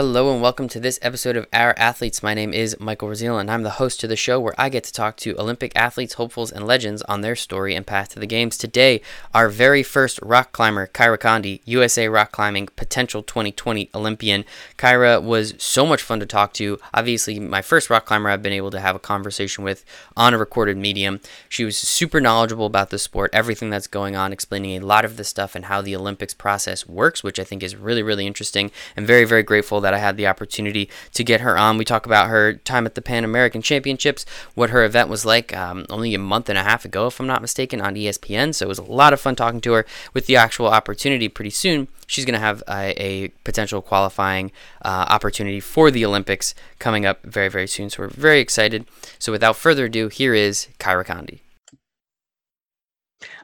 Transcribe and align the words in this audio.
Hello 0.00 0.32
and 0.32 0.40
welcome 0.40 0.66
to 0.66 0.80
this 0.80 0.98
episode 1.02 1.36
of 1.36 1.46
Our 1.52 1.74
Athletes. 1.76 2.22
My 2.22 2.32
name 2.32 2.54
is 2.54 2.74
Michael 2.80 3.10
Raziel 3.10 3.38
and 3.38 3.50
I'm 3.50 3.64
the 3.64 3.72
host 3.72 4.00
to 4.00 4.06
the 4.06 4.16
show 4.16 4.40
where 4.40 4.54
I 4.56 4.70
get 4.70 4.82
to 4.84 4.92
talk 4.94 5.18
to 5.18 5.38
Olympic 5.38 5.72
athletes, 5.76 6.14
hopefuls, 6.14 6.50
and 6.50 6.66
legends 6.66 7.02
on 7.02 7.20
their 7.20 7.36
story 7.36 7.74
and 7.74 7.86
path 7.86 8.08
to 8.14 8.18
the 8.18 8.26
games. 8.26 8.56
Today, 8.56 9.02
our 9.34 9.50
very 9.50 9.82
first 9.82 10.18
rock 10.22 10.52
climber, 10.52 10.86
Kyra 10.86 11.18
Condie, 11.18 11.60
USA 11.66 12.08
Rock 12.08 12.32
Climbing 12.32 12.68
potential 12.76 13.22
2020 13.22 13.90
Olympian. 13.94 14.46
Kyra 14.78 15.22
was 15.22 15.52
so 15.58 15.84
much 15.84 16.00
fun 16.00 16.18
to 16.18 16.24
talk 16.24 16.54
to. 16.54 16.78
Obviously, 16.94 17.38
my 17.38 17.60
first 17.60 17.90
rock 17.90 18.06
climber 18.06 18.30
I've 18.30 18.42
been 18.42 18.54
able 18.54 18.70
to 18.70 18.80
have 18.80 18.96
a 18.96 19.00
conversation 19.00 19.64
with 19.64 19.84
on 20.16 20.32
a 20.32 20.38
recorded 20.38 20.78
medium. 20.78 21.20
She 21.50 21.66
was 21.66 21.76
super 21.76 22.22
knowledgeable 22.22 22.64
about 22.64 22.88
the 22.88 22.98
sport, 22.98 23.34
everything 23.34 23.68
that's 23.68 23.86
going 23.86 24.16
on, 24.16 24.32
explaining 24.32 24.80
a 24.80 24.86
lot 24.86 25.04
of 25.04 25.18
the 25.18 25.24
stuff 25.24 25.54
and 25.54 25.66
how 25.66 25.82
the 25.82 25.94
Olympics 25.94 26.32
process 26.32 26.88
works, 26.88 27.22
which 27.22 27.38
I 27.38 27.44
think 27.44 27.62
is 27.62 27.76
really, 27.76 28.02
really 28.02 28.26
interesting 28.26 28.70
and 28.96 29.06
very, 29.06 29.26
very 29.26 29.42
grateful 29.42 29.82
that 29.89 29.89
I 29.94 29.98
had 29.98 30.16
the 30.16 30.26
opportunity 30.26 30.88
to 31.14 31.24
get 31.24 31.40
her 31.40 31.56
on. 31.56 31.78
We 31.78 31.84
talk 31.84 32.06
about 32.06 32.28
her 32.28 32.54
time 32.54 32.86
at 32.86 32.94
the 32.94 33.02
Pan 33.02 33.24
American 33.24 33.62
Championships, 33.62 34.24
what 34.54 34.70
her 34.70 34.84
event 34.84 35.08
was 35.08 35.24
like 35.24 35.56
um, 35.56 35.86
only 35.90 36.14
a 36.14 36.18
month 36.18 36.48
and 36.48 36.58
a 36.58 36.62
half 36.62 36.84
ago, 36.84 37.06
if 37.06 37.20
I'm 37.20 37.26
not 37.26 37.42
mistaken, 37.42 37.80
on 37.80 37.94
ESPN. 37.94 38.54
So 38.54 38.66
it 38.66 38.68
was 38.68 38.78
a 38.78 38.82
lot 38.82 39.12
of 39.12 39.20
fun 39.20 39.36
talking 39.36 39.60
to 39.62 39.72
her 39.72 39.86
with 40.14 40.26
the 40.26 40.36
actual 40.36 40.66
opportunity 40.66 41.28
pretty 41.28 41.50
soon. 41.50 41.88
She's 42.06 42.24
going 42.24 42.34
to 42.34 42.40
have 42.40 42.62
a, 42.68 42.94
a, 43.00 43.28
potential 43.44 43.82
qualifying 43.82 44.50
uh, 44.82 45.06
opportunity 45.08 45.60
for 45.60 45.90
the 45.90 46.04
Olympics 46.04 46.54
coming 46.78 47.06
up 47.06 47.22
very, 47.22 47.48
very 47.48 47.68
soon. 47.68 47.88
So 47.88 48.02
we're 48.02 48.08
very 48.08 48.40
excited. 48.40 48.86
So 49.18 49.30
without 49.30 49.56
further 49.56 49.84
ado, 49.84 50.08
here 50.08 50.34
is 50.34 50.68
Kyra 50.78 51.04
Condie. 51.04 51.40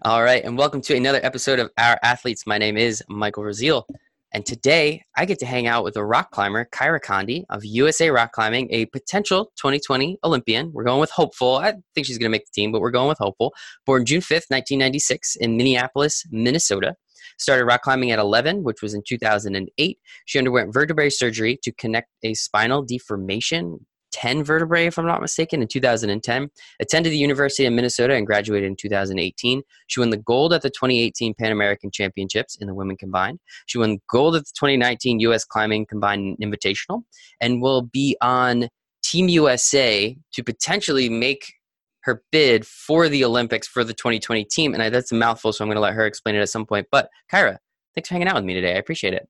All 0.02 0.22
right, 0.22 0.42
and 0.44 0.56
welcome 0.56 0.80
to 0.82 0.96
another 0.96 1.20
episode 1.22 1.58
of 1.58 1.70
Our 1.76 1.98
Athletes. 2.02 2.46
My 2.46 2.58
name 2.58 2.76
is 2.76 3.02
Michael 3.08 3.42
Raziel. 3.42 3.84
And 4.32 4.44
today 4.44 5.02
I 5.16 5.24
get 5.24 5.38
to 5.38 5.46
hang 5.46 5.66
out 5.66 5.84
with 5.84 5.96
a 5.96 6.04
rock 6.04 6.30
climber, 6.30 6.68
Kyra 6.72 7.00
Condie 7.00 7.44
of 7.48 7.64
USA 7.64 8.10
Rock 8.10 8.32
Climbing, 8.32 8.68
a 8.70 8.86
potential 8.86 9.46
2020 9.56 10.18
Olympian. 10.24 10.72
We're 10.72 10.84
going 10.84 11.00
with 11.00 11.10
hopeful. 11.10 11.56
I 11.56 11.74
think 11.94 12.06
she's 12.06 12.18
going 12.18 12.30
to 12.30 12.36
make 12.36 12.44
the 12.44 12.52
team, 12.52 12.72
but 12.72 12.80
we're 12.80 12.90
going 12.90 13.08
with 13.08 13.18
hopeful. 13.18 13.54
Born 13.86 14.04
June 14.04 14.20
5th, 14.20 14.50
1996 14.50 15.36
in 15.36 15.56
Minneapolis, 15.56 16.24
Minnesota. 16.30 16.94
Started 17.38 17.64
rock 17.66 17.82
climbing 17.82 18.10
at 18.10 18.18
11, 18.18 18.62
which 18.62 18.82
was 18.82 18.94
in 18.94 19.02
2008. 19.06 19.98
She 20.24 20.38
underwent 20.38 20.72
vertebrae 20.72 21.10
surgery 21.10 21.58
to 21.62 21.72
connect 21.72 22.08
a 22.22 22.34
spinal 22.34 22.82
deformation 22.82 23.86
10 24.16 24.44
vertebrae, 24.44 24.86
if 24.86 24.98
I'm 24.98 25.06
not 25.06 25.20
mistaken, 25.20 25.60
in 25.60 25.68
2010. 25.68 26.50
Attended 26.80 27.12
the 27.12 27.18
University 27.18 27.66
of 27.66 27.74
Minnesota 27.74 28.14
and 28.14 28.26
graduated 28.26 28.66
in 28.66 28.74
2018. 28.74 29.62
She 29.88 30.00
won 30.00 30.08
the 30.08 30.16
gold 30.16 30.54
at 30.54 30.62
the 30.62 30.70
2018 30.70 31.34
Pan 31.34 31.52
American 31.52 31.90
Championships 31.90 32.56
in 32.56 32.66
the 32.66 32.74
women 32.74 32.96
combined. 32.96 33.40
She 33.66 33.76
won 33.76 34.00
gold 34.10 34.34
at 34.34 34.44
the 34.44 34.52
2019 34.58 35.20
U.S. 35.20 35.44
Climbing 35.44 35.84
Combined 35.84 36.38
Invitational 36.42 37.02
and 37.42 37.60
will 37.60 37.82
be 37.82 38.16
on 38.22 38.68
Team 39.04 39.28
USA 39.28 40.16
to 40.32 40.42
potentially 40.42 41.10
make 41.10 41.52
her 42.00 42.22
bid 42.32 42.66
for 42.66 43.10
the 43.10 43.22
Olympics 43.22 43.68
for 43.68 43.84
the 43.84 43.92
2020 43.92 44.44
team. 44.46 44.72
And 44.72 44.82
I, 44.82 44.88
that's 44.88 45.12
a 45.12 45.14
mouthful, 45.14 45.52
so 45.52 45.62
I'm 45.62 45.68
going 45.68 45.76
to 45.76 45.82
let 45.82 45.92
her 45.92 46.06
explain 46.06 46.36
it 46.36 46.40
at 46.40 46.48
some 46.48 46.64
point. 46.64 46.86
But 46.90 47.10
Kyra, 47.30 47.58
thanks 47.94 48.08
for 48.08 48.14
hanging 48.14 48.28
out 48.28 48.36
with 48.36 48.44
me 48.44 48.54
today. 48.54 48.76
I 48.76 48.78
appreciate 48.78 49.12
it. 49.12 49.28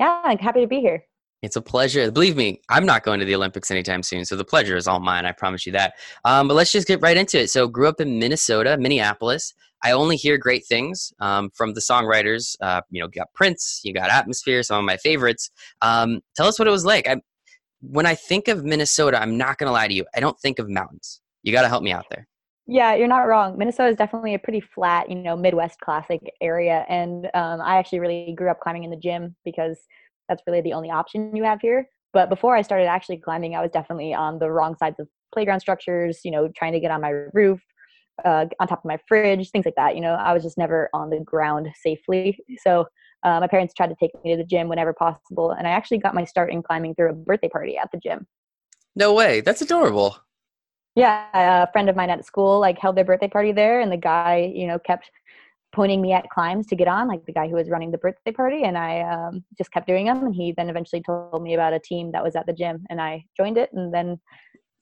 Yeah, 0.00 0.22
I'm 0.24 0.38
happy 0.38 0.62
to 0.62 0.66
be 0.66 0.80
here. 0.80 1.04
It's 1.42 1.56
a 1.56 1.60
pleasure. 1.60 2.10
Believe 2.10 2.36
me, 2.36 2.60
I'm 2.68 2.86
not 2.86 3.02
going 3.02 3.18
to 3.18 3.26
the 3.26 3.34
Olympics 3.34 3.70
anytime 3.70 4.02
soon, 4.02 4.24
so 4.24 4.36
the 4.36 4.44
pleasure 4.44 4.76
is 4.76 4.86
all 4.86 5.00
mine. 5.00 5.26
I 5.26 5.32
promise 5.32 5.66
you 5.66 5.72
that. 5.72 5.94
Um, 6.24 6.46
but 6.46 6.54
let's 6.54 6.70
just 6.70 6.86
get 6.86 7.02
right 7.02 7.16
into 7.16 7.40
it. 7.40 7.50
So, 7.50 7.66
grew 7.66 7.88
up 7.88 8.00
in 8.00 8.18
Minnesota, 8.18 8.76
Minneapolis. 8.78 9.52
I 9.84 9.92
only 9.92 10.16
hear 10.16 10.38
great 10.38 10.64
things 10.64 11.12
um, 11.18 11.50
from 11.54 11.74
the 11.74 11.80
songwriters. 11.80 12.54
Uh, 12.60 12.82
you 12.90 13.00
know, 13.00 13.06
you 13.06 13.20
got 13.20 13.32
Prince, 13.34 13.80
you 13.82 13.92
got 13.92 14.10
Atmosphere, 14.10 14.62
some 14.62 14.78
of 14.78 14.84
my 14.84 14.96
favorites. 14.96 15.50
Um, 15.80 16.20
tell 16.36 16.46
us 16.46 16.58
what 16.58 16.68
it 16.68 16.70
was 16.70 16.84
like. 16.84 17.08
I, 17.08 17.20
when 17.80 18.06
I 18.06 18.14
think 18.14 18.46
of 18.46 18.64
Minnesota, 18.64 19.20
I'm 19.20 19.36
not 19.36 19.58
going 19.58 19.66
to 19.66 19.72
lie 19.72 19.88
to 19.88 19.94
you. 19.94 20.06
I 20.14 20.20
don't 20.20 20.38
think 20.38 20.60
of 20.60 20.68
mountains. 20.68 21.20
You 21.42 21.52
got 21.52 21.62
to 21.62 21.68
help 21.68 21.82
me 21.82 21.90
out 21.90 22.06
there. 22.10 22.28
Yeah, 22.68 22.94
you're 22.94 23.08
not 23.08 23.26
wrong. 23.26 23.58
Minnesota 23.58 23.88
is 23.88 23.96
definitely 23.96 24.34
a 24.34 24.38
pretty 24.38 24.60
flat, 24.60 25.10
you 25.10 25.16
know, 25.16 25.36
Midwest 25.36 25.80
classic 25.80 26.20
area, 26.40 26.86
and 26.88 27.26
um, 27.34 27.60
I 27.60 27.76
actually 27.76 27.98
really 27.98 28.34
grew 28.36 28.50
up 28.50 28.60
climbing 28.60 28.84
in 28.84 28.90
the 28.90 28.96
gym 28.96 29.34
because 29.44 29.78
that's 30.32 30.42
really 30.46 30.62
the 30.62 30.72
only 30.72 30.90
option 30.90 31.34
you 31.36 31.44
have 31.44 31.60
here. 31.60 31.86
But 32.12 32.28
before 32.28 32.56
I 32.56 32.62
started 32.62 32.86
actually 32.86 33.18
climbing, 33.18 33.54
I 33.54 33.60
was 33.60 33.70
definitely 33.70 34.14
on 34.14 34.38
the 34.38 34.50
wrong 34.50 34.76
sides 34.76 34.98
of 34.98 35.08
playground 35.32 35.60
structures, 35.60 36.20
you 36.24 36.30
know, 36.30 36.48
trying 36.56 36.72
to 36.72 36.80
get 36.80 36.90
on 36.90 37.00
my 37.00 37.10
roof, 37.32 37.60
uh, 38.24 38.46
on 38.60 38.68
top 38.68 38.80
of 38.80 38.84
my 38.84 38.98
fridge, 39.08 39.50
things 39.50 39.64
like 39.64 39.74
that. 39.76 39.94
You 39.94 40.00
know, 40.00 40.14
I 40.14 40.32
was 40.32 40.42
just 40.42 40.58
never 40.58 40.88
on 40.94 41.10
the 41.10 41.20
ground 41.20 41.68
safely. 41.82 42.38
So 42.62 42.86
uh, 43.24 43.40
my 43.40 43.46
parents 43.46 43.72
tried 43.74 43.88
to 43.88 43.96
take 43.98 44.10
me 44.24 44.32
to 44.32 44.36
the 44.36 44.44
gym 44.44 44.68
whenever 44.68 44.92
possible. 44.92 45.52
And 45.52 45.66
I 45.66 45.70
actually 45.70 45.98
got 45.98 46.14
my 46.14 46.24
start 46.24 46.50
in 46.50 46.62
climbing 46.62 46.94
through 46.94 47.10
a 47.10 47.14
birthday 47.14 47.48
party 47.48 47.78
at 47.78 47.90
the 47.92 47.98
gym. 47.98 48.26
No 48.96 49.14
way. 49.14 49.40
That's 49.40 49.62
adorable. 49.62 50.16
Yeah. 50.94 51.62
A 51.62 51.72
friend 51.72 51.88
of 51.88 51.96
mine 51.96 52.10
at 52.10 52.26
school 52.26 52.60
like 52.60 52.78
held 52.78 52.96
their 52.96 53.04
birthday 53.04 53.28
party 53.28 53.52
there 53.52 53.80
and 53.80 53.90
the 53.90 53.96
guy, 53.96 54.52
you 54.54 54.66
know, 54.66 54.78
kept 54.78 55.10
pointing 55.72 56.00
me 56.00 56.12
at 56.12 56.28
climbs 56.30 56.66
to 56.68 56.76
get 56.76 56.88
on, 56.88 57.08
like 57.08 57.24
the 57.26 57.32
guy 57.32 57.48
who 57.48 57.56
was 57.56 57.70
running 57.70 57.90
the 57.90 57.98
birthday 57.98 58.32
party, 58.32 58.62
and 58.64 58.76
I 58.76 59.00
um, 59.00 59.44
just 59.56 59.72
kept 59.72 59.86
doing 59.86 60.06
them. 60.06 60.24
And 60.24 60.34
he 60.34 60.52
then 60.56 60.68
eventually 60.68 61.02
told 61.02 61.42
me 61.42 61.54
about 61.54 61.72
a 61.72 61.80
team 61.80 62.12
that 62.12 62.22
was 62.22 62.36
at 62.36 62.46
the 62.46 62.52
gym, 62.52 62.84
and 62.90 63.00
I 63.00 63.24
joined 63.36 63.58
it, 63.58 63.70
and 63.72 63.92
then 63.92 64.20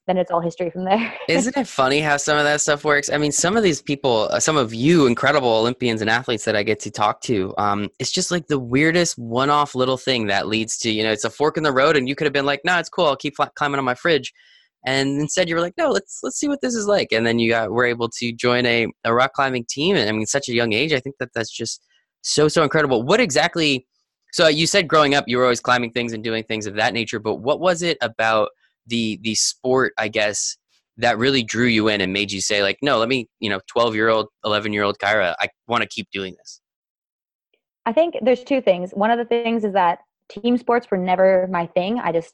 then 0.07 0.17
it's 0.17 0.31
all 0.31 0.41
history 0.41 0.69
from 0.71 0.83
there. 0.83 1.13
Isn't 1.29 1.55
it 1.55 1.67
funny 1.67 1.99
how 1.99 2.17
some 2.17 2.35
of 2.35 2.43
that 2.43 2.59
stuff 2.59 2.83
works? 2.83 3.09
I 3.09 3.17
mean, 3.17 3.31
some 3.31 3.55
of 3.55 3.61
these 3.61 3.83
people, 3.83 4.29
uh, 4.31 4.39
some 4.39 4.57
of 4.57 4.73
you 4.73 5.05
incredible 5.05 5.49
Olympians 5.49 6.01
and 6.01 6.09
athletes 6.09 6.43
that 6.45 6.55
I 6.55 6.63
get 6.63 6.79
to 6.81 6.91
talk 6.91 7.21
to, 7.21 7.53
um, 7.59 7.87
it's 7.99 8.11
just 8.11 8.31
like 8.31 8.47
the 8.47 8.59
weirdest 8.59 9.19
one-off 9.19 9.75
little 9.75 9.97
thing 9.97 10.25
that 10.27 10.47
leads 10.47 10.77
to 10.79 10.91
you 10.91 11.03
know 11.03 11.11
it's 11.11 11.23
a 11.23 11.29
fork 11.29 11.57
in 11.57 11.63
the 11.63 11.71
road, 11.71 11.95
and 11.95 12.09
you 12.09 12.15
could 12.15 12.25
have 12.25 12.33
been 12.33 12.45
like, 12.45 12.61
no, 12.65 12.77
it's 12.77 12.89
cool, 12.89 13.05
I'll 13.05 13.15
keep 13.15 13.35
climbing 13.55 13.79
on 13.79 13.85
my 13.85 13.95
fridge 13.95 14.33
and 14.85 15.19
instead 15.19 15.47
you 15.47 15.55
were 15.55 15.61
like 15.61 15.73
no 15.77 15.89
let's 15.89 16.19
let's 16.23 16.39
see 16.39 16.47
what 16.47 16.61
this 16.61 16.75
is 16.75 16.87
like 16.87 17.11
and 17.11 17.25
then 17.25 17.39
you 17.39 17.49
got 17.49 17.71
were 17.71 17.85
able 17.85 18.09
to 18.09 18.31
join 18.33 18.65
a, 18.65 18.87
a 19.03 19.13
rock 19.13 19.33
climbing 19.33 19.65
team 19.69 19.95
and 19.95 20.09
i 20.09 20.11
mean 20.11 20.25
such 20.25 20.49
a 20.49 20.53
young 20.53 20.73
age 20.73 20.93
i 20.93 20.99
think 20.99 21.15
that 21.19 21.29
that's 21.33 21.51
just 21.51 21.81
so 22.23 22.47
so 22.47 22.61
incredible. 22.61 23.01
What 23.01 23.19
exactly 23.19 23.87
so 24.31 24.47
you 24.47 24.67
said 24.67 24.87
growing 24.87 25.15
up 25.15 25.25
you 25.27 25.37
were 25.37 25.43
always 25.43 25.59
climbing 25.59 25.91
things 25.91 26.13
and 26.13 26.23
doing 26.23 26.43
things 26.43 26.65
of 26.67 26.75
that 26.75 26.93
nature 26.93 27.19
but 27.19 27.35
what 27.35 27.59
was 27.59 27.81
it 27.81 27.97
about 28.01 28.49
the 28.87 29.19
the 29.23 29.35
sport 29.35 29.93
i 29.97 30.07
guess 30.07 30.55
that 30.97 31.17
really 31.17 31.43
drew 31.43 31.65
you 31.65 31.87
in 31.87 31.99
and 32.01 32.13
made 32.13 32.31
you 32.31 32.41
say 32.41 32.61
like 32.63 32.77
no 32.81 32.97
let 32.97 33.09
me 33.09 33.27
you 33.39 33.49
know 33.49 33.59
12 33.67 33.95
year 33.95 34.09
old 34.09 34.27
11 34.45 34.71
year 34.71 34.83
old 34.83 34.97
kyra 34.99 35.35
i 35.39 35.49
want 35.67 35.81
to 35.81 35.89
keep 35.89 36.07
doing 36.11 36.35
this 36.37 36.61
i 37.85 37.91
think 37.91 38.15
there's 38.21 38.43
two 38.43 38.61
things. 38.61 38.91
One 38.91 39.11
of 39.11 39.17
the 39.17 39.25
things 39.25 39.63
is 39.63 39.73
that 39.73 39.99
team 40.29 40.57
sports 40.57 40.89
were 40.89 40.97
never 40.97 41.47
my 41.51 41.67
thing. 41.67 41.99
I 41.99 42.11
just 42.11 42.33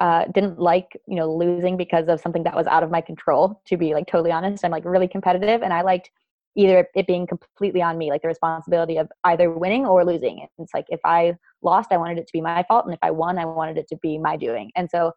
uh, 0.00 0.24
didn't 0.26 0.58
like 0.58 1.00
you 1.06 1.16
know 1.16 1.32
losing 1.32 1.76
because 1.76 2.08
of 2.08 2.20
something 2.20 2.42
that 2.42 2.56
was 2.56 2.66
out 2.66 2.82
of 2.82 2.90
my 2.90 3.00
control 3.00 3.60
to 3.64 3.76
be 3.76 3.94
like 3.94 4.06
totally 4.06 4.32
honest 4.32 4.64
i'm 4.64 4.70
like 4.70 4.84
really 4.84 5.08
competitive 5.08 5.62
and 5.62 5.72
i 5.72 5.82
liked 5.82 6.10
either 6.56 6.86
it 6.94 7.06
being 7.06 7.26
completely 7.26 7.82
on 7.82 7.98
me 7.98 8.10
like 8.10 8.22
the 8.22 8.28
responsibility 8.28 8.96
of 8.96 9.08
either 9.24 9.50
winning 9.50 9.86
or 9.86 10.04
losing 10.04 10.46
it's 10.58 10.74
like 10.74 10.86
if 10.88 11.00
i 11.04 11.34
lost 11.62 11.92
i 11.92 11.96
wanted 11.96 12.18
it 12.18 12.26
to 12.26 12.32
be 12.32 12.40
my 12.40 12.64
fault 12.66 12.84
and 12.84 12.94
if 12.94 13.00
i 13.02 13.10
won 13.10 13.38
i 13.38 13.44
wanted 13.44 13.78
it 13.78 13.88
to 13.88 13.96
be 13.96 14.18
my 14.18 14.36
doing 14.36 14.70
and 14.76 14.90
so 14.90 15.12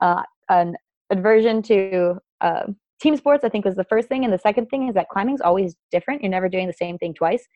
uh, 0.00 0.22
an 0.48 0.76
aversion 1.10 1.62
to 1.62 2.16
uh, 2.40 2.64
team 3.00 3.16
sports 3.16 3.44
i 3.44 3.48
think 3.48 3.64
was 3.64 3.76
the 3.76 3.84
first 3.84 4.08
thing 4.08 4.24
and 4.24 4.32
the 4.32 4.38
second 4.38 4.66
thing 4.66 4.88
is 4.88 4.94
that 4.94 5.08
climbing 5.08 5.34
is 5.34 5.40
always 5.40 5.76
different 5.90 6.22
you're 6.22 6.30
never 6.30 6.48
doing 6.48 6.66
the 6.66 6.72
same 6.72 6.98
thing 6.98 7.12
twice 7.14 7.46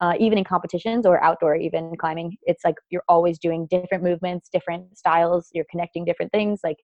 uh, 0.00 0.14
even 0.18 0.38
in 0.38 0.44
competitions 0.44 1.06
or 1.06 1.22
outdoor 1.22 1.56
even 1.56 1.94
climbing 1.98 2.36
it's 2.42 2.64
like 2.64 2.76
you're 2.90 3.04
always 3.08 3.38
doing 3.38 3.66
different 3.70 4.02
movements 4.02 4.48
different 4.52 4.96
styles 4.96 5.48
you're 5.52 5.66
connecting 5.70 6.04
different 6.04 6.30
things 6.32 6.60
like 6.64 6.78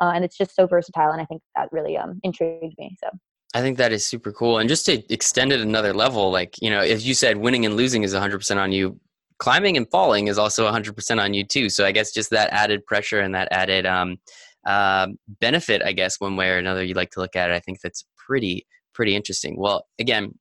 uh, 0.00 0.12
and 0.14 0.24
it's 0.24 0.36
just 0.36 0.54
so 0.54 0.66
versatile 0.66 1.10
and 1.10 1.20
i 1.20 1.24
think 1.24 1.42
that 1.54 1.68
really 1.72 1.96
um, 1.96 2.18
intrigued 2.22 2.74
me 2.78 2.96
so 3.02 3.10
I 3.52 3.62
think 3.62 3.78
that 3.78 3.92
is 3.92 4.06
super 4.06 4.32
cool. 4.32 4.58
And 4.58 4.68
just 4.68 4.86
to 4.86 5.02
extend 5.12 5.52
it 5.52 5.60
another 5.60 5.92
level, 5.92 6.30
like, 6.30 6.54
you 6.62 6.70
know, 6.70 6.80
as 6.80 7.06
you 7.06 7.14
said, 7.14 7.36
winning 7.36 7.66
and 7.66 7.76
losing 7.76 8.04
is 8.04 8.14
100% 8.14 8.56
on 8.56 8.70
you. 8.70 9.00
Climbing 9.38 9.76
and 9.76 9.90
falling 9.90 10.28
is 10.28 10.38
also 10.38 10.70
100% 10.70 11.20
on 11.20 11.34
you, 11.34 11.44
too. 11.44 11.68
So 11.68 11.84
I 11.84 11.92
guess 11.92 12.12
just 12.12 12.30
that 12.30 12.52
added 12.52 12.86
pressure 12.86 13.20
and 13.20 13.34
that 13.34 13.48
added 13.50 13.86
um, 13.86 14.18
uh, 14.66 15.08
benefit, 15.40 15.82
I 15.82 15.92
guess, 15.92 16.20
one 16.20 16.36
way 16.36 16.50
or 16.50 16.58
another, 16.58 16.84
you 16.84 16.94
like 16.94 17.10
to 17.12 17.20
look 17.20 17.36
at 17.36 17.50
it. 17.50 17.54
I 17.54 17.60
think 17.60 17.80
that's 17.80 18.04
pretty, 18.16 18.66
pretty 18.92 19.16
interesting. 19.16 19.56
Well, 19.58 19.86
again, 19.98 20.34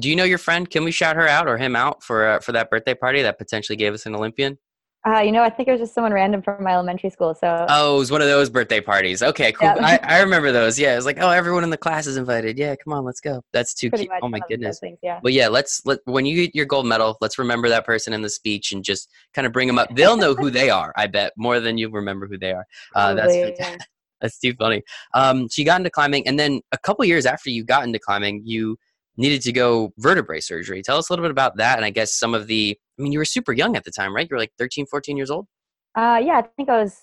do 0.00 0.08
you 0.08 0.16
know 0.16 0.24
your 0.24 0.38
friend? 0.38 0.68
Can 0.68 0.84
we 0.84 0.90
shout 0.90 1.16
her 1.16 1.28
out 1.28 1.48
or 1.48 1.58
him 1.58 1.76
out 1.76 2.02
for 2.02 2.26
uh, 2.26 2.40
for 2.40 2.52
that 2.52 2.70
birthday 2.70 2.94
party 2.94 3.22
that 3.22 3.38
potentially 3.38 3.76
gave 3.76 3.92
us 3.92 4.06
an 4.06 4.14
Olympian? 4.14 4.58
Uh, 5.06 5.20
you 5.20 5.30
know, 5.30 5.42
I 5.42 5.50
think 5.50 5.68
it 5.68 5.72
was 5.72 5.80
just 5.80 5.94
someone 5.94 6.12
random 6.12 6.42
from 6.42 6.64
my 6.64 6.72
elementary 6.72 7.10
school. 7.10 7.32
So 7.32 7.64
oh, 7.68 7.94
it 7.94 7.98
was 7.98 8.10
one 8.10 8.20
of 8.22 8.26
those 8.26 8.50
birthday 8.50 8.80
parties. 8.80 9.22
Okay, 9.22 9.52
cool. 9.52 9.68
I, 9.68 10.00
I 10.02 10.20
remember 10.20 10.50
those. 10.50 10.78
Yeah, 10.80 10.94
it 10.94 10.96
was 10.96 11.06
like, 11.06 11.18
oh, 11.20 11.30
everyone 11.30 11.62
in 11.62 11.70
the 11.70 11.76
class 11.76 12.08
is 12.08 12.16
invited. 12.16 12.58
Yeah, 12.58 12.74
come 12.74 12.92
on, 12.92 13.04
let's 13.04 13.20
go. 13.20 13.40
That's 13.52 13.72
too 13.72 13.88
Pretty 13.88 14.06
cute. 14.06 14.18
Oh 14.20 14.28
my 14.28 14.40
goodness. 14.48 14.80
Things, 14.80 14.98
yeah. 15.02 15.20
But 15.22 15.32
yeah, 15.32 15.46
let's 15.46 15.80
let 15.86 16.00
when 16.06 16.26
you 16.26 16.34
get 16.34 16.56
your 16.56 16.66
gold 16.66 16.86
medal, 16.86 17.16
let's 17.20 17.38
remember 17.38 17.68
that 17.68 17.86
person 17.86 18.12
in 18.12 18.22
the 18.22 18.28
speech 18.28 18.72
and 18.72 18.82
just 18.82 19.08
kind 19.32 19.46
of 19.46 19.52
bring 19.52 19.68
them 19.68 19.78
up. 19.78 19.88
They'll 19.94 20.16
know 20.16 20.34
who 20.34 20.50
they 20.50 20.70
are. 20.70 20.92
I 20.96 21.06
bet 21.06 21.32
more 21.36 21.60
than 21.60 21.78
you 21.78 21.88
remember 21.88 22.26
who 22.26 22.36
they 22.36 22.52
are. 22.52 22.66
Uh, 22.94 23.14
that's. 23.14 23.60
That's 24.22 24.38
too 24.38 24.54
funny. 24.54 24.82
Um, 25.12 25.46
so 25.46 25.60
you 25.60 25.66
got 25.66 25.78
into 25.78 25.90
climbing, 25.90 26.26
and 26.26 26.40
then 26.40 26.62
a 26.72 26.78
couple 26.78 27.04
years 27.04 27.26
after 27.26 27.50
you 27.50 27.64
got 27.64 27.84
into 27.84 27.98
climbing, 27.98 28.40
you 28.46 28.78
needed 29.16 29.42
to 29.42 29.52
go 29.52 29.92
vertebrae 29.98 30.40
surgery. 30.40 30.82
Tell 30.82 30.98
us 30.98 31.08
a 31.08 31.12
little 31.12 31.24
bit 31.24 31.30
about 31.30 31.56
that. 31.56 31.76
And 31.76 31.84
I 31.84 31.90
guess 31.90 32.14
some 32.14 32.34
of 32.34 32.46
the, 32.46 32.78
I 32.98 33.02
mean, 33.02 33.12
you 33.12 33.18
were 33.18 33.24
super 33.24 33.52
young 33.52 33.76
at 33.76 33.84
the 33.84 33.90
time, 33.90 34.14
right? 34.14 34.28
You 34.28 34.34
were 34.34 34.40
like 34.40 34.52
13, 34.58 34.86
14 34.86 35.16
years 35.16 35.30
old? 35.30 35.46
Uh, 35.94 36.20
yeah, 36.22 36.38
I 36.38 36.42
think 36.56 36.68
I 36.68 36.82
was 36.82 37.00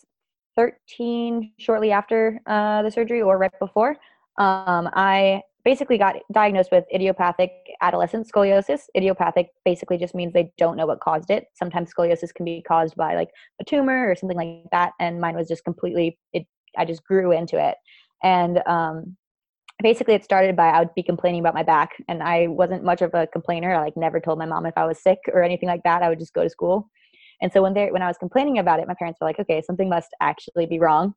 13 0.56 1.54
shortly 1.57 1.92
after 1.92 2.39
uh, 2.45 2.83
the 2.83 2.92
surgery 2.92 3.21
or 3.21 3.38
right 3.38 3.57
before. 3.60 3.98
Um, 4.38 4.89
I 4.94 5.42
basically 5.65 5.98
got 5.98 6.15
diagnosed 6.31 6.71
with 6.71 6.86
idiopathic 6.94 7.51
adolescent 7.81 8.30
scoliosis. 8.30 8.81
Idiopathic 8.95 9.50
basically 9.63 9.98
just 9.98 10.13
means 10.13 10.33
they 10.33 10.51
don't 10.57 10.77
know 10.77 10.86
what 10.86 11.00
caused 11.00 11.30
it. 11.30 11.45
Sometimes 11.56 11.92
scoliosis 11.94 12.33
can 12.33 12.45
be 12.45 12.62
caused 12.62 12.95
by 12.95 13.15
like 13.15 13.30
a 13.62 13.63
tumor 13.63 14.10
or 14.10 14.15
something 14.15 14.38
like 14.38 14.69
that, 14.71 14.94
and 15.00 15.21
mine 15.21 15.36
was 15.36 15.48
just 15.48 15.63
completely 15.63 16.18
it. 16.33 16.45
I 16.77 16.86
just 16.86 17.04
grew 17.04 17.31
into 17.31 17.63
it, 17.63 17.75
and 18.24 18.62
um, 18.65 19.15
basically 19.83 20.15
it 20.15 20.24
started 20.24 20.56
by 20.56 20.69
I 20.69 20.80
would 20.80 20.95
be 20.95 21.03
complaining 21.03 21.41
about 21.41 21.53
my 21.53 21.62
back, 21.63 21.91
and 22.07 22.24
I 22.24 22.47
wasn't 22.47 22.83
much 22.83 23.01
of 23.01 23.13
a 23.13 23.27
complainer. 23.27 23.75
I 23.75 23.81
like 23.81 23.97
never 23.97 24.19
told 24.19 24.39
my 24.39 24.45
mom 24.45 24.65
if 24.65 24.74
I 24.77 24.85
was 24.85 25.03
sick 25.03 25.19
or 25.31 25.44
anything 25.44 25.69
like 25.69 25.83
that. 25.83 26.01
I 26.01 26.09
would 26.09 26.19
just 26.19 26.33
go 26.33 26.44
to 26.44 26.50
school. 26.50 26.89
And 27.41 27.51
so 27.51 27.62
when 27.62 27.74
they 27.74 27.91
when 27.91 28.01
I 28.01 28.07
was 28.07 28.18
complaining 28.18 28.57
about 28.57 28.80
it, 28.80 28.88
my 28.88 28.95
parents 28.97 29.19
were 29.21 29.27
like, 29.27 29.39
"Okay, 29.39 29.62
something 29.62 29.89
must 29.89 30.09
actually 30.21 30.65
be 30.65 30.80
wrong." 30.80 31.13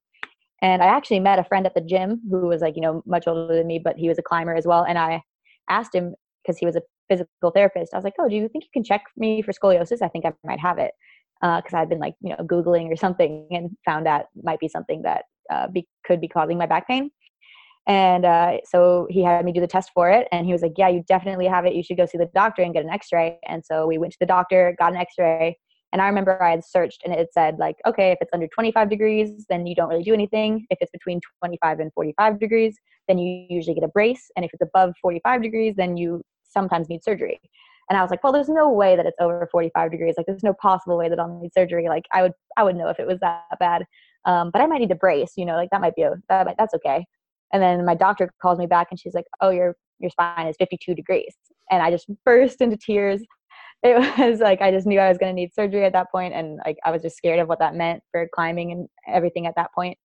And 0.63 0.83
I 0.83 0.87
actually 0.87 1.21
met 1.21 1.39
a 1.39 1.45
friend 1.45 1.67
at 1.67 1.75
the 1.75 1.81
gym 1.81 2.21
who 2.31 2.47
was 2.49 2.63
like, 2.63 2.77
you 2.77 2.83
know, 2.83 3.03
much 3.07 3.27
older 3.29 3.55
than 3.55 3.67
me, 3.67 3.79
but 3.79 3.97
he 3.97 4.09
was 4.09 4.19
a 4.19 4.23
climber 4.23 4.55
as 4.55 4.67
well. 4.67 4.85
And 4.85 4.99
I 4.99 5.23
asked 5.69 5.95
him 5.95 6.15
because 6.43 6.59
he 6.59 6.67
was 6.67 6.77
a 6.77 6.83
physical 7.11 7.51
therapist. 7.55 7.95
I 7.95 7.99
was 7.99 8.05
like, 8.05 8.15
"Oh, 8.19 8.29
do 8.29 8.35
you 8.35 8.49
think 8.49 8.65
you 8.65 8.71
can 8.73 8.85
check 8.85 9.03
me 9.17 9.43
for 9.43 9.53
scoliosis? 9.53 10.03
I 10.03 10.09
think 10.09 10.27
I 10.27 10.33
might 10.45 10.61
have 10.61 10.79
it." 10.79 10.93
Because 11.41 11.75
uh, 11.75 11.79
I'd 11.79 11.89
been 11.89 11.99
like, 12.01 12.15
you 12.23 12.31
know, 12.31 12.45
googling 12.45 12.91
or 12.91 12.97
something 12.97 13.47
and 13.51 13.71
found 13.85 14.09
out 14.09 14.25
might 14.43 14.59
be 14.59 14.69
something 14.69 15.03
that 15.03 15.25
uh, 15.53 15.69
be, 15.69 15.87
could 16.05 16.21
be 16.21 16.29
causing 16.29 16.59
my 16.59 16.67
back 16.67 16.89
pain. 16.89 17.11
And 17.87 18.25
uh, 18.25 18.59
so 18.65 19.07
he 19.11 19.23
had 19.23 19.45
me 19.45 19.53
do 19.53 19.61
the 19.61 19.67
test 19.67 19.91
for 19.95 20.11
it, 20.11 20.27
and 20.33 20.45
he 20.45 20.53
was 20.53 20.63
like, 20.63 20.73
"Yeah, 20.77 20.89
you 20.89 21.05
definitely 21.07 21.47
have 21.47 21.67
it. 21.67 21.75
You 21.75 21.83
should 21.83 21.97
go 21.97 22.07
see 22.07 22.19
the 22.19 22.31
doctor 22.35 22.63
and 22.63 22.75
get 22.75 22.85
an 22.85 22.91
X-ray." 22.91 23.39
And 23.47 23.65
so 23.65 23.87
we 23.87 23.97
went 23.99 24.13
to 24.13 24.19
the 24.21 24.27
doctor, 24.27 24.75
got 24.79 24.93
an 24.93 24.99
X-ray, 24.99 25.57
and 25.93 26.03
I 26.03 26.09
remember 26.09 26.43
I 26.43 26.51
had 26.51 26.65
searched 26.65 27.03
and 27.05 27.15
it 27.15 27.29
said 27.33 27.59
like, 27.59 27.77
okay, 27.87 28.11
if 28.11 28.19
it's 28.21 28.33
under 28.33 28.49
25 28.49 28.91
degrees, 28.91 29.47
then 29.49 29.67
you 29.67 29.75
don't 29.75 29.89
really 29.89 30.03
do 30.03 30.15
anything. 30.15 30.67
If 30.71 30.79
it's 30.81 30.91
between 30.91 31.21
25 31.41 31.81
and 31.81 31.93
45 31.95 32.41
degrees, 32.41 32.77
then 33.09 33.19
you 33.19 33.47
usually 33.49 33.75
get 33.75 33.85
a 33.85 33.89
brace. 33.89 34.31
And 34.37 34.45
if 34.45 34.53
it's 34.53 34.63
above 34.63 34.95
45 35.01 35.43
degrees, 35.43 35.75
then 35.77 35.97
you 35.97 36.23
sometimes 36.45 36.89
need 36.89 37.05
surgery. 37.05 37.41
And 37.89 37.97
I 37.97 38.03
was 38.03 38.11
like, 38.11 38.25
well, 38.25 38.33
there's 38.33 38.49
no 38.49 38.69
way 38.69 38.97
that 38.97 39.07
it's 39.07 39.17
over 39.21 39.49
45 39.51 39.93
degrees. 39.93 40.15
Like, 40.17 40.27
there's 40.27 40.43
no 40.43 40.55
possible 40.55 40.99
way 40.99 41.09
that 41.09 41.21
I'll 41.21 41.39
need 41.41 41.55
surgery. 41.55 41.89
Like, 41.89 42.05
I 42.13 42.23
would, 42.23 42.33
I 42.57 42.65
would 42.65 42.75
know 42.75 42.89
if 42.89 42.99
it 42.99 43.07
was 43.07 43.21
that 43.21 43.45
bad. 43.61 43.87
Um, 44.25 44.51
but 44.51 44.61
I 44.61 44.67
might 44.67 44.81
need 44.81 44.91
a 44.91 44.97
brace. 44.97 45.33
You 45.37 45.45
know, 45.47 45.55
like 45.55 45.71
that 45.71 45.81
might 45.81 45.95
be 45.95 46.03
a, 46.03 46.15
that 46.29 46.47
might, 46.47 46.57
that's 46.59 46.75
okay. 46.75 47.07
And 47.53 47.63
then 47.63 47.85
my 47.85 47.95
doctor 47.95 48.31
calls 48.43 48.59
me 48.59 48.67
back 48.67 48.89
and 48.91 48.99
she's 48.99 49.15
like, 49.15 49.27
oh, 49.41 49.51
your 49.51 49.77
your 49.99 50.11
spine 50.11 50.47
is 50.47 50.57
52 50.59 50.95
degrees. 50.95 51.35
And 51.71 51.83
I 51.83 51.91
just 51.91 52.07
burst 52.25 52.61
into 52.61 52.77
tears 52.77 53.23
it 53.83 54.19
was 54.19 54.41
like 54.41 54.63
I 54.63 54.71
just 54.71 54.87
knew 54.87 54.99
I 54.99 55.09
was 55.09 55.19
going 55.19 55.35
to 55.35 55.41
need 55.41 55.55
surgery 55.55 55.85
at 55.85 55.93
that 55.93 56.11
point, 56.11 56.35
and 56.35 56.59
like 56.65 56.79
I 56.85 56.91
was 56.91 57.03
just 57.03 57.17
scared 57.17 57.39
of 57.39 57.49
what 57.49 57.59
that 57.59 57.75
meant 57.75 58.03
for 58.11 58.29
climbing 58.35 58.73
and 58.73 58.89
everything 59.07 59.47
at 59.47 59.55
that 59.57 59.73
point. 59.75 59.99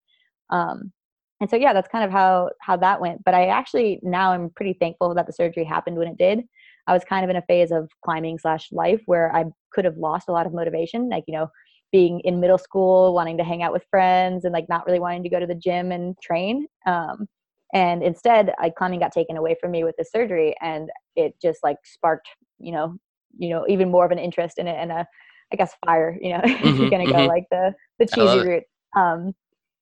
Um, 0.50 0.92
and 1.40 1.50
so 1.50 1.56
yeah, 1.56 1.72
that's 1.72 1.88
kind 1.88 2.04
of 2.04 2.10
how 2.10 2.50
how 2.60 2.76
that 2.76 3.00
went. 3.00 3.24
But 3.24 3.34
I 3.34 3.46
actually 3.46 3.98
now 4.02 4.32
I'm 4.32 4.50
pretty 4.50 4.74
thankful 4.74 5.14
that 5.14 5.26
the 5.26 5.32
surgery 5.32 5.64
happened 5.64 5.96
when 5.96 6.08
it 6.08 6.18
did. 6.18 6.44
I 6.86 6.92
was 6.92 7.04
kind 7.04 7.24
of 7.24 7.30
in 7.30 7.36
a 7.36 7.42
phase 7.42 7.70
of 7.70 7.88
climbing 8.04 8.38
slash 8.38 8.68
life 8.72 9.00
where 9.06 9.34
I 9.34 9.44
could 9.72 9.84
have 9.84 9.96
lost 9.96 10.28
a 10.28 10.32
lot 10.32 10.46
of 10.46 10.52
motivation, 10.52 11.08
like 11.08 11.24
you 11.26 11.34
know, 11.34 11.48
being 11.92 12.20
in 12.20 12.40
middle 12.40 12.58
school, 12.58 13.14
wanting 13.14 13.36
to 13.38 13.44
hang 13.44 13.62
out 13.62 13.72
with 13.72 13.84
friends, 13.90 14.44
and 14.44 14.52
like 14.52 14.68
not 14.68 14.86
really 14.86 15.00
wanting 15.00 15.22
to 15.22 15.28
go 15.28 15.38
to 15.38 15.46
the 15.46 15.54
gym 15.54 15.92
and 15.92 16.16
train. 16.22 16.66
Um, 16.86 17.28
and 17.74 18.02
instead, 18.02 18.52
I 18.58 18.70
climbing 18.70 19.00
got 19.00 19.12
taken 19.12 19.36
away 19.36 19.56
from 19.60 19.70
me 19.70 19.84
with 19.84 19.94
the 19.98 20.04
surgery, 20.04 20.54
and 20.60 20.88
it 21.16 21.34
just 21.40 21.60
like 21.62 21.76
sparked 21.84 22.28
you 22.58 22.72
know 22.72 22.96
you 23.38 23.50
know 23.50 23.64
even 23.68 23.90
more 23.90 24.04
of 24.04 24.12
an 24.12 24.18
interest 24.18 24.58
in 24.58 24.66
it 24.66 24.76
and 24.78 24.92
a 24.92 25.06
I 25.52 25.56
guess 25.56 25.74
fire, 25.84 26.16
you 26.20 26.30
know, 26.30 26.38
mm-hmm, 26.38 26.66
if 26.68 26.78
you're 26.78 26.90
gonna 26.90 27.04
mm-hmm. 27.04 27.12
go 27.12 27.26
like 27.26 27.44
the 27.50 27.74
the 27.98 28.06
cheesy 28.06 28.48
route. 28.48 28.64
Um, 28.96 29.34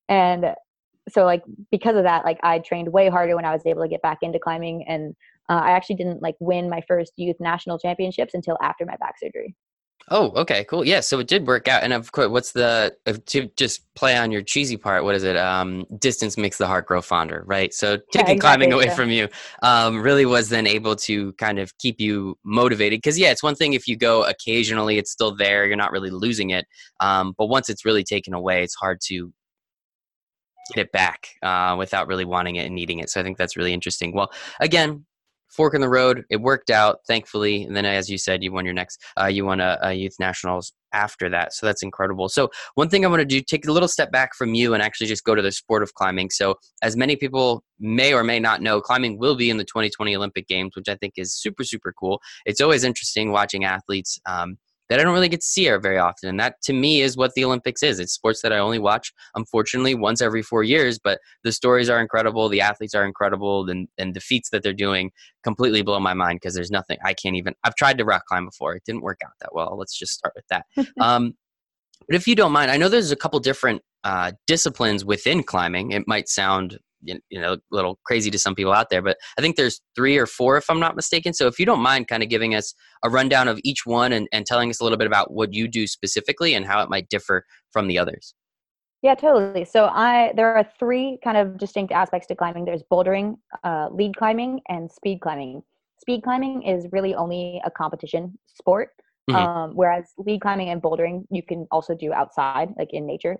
and 0.08 0.54
so 1.08 1.24
like 1.24 1.42
because 1.70 1.96
of 1.96 2.04
that, 2.04 2.24
like 2.24 2.38
I 2.42 2.58
trained 2.58 2.92
way 2.92 3.08
harder 3.08 3.36
when 3.36 3.44
I 3.44 3.52
was 3.52 3.64
able 3.64 3.82
to 3.82 3.88
get 3.88 4.02
back 4.02 4.18
into 4.22 4.38
climbing, 4.38 4.84
and 4.88 5.14
uh, 5.48 5.60
I 5.64 5.70
actually 5.70 5.96
didn't 5.96 6.22
like 6.22 6.36
win 6.40 6.68
my 6.68 6.82
first 6.86 7.12
youth 7.16 7.36
national 7.40 7.78
championships 7.78 8.34
until 8.34 8.58
after 8.62 8.84
my 8.84 8.96
back 8.96 9.14
surgery. 9.18 9.54
Oh, 10.12 10.32
okay, 10.32 10.64
cool. 10.64 10.84
Yeah, 10.84 10.98
so 11.00 11.20
it 11.20 11.28
did 11.28 11.46
work 11.46 11.68
out. 11.68 11.84
And 11.84 11.92
of 11.92 12.10
course, 12.10 12.28
what's 12.28 12.50
the 12.50 12.96
to 13.26 13.48
just 13.56 13.82
play 13.94 14.16
on 14.16 14.32
your 14.32 14.42
cheesy 14.42 14.76
part? 14.76 15.04
What 15.04 15.14
is 15.14 15.22
it? 15.22 15.36
Um, 15.36 15.86
distance 16.00 16.36
makes 16.36 16.58
the 16.58 16.66
heart 16.66 16.86
grow 16.86 17.00
fonder, 17.00 17.44
right? 17.46 17.72
So 17.72 17.96
taking 17.96 18.02
yeah, 18.14 18.20
exactly, 18.22 18.38
climbing 18.40 18.72
away 18.72 18.90
from 18.90 19.10
you 19.10 19.28
um, 19.62 20.02
really 20.02 20.26
was 20.26 20.48
then 20.48 20.66
able 20.66 20.96
to 20.96 21.32
kind 21.34 21.60
of 21.60 21.76
keep 21.78 22.00
you 22.00 22.36
motivated. 22.44 22.98
Because 22.98 23.20
yeah, 23.20 23.30
it's 23.30 23.42
one 23.42 23.54
thing 23.54 23.74
if 23.74 23.86
you 23.86 23.96
go 23.96 24.24
occasionally, 24.24 24.98
it's 24.98 25.12
still 25.12 25.36
there. 25.36 25.64
You're 25.64 25.76
not 25.76 25.92
really 25.92 26.10
losing 26.10 26.50
it. 26.50 26.66
Um, 26.98 27.32
but 27.38 27.46
once 27.46 27.68
it's 27.68 27.84
really 27.84 28.02
taken 28.02 28.34
away, 28.34 28.64
it's 28.64 28.74
hard 28.74 29.00
to 29.02 29.32
get 30.74 30.86
it 30.86 30.92
back 30.92 31.28
uh, 31.42 31.76
without 31.78 32.08
really 32.08 32.24
wanting 32.24 32.56
it 32.56 32.66
and 32.66 32.74
needing 32.74 32.98
it. 32.98 33.10
So 33.10 33.20
I 33.20 33.22
think 33.22 33.38
that's 33.38 33.56
really 33.56 33.72
interesting. 33.72 34.12
Well, 34.12 34.32
again, 34.58 35.04
fork 35.50 35.74
in 35.74 35.80
the 35.80 35.88
road. 35.88 36.24
It 36.30 36.40
worked 36.40 36.70
out, 36.70 37.00
thankfully. 37.06 37.64
And 37.64 37.76
then, 37.76 37.84
as 37.84 38.08
you 38.08 38.18
said, 38.18 38.42
you 38.42 38.52
won 38.52 38.64
your 38.64 38.74
next, 38.74 39.02
uh, 39.20 39.26
you 39.26 39.44
won 39.44 39.60
a, 39.60 39.78
a, 39.82 39.92
youth 39.92 40.14
nationals 40.18 40.72
after 40.92 41.28
that. 41.28 41.52
So 41.52 41.66
that's 41.66 41.82
incredible. 41.82 42.28
So 42.28 42.50
one 42.74 42.88
thing 42.88 43.04
I 43.04 43.08
want 43.08 43.20
to 43.20 43.26
do, 43.26 43.40
take 43.40 43.66
a 43.66 43.72
little 43.72 43.88
step 43.88 44.10
back 44.10 44.34
from 44.34 44.54
you 44.54 44.74
and 44.74 44.82
actually 44.82 45.06
just 45.06 45.24
go 45.24 45.34
to 45.34 45.42
the 45.42 45.52
sport 45.52 45.82
of 45.82 45.94
climbing. 45.94 46.30
So 46.30 46.56
as 46.82 46.96
many 46.96 47.16
people 47.16 47.62
may 47.78 48.12
or 48.12 48.24
may 48.24 48.40
not 48.40 48.62
know, 48.62 48.80
climbing 48.80 49.18
will 49.18 49.36
be 49.36 49.50
in 49.50 49.56
the 49.56 49.64
2020 49.64 50.16
Olympic 50.16 50.48
Games, 50.48 50.72
which 50.74 50.88
I 50.88 50.96
think 50.96 51.14
is 51.16 51.34
super, 51.34 51.64
super 51.64 51.92
cool. 51.92 52.20
It's 52.46 52.60
always 52.60 52.84
interesting 52.84 53.32
watching 53.32 53.64
athletes. 53.64 54.18
Um, 54.26 54.58
that 54.90 54.98
I 54.98 55.04
don't 55.04 55.14
really 55.14 55.28
get 55.28 55.40
to 55.40 55.46
see 55.46 55.68
very 55.78 55.98
often. 55.98 56.28
And 56.28 56.40
that 56.40 56.60
to 56.62 56.72
me 56.72 57.00
is 57.00 57.16
what 57.16 57.32
the 57.34 57.44
Olympics 57.44 57.82
is. 57.82 58.00
It's 58.00 58.12
sports 58.12 58.42
that 58.42 58.52
I 58.52 58.58
only 58.58 58.80
watch, 58.80 59.12
unfortunately, 59.36 59.94
once 59.94 60.20
every 60.20 60.42
four 60.42 60.64
years, 60.64 60.98
but 60.98 61.20
the 61.44 61.52
stories 61.52 61.88
are 61.88 62.00
incredible. 62.00 62.48
The 62.48 62.60
athletes 62.60 62.94
are 62.94 63.06
incredible. 63.06 63.70
And, 63.70 63.88
and 63.96 64.14
the 64.14 64.20
feats 64.20 64.50
that 64.50 64.64
they're 64.64 64.72
doing 64.72 65.12
completely 65.44 65.82
blow 65.82 66.00
my 66.00 66.12
mind 66.12 66.40
because 66.40 66.54
there's 66.54 66.72
nothing 66.72 66.98
I 67.04 67.14
can't 67.14 67.36
even. 67.36 67.54
I've 67.62 67.76
tried 67.76 67.98
to 67.98 68.04
rock 68.04 68.26
climb 68.26 68.44
before. 68.44 68.74
It 68.74 68.82
didn't 68.84 69.02
work 69.02 69.20
out 69.24 69.32
that 69.40 69.54
well. 69.54 69.76
Let's 69.78 69.96
just 69.96 70.12
start 70.12 70.34
with 70.34 70.46
that. 70.48 70.66
um, 71.00 71.34
but 72.08 72.16
if 72.16 72.26
you 72.26 72.34
don't 72.34 72.52
mind, 72.52 72.72
I 72.72 72.76
know 72.76 72.88
there's 72.88 73.12
a 73.12 73.16
couple 73.16 73.38
different 73.38 73.82
uh, 74.02 74.32
disciplines 74.48 75.04
within 75.04 75.44
climbing. 75.44 75.92
It 75.92 76.08
might 76.08 76.28
sound 76.28 76.78
you 77.02 77.20
know 77.32 77.54
a 77.54 77.58
little 77.70 77.98
crazy 78.04 78.30
to 78.30 78.38
some 78.38 78.54
people 78.54 78.72
out 78.72 78.90
there 78.90 79.02
but 79.02 79.16
i 79.38 79.40
think 79.40 79.56
there's 79.56 79.80
three 79.94 80.18
or 80.18 80.26
four 80.26 80.56
if 80.56 80.68
i'm 80.68 80.80
not 80.80 80.96
mistaken. 80.96 81.32
So 81.32 81.46
if 81.46 81.58
you 81.58 81.66
don't 81.66 81.80
mind 81.80 82.08
kind 82.08 82.22
of 82.22 82.28
giving 82.28 82.54
us 82.54 82.74
a 83.02 83.10
rundown 83.10 83.48
of 83.48 83.58
each 83.64 83.86
one 83.86 84.12
and, 84.12 84.28
and 84.32 84.44
telling 84.46 84.70
us 84.70 84.80
a 84.80 84.84
little 84.84 84.98
bit 84.98 85.06
about 85.06 85.32
what 85.32 85.54
you 85.54 85.68
do 85.68 85.86
specifically 85.86 86.54
and 86.54 86.66
how 86.66 86.82
it 86.82 86.90
might 86.90 87.08
differ 87.08 87.44
from 87.72 87.88
the 87.88 87.98
others. 87.98 88.34
Yeah 89.02 89.14
totally. 89.14 89.64
So 89.64 89.86
i 89.86 90.32
there 90.36 90.54
are 90.54 90.66
three 90.78 91.18
kind 91.24 91.36
of 91.36 91.58
distinct 91.58 91.92
aspects 91.92 92.26
to 92.28 92.34
climbing. 92.34 92.64
There's 92.64 92.82
bouldering 92.92 93.36
uh, 93.64 93.88
lead 93.90 94.16
climbing 94.16 94.60
and 94.68 94.90
speed 94.90 95.20
climbing. 95.20 95.62
Speed 96.00 96.22
climbing 96.22 96.62
is 96.62 96.86
really 96.92 97.14
only 97.14 97.60
a 97.64 97.70
competition 97.70 98.38
sport 98.46 98.90
mm-hmm. 99.30 99.36
um, 99.36 99.70
whereas 99.74 100.12
lead 100.18 100.40
climbing 100.40 100.68
and 100.70 100.82
bouldering 100.82 101.24
you 101.30 101.42
can 101.42 101.66
also 101.70 101.94
do 101.94 102.12
outside 102.12 102.70
like 102.78 102.88
in 102.92 103.06
nature 103.06 103.36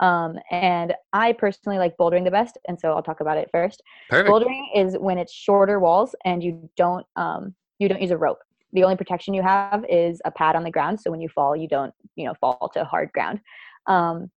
um, 0.00 0.38
and 0.50 0.94
I 1.12 1.32
personally 1.32 1.78
like 1.78 1.96
bouldering 1.96 2.24
the 2.24 2.30
best, 2.30 2.58
and 2.68 2.78
so 2.78 2.92
I'll 2.92 3.02
talk 3.02 3.20
about 3.20 3.36
it 3.36 3.48
first. 3.52 3.82
Perfect. 4.08 4.28
Bouldering 4.30 4.64
is 4.74 4.96
when 4.98 5.18
it's 5.18 5.32
shorter 5.32 5.80
walls 5.80 6.14
and 6.24 6.42
you 6.42 6.68
don't 6.76 7.06
um, 7.16 7.54
you 7.78 7.88
don't 7.88 8.00
use 8.00 8.10
a 8.10 8.18
rope. 8.18 8.38
The 8.72 8.84
only 8.84 8.96
protection 8.96 9.34
you 9.34 9.42
have 9.42 9.84
is 9.88 10.20
a 10.24 10.30
pad 10.30 10.56
on 10.56 10.62
the 10.62 10.70
ground, 10.70 11.00
so 11.00 11.10
when 11.10 11.20
you 11.20 11.28
fall, 11.28 11.56
you 11.56 11.68
don't 11.68 11.94
you 12.16 12.26
know 12.26 12.34
fall 12.40 12.70
to 12.74 12.84
hard 12.84 13.10
ground. 13.12 13.40
Um, 13.86 14.30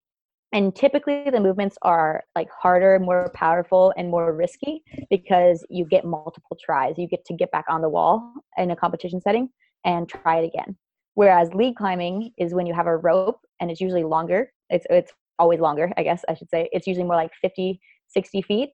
and 0.53 0.75
typically 0.75 1.29
the 1.29 1.39
movements 1.39 1.77
are 1.81 2.23
like 2.35 2.49
harder, 2.51 2.99
more 2.99 3.31
powerful, 3.33 3.93
and 3.97 4.09
more 4.09 4.33
risky 4.33 4.83
because 5.09 5.65
you 5.69 5.85
get 5.85 6.03
multiple 6.03 6.57
tries. 6.61 6.97
You 6.97 7.07
get 7.07 7.23
to 7.25 7.33
get 7.33 7.51
back 7.51 7.65
on 7.69 7.81
the 7.81 7.89
wall 7.89 8.33
in 8.57 8.71
a 8.71 8.75
competition 8.75 9.21
setting 9.21 9.49
and 9.85 10.09
try 10.09 10.39
it 10.39 10.45
again. 10.45 10.75
Whereas 11.13 11.53
lead 11.53 11.75
climbing 11.75 12.31
is 12.37 12.53
when 12.53 12.65
you 12.65 12.73
have 12.73 12.87
a 12.87 12.97
rope 12.97 13.39
and 13.59 13.71
it's 13.71 13.81
usually 13.81 14.03
longer. 14.03 14.51
It's 14.69 14.85
it's 14.89 15.13
always 15.39 15.59
longer, 15.59 15.91
I 15.97 16.03
guess 16.03 16.23
I 16.29 16.33
should 16.33 16.49
say. 16.49 16.69
It's 16.71 16.87
usually 16.87 17.05
more 17.05 17.15
like 17.15 17.31
50, 17.41 17.79
60 18.07 18.41
feet. 18.41 18.69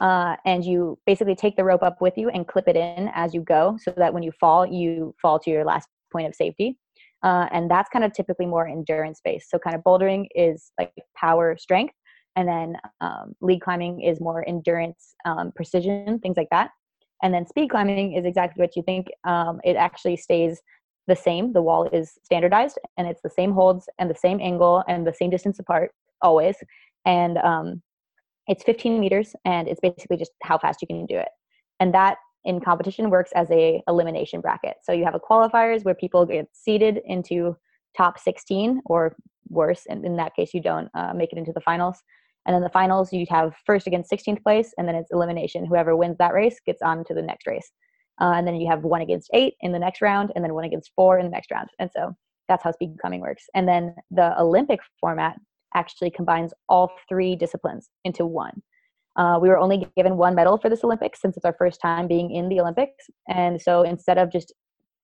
Uh, 0.00 0.36
and 0.44 0.64
you 0.64 0.98
basically 1.06 1.34
take 1.34 1.56
the 1.56 1.64
rope 1.64 1.82
up 1.82 2.00
with 2.00 2.14
you 2.16 2.28
and 2.30 2.48
clip 2.48 2.66
it 2.66 2.76
in 2.76 3.10
as 3.14 3.34
you 3.34 3.40
go 3.40 3.78
so 3.80 3.92
that 3.96 4.12
when 4.12 4.22
you 4.22 4.32
fall, 4.40 4.66
you 4.66 5.14
fall 5.20 5.38
to 5.38 5.50
your 5.50 5.64
last 5.64 5.88
point 6.10 6.26
of 6.26 6.34
safety. 6.34 6.78
Uh, 7.22 7.46
and 7.52 7.70
that's 7.70 7.88
kind 7.90 8.04
of 8.04 8.12
typically 8.12 8.46
more 8.46 8.66
endurance 8.66 9.20
based. 9.24 9.48
So, 9.48 9.58
kind 9.58 9.76
of 9.76 9.82
bouldering 9.82 10.26
is 10.34 10.72
like 10.78 10.92
power 11.16 11.56
strength. 11.56 11.94
And 12.34 12.48
then 12.48 12.76
um, 13.00 13.34
lead 13.40 13.60
climbing 13.60 14.00
is 14.00 14.20
more 14.20 14.46
endurance, 14.48 15.14
um, 15.24 15.52
precision, 15.54 16.18
things 16.18 16.36
like 16.36 16.48
that. 16.50 16.70
And 17.22 17.32
then 17.32 17.46
speed 17.46 17.70
climbing 17.70 18.14
is 18.14 18.24
exactly 18.24 18.60
what 18.60 18.74
you 18.74 18.82
think. 18.82 19.06
Um, 19.24 19.60
it 19.64 19.76
actually 19.76 20.16
stays 20.16 20.60
the 21.06 21.16
same. 21.16 21.52
The 21.52 21.62
wall 21.62 21.88
is 21.92 22.18
standardized 22.22 22.78
and 22.96 23.06
it's 23.06 23.22
the 23.22 23.30
same 23.30 23.52
holds 23.52 23.88
and 23.98 24.08
the 24.08 24.14
same 24.14 24.40
angle 24.40 24.84
and 24.88 25.06
the 25.06 25.14
same 25.14 25.30
distance 25.30 25.58
apart 25.58 25.90
always. 26.20 26.56
And 27.04 27.38
um, 27.38 27.82
it's 28.46 28.62
15 28.64 29.00
meters 29.00 29.34
and 29.44 29.68
it's 29.68 29.80
basically 29.80 30.16
just 30.16 30.32
how 30.42 30.58
fast 30.58 30.80
you 30.80 30.86
can 30.86 31.06
do 31.06 31.16
it. 31.16 31.28
And 31.80 31.92
that 31.94 32.18
in 32.44 32.60
competition 32.60 33.10
works 33.10 33.30
as 33.34 33.50
a 33.50 33.82
elimination 33.88 34.40
bracket. 34.40 34.76
So 34.82 34.92
you 34.92 35.04
have 35.04 35.14
a 35.14 35.20
qualifiers 35.20 35.84
where 35.84 35.94
people 35.94 36.26
get 36.26 36.48
seeded 36.52 37.00
into 37.04 37.56
top 37.96 38.18
16 38.18 38.82
or 38.86 39.14
worse. 39.48 39.86
And 39.88 40.04
in 40.04 40.16
that 40.16 40.34
case, 40.34 40.54
you 40.54 40.60
don't 40.60 40.88
uh, 40.94 41.12
make 41.14 41.32
it 41.32 41.38
into 41.38 41.52
the 41.52 41.60
finals. 41.60 42.02
And 42.46 42.54
then 42.54 42.62
the 42.62 42.70
finals, 42.70 43.12
you 43.12 43.24
have 43.30 43.54
first 43.64 43.86
against 43.86 44.10
16th 44.10 44.42
place, 44.42 44.74
and 44.76 44.88
then 44.88 44.96
it's 44.96 45.12
elimination. 45.12 45.64
Whoever 45.64 45.96
wins 45.96 46.18
that 46.18 46.34
race 46.34 46.58
gets 46.66 46.82
on 46.82 47.04
to 47.04 47.14
the 47.14 47.22
next 47.22 47.46
race. 47.46 47.70
Uh, 48.20 48.34
and 48.36 48.46
then 48.46 48.56
you 48.56 48.68
have 48.68 48.84
one 48.84 49.00
against 49.00 49.30
eight 49.32 49.54
in 49.60 49.72
the 49.72 49.78
next 49.78 50.02
round, 50.02 50.32
and 50.34 50.44
then 50.44 50.54
one 50.54 50.64
against 50.64 50.92
four 50.94 51.18
in 51.18 51.24
the 51.24 51.30
next 51.30 51.50
round. 51.50 51.68
And 51.78 51.90
so 51.94 52.14
that's 52.48 52.62
how 52.62 52.72
speed 52.72 52.96
climbing 53.00 53.20
works. 53.20 53.44
And 53.54 53.66
then 53.66 53.94
the 54.10 54.38
Olympic 54.40 54.80
format 55.00 55.36
actually 55.74 56.10
combines 56.10 56.52
all 56.68 56.92
three 57.08 57.34
disciplines 57.34 57.88
into 58.04 58.26
one. 58.26 58.62
Uh, 59.16 59.38
we 59.40 59.48
were 59.48 59.58
only 59.58 59.86
given 59.96 60.16
one 60.16 60.34
medal 60.34 60.58
for 60.58 60.68
this 60.68 60.84
Olympics 60.84 61.20
since 61.20 61.36
it's 61.36 61.44
our 61.44 61.54
first 61.58 61.80
time 61.80 62.06
being 62.06 62.30
in 62.30 62.48
the 62.48 62.60
Olympics. 62.60 63.10
And 63.28 63.60
so 63.60 63.82
instead 63.82 64.18
of 64.18 64.30
just 64.30 64.52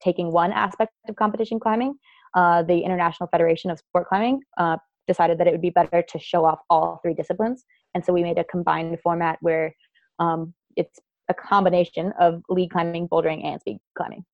taking 0.03 0.33
one 0.33 0.53
aspect 0.53 0.93
of 1.09 1.17
competition 1.17 1.59
climbing, 1.59 1.95
uh, 2.35 2.63
the 2.63 2.79
International 2.79 3.29
Federation 3.29 3.71
of 3.71 3.79
Sport 3.79 4.09
Climbing 4.09 4.41
uh, 4.59 4.77
decided 5.07 5.39
that 5.39 5.47
it 5.47 5.53
would 5.53 5.63
be 5.63 5.71
better 5.71 6.03
to 6.03 6.19
show 6.19 6.45
off 6.45 6.61
all 6.71 7.01
three 7.03 7.15
disciplines. 7.15 7.65
And 7.95 8.05
so 8.05 8.13
we 8.13 8.23
made 8.23 8.39
a 8.39 8.45
combined 8.45 8.99
format 9.03 9.39
where 9.41 9.75
um, 10.19 10.55
it's 10.77 10.99
a 11.29 11.35
combination 11.35 12.13
of 12.21 12.43
lead 12.49 12.71
climbing, 12.71 13.09
bouldering, 13.09 13.45
and 13.45 13.61
speed 13.61 13.79
climbing. 13.97 14.25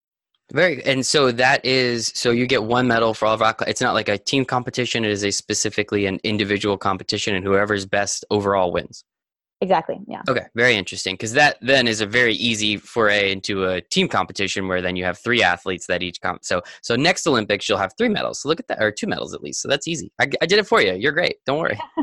Very, 0.52 0.84
and 0.84 1.04
so 1.04 1.32
that 1.32 1.64
is 1.64 2.12
so 2.14 2.30
you 2.30 2.46
get 2.46 2.64
one 2.64 2.86
medal 2.86 3.14
for 3.14 3.26
all 3.26 3.34
of 3.34 3.40
rock. 3.40 3.62
It's 3.66 3.80
not 3.80 3.94
like 3.94 4.08
a 4.08 4.18
team 4.18 4.44
competition; 4.44 5.04
it 5.04 5.10
is 5.10 5.24
a 5.24 5.30
specifically 5.30 6.06
an 6.06 6.20
individual 6.22 6.76
competition, 6.76 7.34
and 7.34 7.44
whoever's 7.44 7.86
best 7.86 8.24
overall 8.30 8.70
wins. 8.70 9.04
Exactly. 9.60 9.98
Yeah. 10.06 10.20
Okay. 10.28 10.44
Very 10.54 10.74
interesting 10.76 11.14
because 11.14 11.32
that 11.32 11.56
then 11.62 11.88
is 11.88 12.02
a 12.02 12.06
very 12.06 12.34
easy 12.34 12.76
foray 12.76 13.32
into 13.32 13.64
a 13.64 13.80
team 13.80 14.08
competition 14.08 14.68
where 14.68 14.82
then 14.82 14.94
you 14.94 15.04
have 15.04 15.18
three 15.18 15.42
athletes 15.42 15.86
that 15.86 16.02
each 16.02 16.20
comp. 16.20 16.44
So 16.44 16.60
so 16.82 16.96
next 16.96 17.26
Olympics 17.26 17.66
you'll 17.66 17.78
have 17.78 17.92
three 17.96 18.10
medals. 18.10 18.42
So 18.42 18.48
look 18.50 18.60
at 18.60 18.68
that, 18.68 18.82
or 18.82 18.90
two 18.90 19.06
medals 19.06 19.32
at 19.32 19.42
least. 19.42 19.62
So 19.62 19.68
that's 19.68 19.88
easy. 19.88 20.12
I, 20.20 20.26
I 20.42 20.46
did 20.46 20.58
it 20.58 20.66
for 20.66 20.82
you. 20.82 20.92
You're 20.92 21.12
great. 21.12 21.36
Don't 21.46 21.60
worry. 21.60 21.78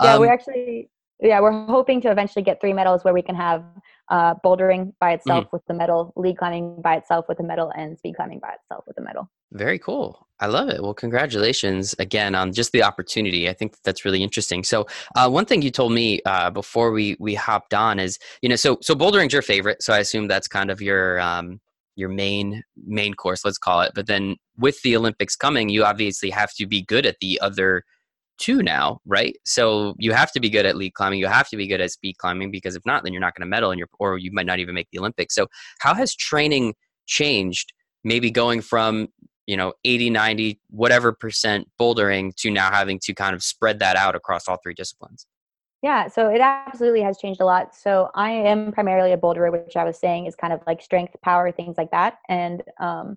yeah, 0.00 0.14
um, 0.14 0.20
we're 0.20 0.32
actually 0.32 0.88
yeah 1.20 1.40
we're 1.40 1.66
hoping 1.66 2.00
to 2.00 2.10
eventually 2.10 2.42
get 2.42 2.60
three 2.60 2.72
medals 2.72 3.04
where 3.04 3.12
we 3.12 3.22
can 3.22 3.34
have 3.34 3.62
uh, 4.10 4.34
bouldering 4.44 4.92
by 5.00 5.12
itself 5.12 5.44
mm-hmm. 5.44 5.56
with 5.56 5.62
the 5.66 5.74
medal, 5.74 6.12
lead 6.16 6.36
climbing 6.38 6.80
by 6.82 6.96
itself 6.96 7.26
with 7.28 7.38
the 7.38 7.44
medal, 7.44 7.72
and 7.76 7.98
speed 7.98 8.14
climbing 8.16 8.40
by 8.40 8.50
itself 8.50 8.84
with 8.86 8.96
the 8.96 9.02
medal. 9.02 9.30
Very 9.52 9.78
cool. 9.78 10.26
I 10.40 10.46
love 10.46 10.68
it. 10.68 10.82
Well, 10.82 10.94
congratulations 10.94 11.94
again 11.98 12.34
on 12.34 12.52
just 12.52 12.72
the 12.72 12.82
opportunity. 12.82 13.48
I 13.48 13.52
think 13.52 13.76
that's 13.84 14.04
really 14.04 14.22
interesting. 14.22 14.64
So, 14.64 14.86
uh, 15.14 15.28
one 15.28 15.44
thing 15.44 15.62
you 15.62 15.70
told 15.70 15.92
me 15.92 16.20
uh, 16.26 16.50
before 16.50 16.90
we 16.90 17.16
we 17.20 17.34
hopped 17.34 17.74
on 17.74 17.98
is, 17.98 18.18
you 18.42 18.48
know, 18.48 18.56
so 18.56 18.78
so 18.82 18.94
bouldering's 18.94 19.32
your 19.32 19.42
favorite. 19.42 19.82
So 19.82 19.92
I 19.92 19.98
assume 19.98 20.28
that's 20.28 20.48
kind 20.48 20.70
of 20.70 20.82
your 20.82 21.20
um, 21.20 21.60
your 21.96 22.08
main 22.08 22.62
main 22.84 23.14
course, 23.14 23.44
let's 23.44 23.58
call 23.58 23.82
it. 23.82 23.92
But 23.94 24.06
then 24.06 24.36
with 24.58 24.80
the 24.82 24.96
Olympics 24.96 25.36
coming, 25.36 25.68
you 25.68 25.84
obviously 25.84 26.30
have 26.30 26.52
to 26.54 26.66
be 26.66 26.82
good 26.82 27.06
at 27.06 27.16
the 27.20 27.40
other 27.40 27.84
two 28.42 28.62
now, 28.62 29.00
right? 29.06 29.36
So 29.44 29.94
you 29.98 30.12
have 30.12 30.32
to 30.32 30.40
be 30.40 30.50
good 30.50 30.66
at 30.66 30.76
lead 30.76 30.94
climbing. 30.94 31.20
You 31.20 31.28
have 31.28 31.48
to 31.50 31.56
be 31.56 31.68
good 31.68 31.80
at 31.80 31.92
speed 31.92 32.18
climbing 32.18 32.50
because 32.50 32.74
if 32.74 32.82
not, 32.84 33.04
then 33.04 33.12
you're 33.12 33.20
not 33.20 33.34
going 33.34 33.46
to 33.46 33.50
medal, 33.50 33.70
and 33.70 33.78
you're 33.78 33.88
or 34.00 34.18
you 34.18 34.32
might 34.32 34.46
not 34.46 34.58
even 34.58 34.74
make 34.74 34.88
the 34.90 34.98
Olympics. 34.98 35.34
So 35.34 35.46
how 35.78 35.94
has 35.94 36.14
training 36.14 36.74
changed? 37.06 37.72
Maybe 38.04 38.32
going 38.32 38.60
from 38.60 39.08
you 39.46 39.56
know 39.56 39.72
80 39.84 40.10
90 40.10 40.60
whatever 40.70 41.12
percent 41.12 41.68
bouldering 41.80 42.34
to 42.36 42.50
now 42.50 42.70
having 42.70 42.98
to 43.00 43.14
kind 43.14 43.34
of 43.34 43.42
spread 43.42 43.80
that 43.80 43.96
out 43.96 44.14
across 44.14 44.46
all 44.48 44.56
three 44.62 44.74
disciplines 44.74 45.26
yeah 45.82 46.06
so 46.06 46.28
it 46.28 46.40
absolutely 46.40 47.02
has 47.02 47.18
changed 47.18 47.40
a 47.40 47.44
lot 47.44 47.74
so 47.74 48.08
i 48.14 48.30
am 48.30 48.70
primarily 48.70 49.10
a 49.10 49.18
boulderer 49.18 49.50
which 49.50 49.76
i 49.76 49.82
was 49.82 49.98
saying 49.98 50.26
is 50.26 50.36
kind 50.36 50.52
of 50.52 50.60
like 50.64 50.80
strength 50.80 51.16
power 51.24 51.50
things 51.50 51.76
like 51.76 51.90
that 51.90 52.18
and 52.28 52.62
um, 52.78 53.16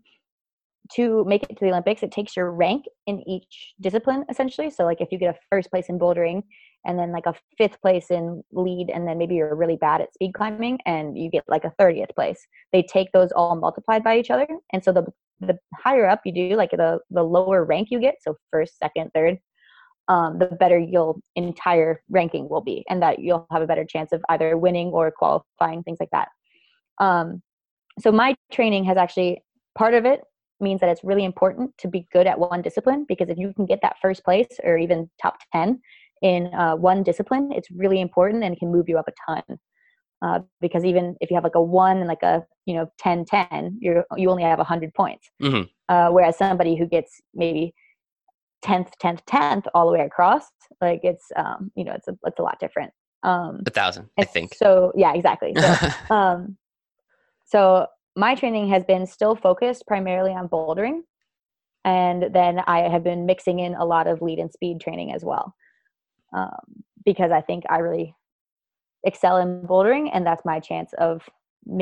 to 0.94 1.24
make 1.26 1.44
it 1.44 1.58
to 1.58 1.66
the 1.66 1.70
olympics 1.70 2.04
it 2.04 2.12
takes 2.12 2.36
your 2.36 2.52
rank 2.52 2.86
in 3.08 3.28
each 3.28 3.74
discipline 3.82 4.24
essentially 4.30 4.70
so 4.70 4.84
like 4.84 5.02
if 5.02 5.12
you 5.12 5.18
get 5.18 5.36
a 5.36 5.40
first 5.50 5.70
place 5.70 5.88
in 5.90 5.98
bouldering 6.00 6.44
and 6.86 7.00
then 7.00 7.12
like 7.12 7.26
a 7.26 7.34
fifth 7.58 7.82
place 7.82 8.12
in 8.12 8.44
lead 8.52 8.92
and 8.94 9.08
then 9.08 9.18
maybe 9.18 9.36
you're 9.36 9.56
really 9.56 9.78
bad 9.78 10.02
at 10.02 10.14
speed 10.14 10.34
climbing 10.34 10.78
and 10.86 11.18
you 11.18 11.30
get 11.30 11.44
like 11.48 11.64
a 11.64 11.74
30th 11.82 12.14
place 12.14 12.46
they 12.72 12.84
take 12.84 13.12
those 13.12 13.32
all 13.32 13.56
multiplied 13.56 14.04
by 14.04 14.18
each 14.18 14.30
other 14.30 14.48
and 14.72 14.84
so 14.84 14.92
the 14.92 15.06
the 15.40 15.58
higher 15.76 16.08
up 16.08 16.22
you 16.26 16.34
do, 16.34 16.56
like 16.56 16.72
the 16.72 17.00
the 17.10 17.24
lower 17.24 17.64
rank 17.64 17.90
you 17.92 18.00
get, 18.00 18.16
so 18.22 18.38
first, 18.52 18.78
second, 18.78 19.12
third, 19.14 19.38
um, 20.08 20.40
the 20.40 20.48
better 20.48 20.80
your 20.80 21.16
entire 21.36 22.02
ranking 22.10 22.48
will 22.50 22.62
be, 22.62 22.86
and 22.90 23.02
that 23.02 23.20
you'll 23.20 23.48
have 23.52 23.62
a 23.62 23.68
better 23.68 23.86
chance 23.86 24.12
of 24.12 24.24
either 24.30 24.58
winning 24.58 24.88
or 24.90 25.12
qualifying, 25.12 25.84
things 25.84 25.98
like 26.00 26.12
that. 26.12 26.30
Um, 27.00 27.42
so 28.00 28.12
my 28.12 28.36
training 28.52 28.86
has 28.86 28.98
actually 28.98 29.42
part 29.78 29.94
of 29.94 30.06
it 30.06 30.22
means 30.60 30.80
that 30.82 30.90
it's 30.90 31.04
really 31.04 31.26
important 31.26 31.78
to 31.78 31.88
be 31.88 32.08
good 32.12 32.28
at 32.28 32.40
one 32.40 32.62
discipline 32.62 33.06
because 33.08 33.30
if 33.30 33.38
you 33.38 33.54
can 33.54 33.66
get 33.66 33.80
that 33.82 33.96
first 34.02 34.24
place 34.24 34.48
or 34.64 34.78
even 34.78 35.10
top 35.22 35.38
10 35.52 35.80
in 36.22 36.54
uh, 36.54 36.76
one 36.76 37.04
discipline 37.04 37.52
it's 37.52 37.70
really 37.72 38.00
important 38.00 38.44
and 38.44 38.58
can 38.58 38.72
move 38.72 38.88
you 38.88 38.98
up 38.98 39.08
a 39.08 39.14
ton. 39.26 39.60
Uh, 40.22 40.40
because 40.62 40.86
even 40.86 41.16
if 41.20 41.30
you 41.30 41.36
have 41.36 41.44
like 41.44 41.56
a 41.56 41.62
one 41.62 41.98
and 41.98 42.08
like 42.08 42.24
a 42.24 42.44
you 42.66 42.74
know 42.74 42.90
10 43.00 43.26
10 43.26 43.78
you 43.82 44.04
you 44.16 44.30
only 44.30 44.44
have 44.44 44.58
100 44.58 44.94
points. 44.94 45.30
Mm-hmm. 45.42 45.64
uh, 45.90 46.12
whereas 46.12 46.38
somebody 46.38 46.76
who 46.76 46.86
gets 46.86 47.22
maybe 47.34 47.74
10th 48.64 48.90
10th 49.02 49.24
10th 49.26 49.66
all 49.74 49.86
the 49.86 49.92
way 49.92 50.06
across 50.06 50.46
like 50.82 51.02
it's 51.04 51.26
um 51.36 51.72
you 51.76 51.84
know 51.84 51.94
it's 51.94 52.08
a, 52.08 52.18
it's 52.26 52.40
a 52.40 52.44
lot 52.44 52.60
different. 52.60 52.92
Um 53.24 53.62
a 53.66 53.72
thousand 53.72 54.10
i 54.18 54.24
think. 54.24 54.54
so 54.56 54.92
yeah 54.96 55.14
exactly. 55.14 55.54
So, 55.56 55.90
um 56.16 56.58
so 57.46 57.88
my 58.16 58.36
training 58.36 58.70
has 58.70 58.84
been 58.84 59.06
still 59.06 59.36
focused 59.36 59.86
primarily 59.88 60.32
on 60.32 60.48
bouldering. 60.48 61.02
And 61.84 62.34
then 62.34 62.62
i 62.66 62.90
have 62.90 63.04
been 63.04 63.26
mixing 63.26 63.60
in 63.60 63.76
a 63.76 63.86
lot 63.86 64.08
of 64.08 64.22
lead 64.22 64.40
and 64.40 64.52
speed 64.52 64.82
training 64.82 65.14
as 65.14 65.24
well 65.24 65.54
um, 66.34 66.84
because 67.06 67.32
i 67.32 67.42
think 67.42 67.64
i 67.70 67.78
really 67.78 68.16
excel 69.06 69.38
in 69.38 69.62
bouldering 69.62 70.10
and 70.12 70.26
that's 70.26 70.44
my 70.44 70.60
chance 70.60 70.92
of 70.98 71.22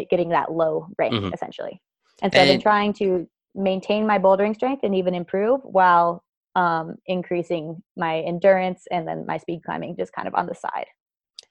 getting 0.09 0.29
that 0.29 0.51
low 0.51 0.87
rank 0.97 1.13
mm-hmm. 1.13 1.33
essentially. 1.33 1.81
And 2.21 2.31
so 2.31 2.39
and 2.39 2.49
i've 2.49 2.53
been 2.53 2.61
trying 2.61 2.93
to 2.93 3.27
maintain 3.55 4.05
my 4.05 4.19
bouldering 4.19 4.55
strength 4.55 4.83
and 4.83 4.95
even 4.95 5.13
improve 5.13 5.61
while 5.63 6.23
um, 6.55 6.95
increasing 7.07 7.81
my 7.97 8.19
endurance 8.19 8.83
and 8.91 9.07
then 9.07 9.25
my 9.25 9.37
speed 9.37 9.61
climbing 9.65 9.95
just 9.97 10.13
kind 10.13 10.27
of 10.27 10.35
on 10.35 10.45
the 10.45 10.55
side. 10.55 10.85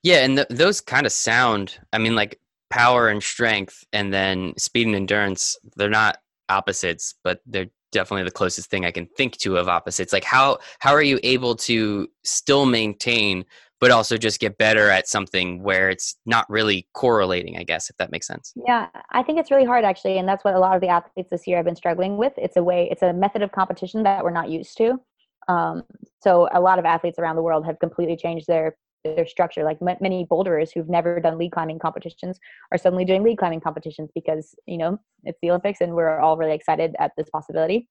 Yeah 0.03 0.25
and 0.25 0.37
th- 0.37 0.49
those 0.51 0.81
kind 0.81 1.07
of 1.07 1.13
sound 1.13 1.79
i 1.93 1.99
mean 1.99 2.15
like 2.15 2.39
power 2.73 3.09
and 3.09 3.23
strength 3.23 3.85
and 3.93 4.13
then 4.13 4.55
speed 4.57 4.87
and 4.87 4.97
endurance 4.97 5.59
they're 5.77 5.91
not 5.91 6.19
opposites 6.49 7.15
but 7.23 7.41
they're 7.47 7.69
definitely 7.93 8.25
the 8.25 8.31
closest 8.31 8.71
thing 8.71 8.87
i 8.87 8.91
can 8.91 9.07
think 9.19 9.37
to 9.37 9.59
of 9.59 9.69
opposites 9.69 10.13
like 10.13 10.25
how 10.25 10.59
how 10.79 10.93
are 10.93 11.03
you 11.03 11.21
able 11.23 11.55
to 11.55 12.09
still 12.25 12.65
maintain 12.65 13.45
but 13.83 13.91
also 13.91 14.17
just 14.17 14.39
get 14.39 14.57
better 14.59 14.91
at 14.91 15.09
something 15.09 15.61
where 15.61 15.91
it's 15.91 16.17
not 16.25 16.49
really 16.49 16.87
correlating, 16.95 17.59
I 17.59 17.65
guess, 17.65 17.91
if 17.91 17.97
that 17.97 18.13
makes 18.13 18.29
sense. 18.29 18.53
Yeah, 18.65 18.87
I 19.11 19.25
think 19.25 19.41
it's 19.41 19.51
really 19.51 19.65
hard 19.65 19.85
actually. 19.85 20.19
And 20.19 20.29
that's 20.29 20.45
what 20.45 20.55
a 20.55 20.59
lot 20.61 20.77
of 20.77 20.81
the 20.81 20.87
athletes 20.87 21.31
this 21.31 21.49
year 21.49 21.57
have 21.57 21.67
been 21.67 21.75
struggling 21.75 22.17
with. 22.17 22.33
It's 22.37 22.57
a 22.57 22.63
way, 22.63 22.89
it's 22.93 23.03
a 23.03 23.13
method 23.13 23.43
of 23.43 23.51
competition 23.51 24.05
that 24.05 24.23
we're 24.23 24.31
not 24.31 24.49
used 24.49 24.77
to. 24.77 25.01
Um, 25.49 25.83
so 26.23 26.49
a 26.55 26.61
lot 26.61 26.79
of 26.79 26.85
athletes 26.85 27.19
around 27.19 27.35
the 27.35 27.43
world 27.43 27.67
have 27.67 27.81
completely 27.81 28.17
changed 28.17 28.47
their 28.47 28.77
their 29.05 29.27
structure. 29.27 29.65
Like 29.65 29.79
m- 29.87 29.97
many 30.01 30.25
boulderers 30.25 30.73
who've 30.73 30.89
never 30.89 31.21
done 31.21 31.39
lead 31.39 31.53
climbing 31.53 31.79
competitions 31.79 32.39
are 32.71 32.79
suddenly 32.79 33.05
doing 33.05 33.23
lead 33.23 33.39
climbing 33.39 33.61
competitions 33.61 34.11
because 34.15 34.55
you 34.67 34.79
know 34.79 34.99
it's 35.25 35.39
the 35.43 35.51
Olympics 35.51 35.81
and 35.81 35.95
we're 35.95 36.21
all 36.21 36.37
really 36.37 36.55
excited 36.55 36.95
at 36.99 37.13
this 37.17 37.29
possibility. 37.31 37.89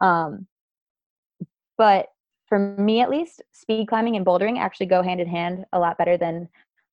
Um, 0.00 0.46
but 1.78 2.06
for 2.48 2.58
me 2.58 3.00
at 3.00 3.10
least, 3.10 3.42
speed 3.52 3.88
climbing 3.88 4.16
and 4.16 4.26
bouldering 4.26 4.58
actually 4.58 4.86
go 4.86 5.02
hand 5.02 5.20
in 5.20 5.28
hand 5.28 5.64
a 5.72 5.78
lot 5.78 5.98
better 5.98 6.16
than 6.16 6.48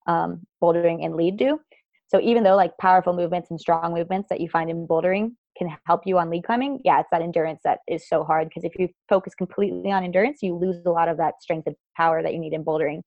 um, 0.07 0.45
bouldering 0.61 1.05
and 1.05 1.15
lead 1.15 1.37
do. 1.37 1.59
So 2.07 2.19
even 2.21 2.43
though 2.43 2.55
like 2.55 2.75
powerful 2.79 3.13
movements 3.13 3.51
and 3.51 3.59
strong 3.59 3.93
movements 3.93 4.29
that 4.29 4.41
you 4.41 4.49
find 4.49 4.69
in 4.69 4.87
bouldering 4.87 5.33
can 5.57 5.75
help 5.85 6.01
you 6.05 6.17
on 6.17 6.29
lead 6.29 6.43
climbing, 6.43 6.79
yeah, 6.83 6.99
it's 6.99 7.09
that 7.11 7.21
endurance 7.21 7.61
that 7.63 7.79
is 7.87 8.07
so 8.07 8.23
hard 8.23 8.49
because 8.49 8.63
if 8.63 8.73
you 8.79 8.87
focus 9.07 9.35
completely 9.35 9.91
on 9.91 10.03
endurance, 10.03 10.39
you 10.41 10.55
lose 10.55 10.77
a 10.85 10.89
lot 10.89 11.07
of 11.07 11.17
that 11.17 11.41
strength 11.41 11.67
and 11.67 11.75
power 11.95 12.23
that 12.23 12.33
you 12.33 12.39
need 12.39 12.53
in 12.53 12.63
bouldering. 12.63 13.01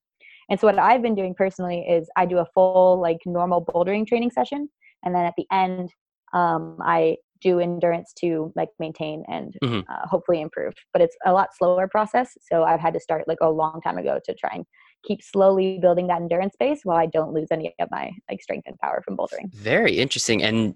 And 0.51 0.59
so 0.59 0.67
what 0.67 0.79
I've 0.79 1.03
been 1.03 1.15
doing 1.15 1.35
personally 1.35 1.85
is 1.89 2.09
I 2.17 2.27
do 2.27 2.39
a 2.39 2.47
full 2.55 3.01
like 3.01 3.19
normal 3.27 3.65
bouldering 3.65 4.07
training 4.07 4.31
session, 4.31 4.69
and 5.05 5.15
then 5.15 5.25
at 5.25 5.35
the 5.37 5.47
end, 5.53 5.91
um, 6.33 6.79
I 6.81 7.17
do 7.41 7.59
endurance 7.59 8.13
to 8.21 8.53
like 8.55 8.69
maintain 8.79 9.25
and 9.29 9.55
mm-hmm. 9.63 9.81
uh, 9.93 10.07
hopefully 10.07 10.41
improve. 10.41 10.73
But 10.93 11.03
it's 11.03 11.17
a 11.27 11.33
lot 11.33 11.49
slower 11.57 11.89
process 11.89 12.37
so 12.41 12.65
i've 12.65 12.81
had 12.81 12.95
to 12.95 13.01
start 13.01 13.27
like 13.27 13.39
a 13.43 13.51
long 13.51 13.81
time 13.83 13.99
ago 13.99 14.19
to 14.25 14.35
try 14.35 14.51
and 14.53 14.65
keep 15.05 15.23
slowly 15.23 15.79
building 15.81 16.07
that 16.07 16.21
endurance 16.21 16.55
base 16.59 16.81
while 16.85 16.97
i 16.97 17.07
don't 17.07 17.33
lose 17.33 17.49
any 17.51 17.75
of 17.81 17.89
my 17.91 18.11
like 18.31 18.41
strength 18.41 18.67
and 18.67 18.79
power 18.79 19.03
from 19.05 19.17
bouldering. 19.17 19.53
Very 19.53 19.99
interesting. 19.99 20.43
And 20.43 20.75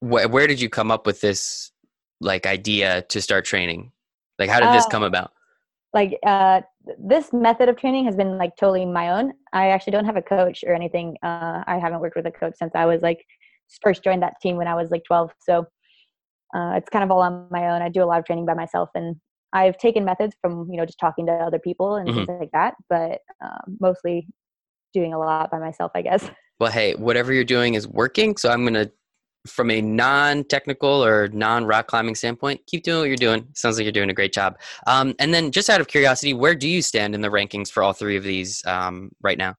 wh- 0.00 0.30
where 0.30 0.46
did 0.46 0.60
you 0.60 0.68
come 0.68 0.90
up 0.90 1.06
with 1.06 1.20
this 1.20 1.72
like 2.20 2.46
idea 2.46 3.02
to 3.02 3.20
start 3.20 3.44
training? 3.44 3.92
Like 4.38 4.50
how 4.50 4.60
did 4.60 4.72
this 4.74 4.86
uh, 4.86 4.90
come 4.90 5.02
about 5.02 5.32
like 5.94 6.18
uh, 6.26 6.60
this 6.98 7.32
method 7.32 7.68
of 7.68 7.76
training 7.76 8.04
has 8.04 8.16
been 8.16 8.36
like 8.36 8.56
totally 8.56 8.84
my 8.84 9.10
own 9.10 9.32
i 9.52 9.68
actually 9.68 9.92
don't 9.92 10.04
have 10.04 10.16
a 10.16 10.22
coach 10.22 10.64
or 10.66 10.74
anything 10.74 11.16
uh, 11.22 11.62
i 11.66 11.78
haven't 11.78 12.00
worked 12.00 12.16
with 12.16 12.26
a 12.26 12.30
coach 12.30 12.54
since 12.58 12.72
i 12.74 12.84
was 12.84 13.00
like 13.02 13.24
first 13.82 14.04
joined 14.04 14.22
that 14.22 14.34
team 14.42 14.56
when 14.56 14.68
i 14.68 14.74
was 14.74 14.90
like 14.90 15.02
12 15.06 15.30
so 15.40 15.64
uh, 16.54 16.74
it's 16.76 16.88
kind 16.88 17.02
of 17.02 17.10
all 17.10 17.20
on 17.20 17.46
my 17.50 17.68
own. 17.68 17.82
I 17.82 17.88
do 17.88 18.02
a 18.02 18.06
lot 18.06 18.18
of 18.20 18.24
training 18.24 18.46
by 18.46 18.54
myself, 18.54 18.88
and 18.94 19.16
I've 19.52 19.76
taken 19.76 20.04
methods 20.04 20.36
from 20.40 20.68
you 20.70 20.76
know 20.76 20.86
just 20.86 21.00
talking 21.00 21.26
to 21.26 21.32
other 21.32 21.58
people 21.58 21.96
and 21.96 22.08
Mhm. 22.08 22.26
things 22.26 22.38
like 22.40 22.50
that, 22.52 22.74
but 22.88 23.20
um, 23.44 23.76
mostly 23.80 24.28
doing 24.92 25.12
a 25.12 25.18
lot 25.18 25.50
by 25.50 25.58
myself, 25.58 25.90
I 25.94 26.02
guess. 26.02 26.30
Well, 26.60 26.70
hey, 26.70 26.94
whatever 26.94 27.32
you're 27.32 27.42
doing 27.42 27.74
is 27.74 27.88
working. 27.88 28.36
So 28.36 28.48
I'm 28.48 28.62
going 28.62 28.74
to, 28.74 28.92
from 29.46 29.70
a 29.70 29.80
non 29.80 30.44
technical 30.44 31.04
or 31.04 31.28
non 31.28 31.64
rock 31.64 31.86
climbing 31.86 32.14
standpoint, 32.14 32.60
keep 32.66 32.82
doing 32.82 33.00
what 33.00 33.08
you're 33.08 33.16
doing. 33.16 33.46
Sounds 33.54 33.76
like 33.76 33.84
you're 33.84 33.92
doing 33.92 34.10
a 34.10 34.14
great 34.14 34.32
job. 34.32 34.58
Um, 34.86 35.14
and 35.18 35.32
then, 35.32 35.50
just 35.50 35.70
out 35.70 35.80
of 35.80 35.88
curiosity, 35.88 36.34
where 36.34 36.54
do 36.54 36.68
you 36.68 36.82
stand 36.82 37.14
in 37.14 37.20
the 37.20 37.28
rankings 37.28 37.70
for 37.70 37.82
all 37.82 37.92
three 37.92 38.16
of 38.16 38.24
these 38.24 38.64
um, 38.66 39.10
right 39.22 39.38
now? 39.38 39.54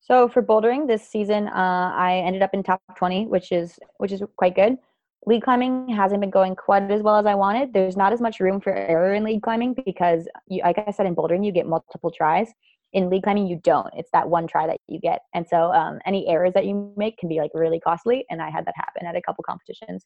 So 0.00 0.28
for 0.28 0.42
bouldering 0.42 0.88
this 0.88 1.08
season, 1.08 1.48
uh, 1.48 1.92
I 1.94 2.22
ended 2.26 2.42
up 2.42 2.50
in 2.54 2.62
top 2.62 2.82
20, 2.96 3.26
which 3.26 3.52
is 3.52 3.78
which 3.98 4.12
is 4.12 4.22
quite 4.36 4.54
good. 4.54 4.76
Lead 5.24 5.44
climbing 5.44 5.88
hasn't 5.88 6.20
been 6.20 6.30
going 6.30 6.56
quite 6.56 6.90
as 6.90 7.00
well 7.00 7.16
as 7.16 7.26
I 7.26 7.36
wanted. 7.36 7.72
There's 7.72 7.96
not 7.96 8.12
as 8.12 8.20
much 8.20 8.40
room 8.40 8.60
for 8.60 8.74
error 8.74 9.14
in 9.14 9.22
lead 9.22 9.42
climbing 9.42 9.74
because, 9.84 10.26
you, 10.48 10.62
like 10.62 10.82
I 10.84 10.90
said, 10.90 11.06
in 11.06 11.14
bouldering 11.14 11.46
you 11.46 11.52
get 11.52 11.66
multiple 11.66 12.10
tries. 12.10 12.48
In 12.92 13.08
lead 13.08 13.22
climbing, 13.22 13.46
you 13.46 13.58
don't. 13.62 13.88
It's 13.96 14.10
that 14.12 14.28
one 14.28 14.46
try 14.46 14.66
that 14.66 14.78
you 14.86 15.00
get, 15.00 15.20
and 15.34 15.46
so 15.48 15.72
um, 15.72 15.98
any 16.04 16.28
errors 16.28 16.52
that 16.54 16.66
you 16.66 16.92
make 16.96 17.16
can 17.18 17.28
be 17.28 17.38
like 17.38 17.50
really 17.54 17.80
costly. 17.80 18.24
And 18.28 18.42
I 18.42 18.50
had 18.50 18.66
that 18.66 18.74
happen 18.76 19.06
at 19.06 19.16
a 19.16 19.22
couple 19.22 19.42
competitions. 19.48 20.04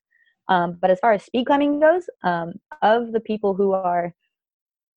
Um, 0.49 0.79
but 0.81 0.91
as 0.91 1.01
far 1.01 1.13
as 1.13 1.25
speed 1.25 1.47
climbing 1.47 1.81
goes, 1.81 2.05
um, 2.23 2.53
of 2.83 3.13
the 3.13 3.21
people 3.21 3.55
who 3.55 3.73
are 3.73 4.15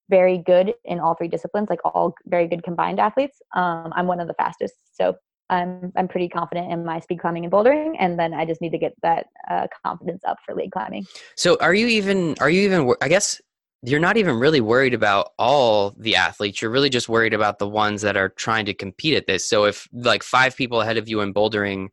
very 0.10 0.38
good 0.38 0.74
in 0.86 1.00
all 1.00 1.16
three 1.16 1.28
disciplines, 1.28 1.70
like 1.70 1.80
all 1.84 2.14
very 2.26 2.48
good 2.48 2.64
combined 2.64 3.00
athletes. 3.00 3.38
Um, 3.56 3.92
I'm 3.96 4.08
one 4.08 4.20
of 4.20 4.28
the 4.28 4.34
fastest, 4.36 4.76
so 4.94 5.16
I'm 5.50 5.92
I'm 5.96 6.08
pretty 6.08 6.30
confident 6.30 6.72
in 6.72 6.86
my 6.86 7.00
speed 7.00 7.20
climbing 7.20 7.44
and 7.44 7.52
bouldering, 7.52 7.96
and 8.00 8.20
then 8.20 8.34
I 8.34 8.46
just 8.46 8.62
need 8.62 8.72
to 8.72 8.78
get 8.78 8.94
that 9.02 9.26
uh, 9.50 9.66
confidence 9.84 10.24
up 10.28 10.38
for 10.46 10.54
lead 10.54 10.72
climbing. 10.72 11.06
So 11.36 11.58
are 11.60 11.74
you 11.74 11.88
even, 11.88 12.36
are 12.40 12.50
you 12.50 12.62
even, 12.62 12.94
I 13.02 13.08
guess 13.08 13.42
you're 13.82 14.00
not 14.00 14.18
even 14.18 14.40
really 14.40 14.62
worried 14.62 14.94
about 14.94 15.32
all 15.40 15.94
the 15.98 16.16
athletes. 16.16 16.62
You're 16.62 16.72
really 16.72 16.90
just 16.90 17.08
worried 17.08 17.34
about 17.34 17.60
the 17.60 17.68
ones 17.68 18.02
that 18.02 18.18
are 18.18 18.30
trying 18.30 18.66
to 18.66 18.74
compete 18.74 19.16
at 19.16 19.26
this. 19.28 19.46
So 19.46 19.66
if 19.66 19.88
like 19.94 20.24
five 20.24 20.56
people 20.56 20.82
ahead 20.82 20.98
of 20.98 21.08
you 21.08 21.22
in 21.22 21.34
bouldering 21.34 21.88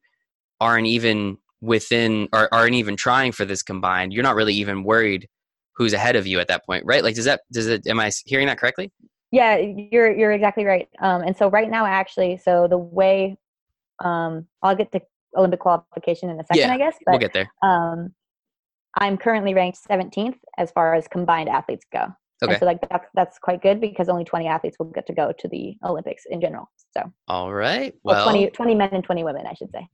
aren't 0.60 0.86
even 0.86 1.38
within 1.60 2.28
or 2.32 2.52
aren't 2.52 2.74
even 2.74 2.96
trying 2.96 3.32
for 3.32 3.44
this 3.44 3.62
combined, 3.62 4.12
you're 4.12 4.24
not 4.24 4.34
really 4.34 4.54
even 4.54 4.82
worried 4.82 5.28
who's 5.76 5.92
ahead 5.92 6.16
of 6.16 6.26
you 6.26 6.40
at 6.40 6.48
that 6.48 6.64
point, 6.66 6.84
right? 6.86 7.04
Like, 7.04 7.14
does 7.14 7.26
that, 7.26 7.42
does 7.52 7.66
it, 7.66 7.86
am 7.86 8.00
I 8.00 8.10
hearing 8.24 8.46
that 8.46 8.58
correctly? 8.58 8.90
Yeah, 9.32 9.56
you're 9.56 10.16
you're 10.16 10.30
exactly 10.32 10.64
right. 10.64 10.88
Um, 11.00 11.22
and 11.22 11.36
so 11.36 11.50
right 11.50 11.68
now, 11.68 11.84
actually, 11.84 12.38
so 12.38 12.68
the 12.68 12.78
way 12.78 13.36
um, 14.02 14.46
I'll 14.62 14.76
get 14.76 14.92
to 14.92 15.00
Olympic 15.36 15.60
qualification 15.60 16.30
in 16.30 16.38
a 16.40 16.44
second, 16.44 16.68
Yeah, 16.68 16.72
I 16.72 16.78
guess. 16.78 16.96
But 17.04 17.12
we'll 17.12 17.20
get 17.20 17.32
there. 17.32 17.50
um, 17.62 18.14
I'm 18.96 19.16
currently 19.16 19.54
ranked 19.54 19.78
17th 19.88 20.38
as 20.58 20.70
far 20.70 20.94
as 20.94 21.06
combined 21.08 21.48
athletes 21.48 21.84
go. 21.92 22.06
Okay. 22.42 22.52
And 22.52 22.60
so 22.60 22.66
like 22.66 22.78
that's 22.90 23.08
that's 23.14 23.38
quite 23.38 23.62
good 23.62 23.80
because 23.80 24.08
only 24.08 24.24
20 24.24 24.46
athletes 24.46 24.78
will 24.78 24.86
get 24.86 25.06
to 25.06 25.14
go 25.14 25.32
to 25.38 25.48
the 25.48 25.74
Olympics 25.84 26.24
in 26.28 26.40
general. 26.40 26.70
So 26.94 27.10
All 27.28 27.52
right. 27.52 27.94
well, 28.02 28.16
Well, 28.16 28.30
20, 28.30 28.50
20 28.50 28.74
men 28.74 28.90
and 28.92 29.02
20 29.02 29.24
women, 29.24 29.46
I 29.46 29.54
should 29.54 29.70
say. 29.70 29.88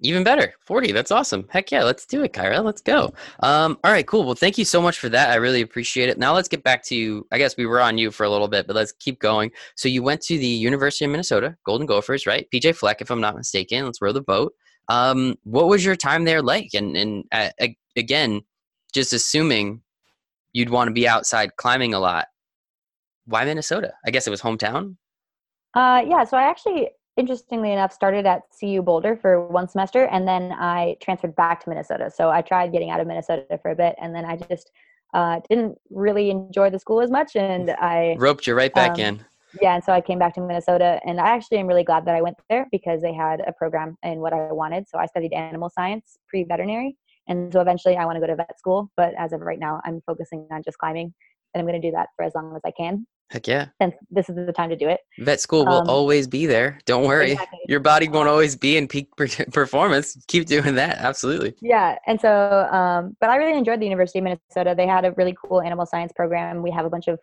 Even 0.00 0.24
better, 0.24 0.52
40. 0.66 0.90
That's 0.90 1.12
awesome. 1.12 1.46
Heck 1.50 1.70
yeah, 1.70 1.84
let's 1.84 2.04
do 2.04 2.24
it, 2.24 2.32
Kyra. 2.32 2.64
Let's 2.64 2.82
go. 2.82 3.14
Um, 3.40 3.78
all 3.84 3.92
right, 3.92 4.06
cool. 4.06 4.24
Well, 4.24 4.34
thank 4.34 4.58
you 4.58 4.64
so 4.64 4.82
much 4.82 4.98
for 4.98 5.08
that. 5.08 5.30
I 5.30 5.36
really 5.36 5.60
appreciate 5.60 6.08
it. 6.08 6.18
Now 6.18 6.34
let's 6.34 6.48
get 6.48 6.64
back 6.64 6.82
to, 6.86 7.24
I 7.30 7.38
guess 7.38 7.56
we 7.56 7.64
were 7.64 7.80
on 7.80 7.96
you 7.96 8.10
for 8.10 8.24
a 8.24 8.28
little 8.28 8.48
bit, 8.48 8.66
but 8.66 8.74
let's 8.74 8.90
keep 8.92 9.20
going. 9.20 9.52
So 9.76 9.88
you 9.88 10.02
went 10.02 10.20
to 10.22 10.36
the 10.36 10.46
University 10.46 11.04
of 11.04 11.12
Minnesota, 11.12 11.56
Golden 11.64 11.86
Gophers, 11.86 12.26
right? 12.26 12.46
PJ 12.52 12.74
Fleck, 12.74 13.02
if 13.02 13.10
I'm 13.10 13.20
not 13.20 13.36
mistaken. 13.36 13.84
Let's 13.84 14.02
row 14.02 14.12
the 14.12 14.20
boat. 14.20 14.52
Um, 14.88 15.36
what 15.44 15.68
was 15.68 15.84
your 15.84 15.96
time 15.96 16.24
there 16.24 16.42
like? 16.42 16.70
And, 16.74 16.96
and 16.96 17.24
uh, 17.30 17.50
again, 17.96 18.42
just 18.92 19.12
assuming 19.12 19.82
you'd 20.52 20.70
want 20.70 20.88
to 20.88 20.92
be 20.92 21.06
outside 21.08 21.56
climbing 21.56 21.94
a 21.94 21.98
lot. 21.98 22.26
Why 23.26 23.44
Minnesota? 23.44 23.92
I 24.06 24.10
guess 24.10 24.26
it 24.26 24.30
was 24.30 24.40
hometown. 24.42 24.96
Uh, 25.74 26.04
yeah, 26.06 26.24
so 26.24 26.36
I 26.36 26.42
actually, 26.42 26.90
interestingly 27.16 27.72
enough, 27.72 27.92
started 27.92 28.26
at 28.26 28.42
CU 28.60 28.82
Boulder 28.82 29.16
for 29.16 29.46
one 29.48 29.66
semester, 29.68 30.04
and 30.06 30.28
then 30.28 30.52
I 30.52 30.96
transferred 31.00 31.34
back 31.34 31.62
to 31.64 31.68
Minnesota. 31.70 32.10
So 32.14 32.30
I 32.30 32.42
tried 32.42 32.70
getting 32.72 32.90
out 32.90 33.00
of 33.00 33.06
Minnesota 33.06 33.58
for 33.60 33.70
a 33.70 33.74
bit, 33.74 33.96
and 34.00 34.14
then 34.14 34.24
I 34.24 34.36
just 34.36 34.70
uh, 35.14 35.40
didn't 35.48 35.76
really 35.90 36.30
enjoy 36.30 36.70
the 36.70 36.78
school 36.78 37.00
as 37.00 37.10
much, 37.10 37.34
and 37.34 37.70
I 37.80 38.14
Roped 38.18 38.46
you 38.46 38.54
right 38.54 38.72
back 38.72 38.92
Um, 38.92 39.00
in. 39.00 39.24
yeah, 39.60 39.74
and 39.74 39.82
so 39.82 39.92
I 39.92 40.00
came 40.00 40.18
back 40.18 40.34
to 40.34 40.40
Minnesota, 40.40 41.00
and 41.04 41.20
I 41.20 41.28
actually 41.28 41.58
am 41.58 41.66
really 41.66 41.84
glad 41.84 42.04
that 42.04 42.14
I 42.14 42.20
went 42.22 42.36
there 42.50 42.66
because 42.70 43.00
they 43.02 43.12
had 43.14 43.40
a 43.46 43.52
program 43.52 43.96
in 44.04 44.18
what 44.20 44.32
I 44.32 44.52
wanted. 44.52 44.88
So 44.88 44.98
I 44.98 45.06
studied 45.06 45.32
animal 45.32 45.70
science, 45.70 46.18
pre-veterinary, 46.28 46.96
and 47.28 47.52
so 47.52 47.60
eventually 47.60 47.96
I 47.96 48.04
want 48.04 48.16
to 48.16 48.20
go 48.20 48.26
to 48.26 48.36
vet 48.36 48.58
school. 48.58 48.90
But 48.96 49.14
as 49.18 49.32
of 49.32 49.40
right 49.40 49.58
now, 49.58 49.80
I'm 49.84 50.00
focusing 50.06 50.46
on 50.50 50.62
just 50.62 50.78
climbing, 50.78 51.12
and 51.52 51.60
I'm 51.60 51.66
going 51.66 51.80
to 51.80 51.88
do 51.88 51.92
that 51.92 52.08
for 52.16 52.24
as 52.24 52.34
long 52.34 52.54
as 52.56 52.62
I 52.64 52.70
can, 52.70 53.06
Heck 53.30 53.46
yeah. 53.46 53.66
since 53.80 53.94
this 54.10 54.28
is 54.28 54.36
the 54.36 54.52
time 54.52 54.70
to 54.70 54.76
do 54.76 54.88
it. 54.88 55.00
Vet 55.18 55.40
school 55.40 55.64
will 55.64 55.80
Um, 55.80 55.88
always 55.88 56.26
be 56.28 56.46
there. 56.46 56.78
Don't 56.86 57.04
worry. 57.06 57.32
Exactly. 57.32 57.58
Your 57.68 57.80
body 57.80 58.08
won't 58.08 58.28
always 58.28 58.54
be 58.54 58.76
in 58.76 58.86
peak 58.86 59.08
performance. 59.52 60.16
Keep 60.28 60.46
doing 60.46 60.74
that. 60.76 60.98
Absolutely. 60.98 61.54
Yeah, 61.60 61.98
and 62.06 62.20
so, 62.20 62.68
um, 62.70 63.16
but 63.20 63.30
I 63.30 63.36
really 63.36 63.56
enjoyed 63.58 63.80
the 63.80 63.86
University 63.86 64.18
of 64.18 64.24
Minnesota. 64.24 64.74
They 64.76 64.86
had 64.86 65.04
a 65.04 65.12
really 65.12 65.34
cool 65.42 65.60
animal 65.62 65.86
science 65.86 66.12
program. 66.14 66.62
We 66.62 66.70
have 66.70 66.84
a 66.86 66.90
bunch 66.90 67.08
of 67.08 67.18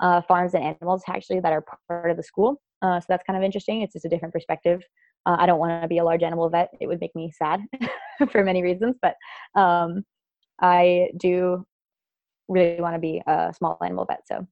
uh, 0.00 0.20
farms 0.22 0.54
and 0.54 0.64
animals 0.64 1.02
actually 1.08 1.40
that 1.40 1.52
are 1.52 1.64
part 1.88 2.10
of 2.10 2.16
the 2.16 2.22
school, 2.22 2.60
uh, 2.82 2.98
so 3.00 3.06
that's 3.08 3.22
kind 3.24 3.36
of 3.36 3.42
interesting. 3.44 3.82
It's 3.82 3.92
just 3.92 4.04
a 4.04 4.08
different 4.08 4.34
perspective. 4.34 4.82
Uh, 5.24 5.36
I 5.38 5.46
don't 5.46 5.58
want 5.58 5.80
to 5.82 5.88
be 5.88 5.98
a 5.98 6.04
large 6.04 6.22
animal 6.24 6.50
vet; 6.50 6.70
it 6.80 6.88
would 6.88 7.00
make 7.00 7.14
me 7.14 7.30
sad 7.30 7.60
for 8.30 8.44
many 8.44 8.62
reasons. 8.62 8.96
But 9.00 9.16
um, 9.58 10.04
I 10.60 11.08
do 11.16 11.64
really 12.48 12.80
want 12.80 12.94
to 12.94 13.00
be 13.00 13.22
a 13.26 13.52
small 13.56 13.78
animal 13.82 14.04
vet. 14.04 14.22
So 14.26 14.46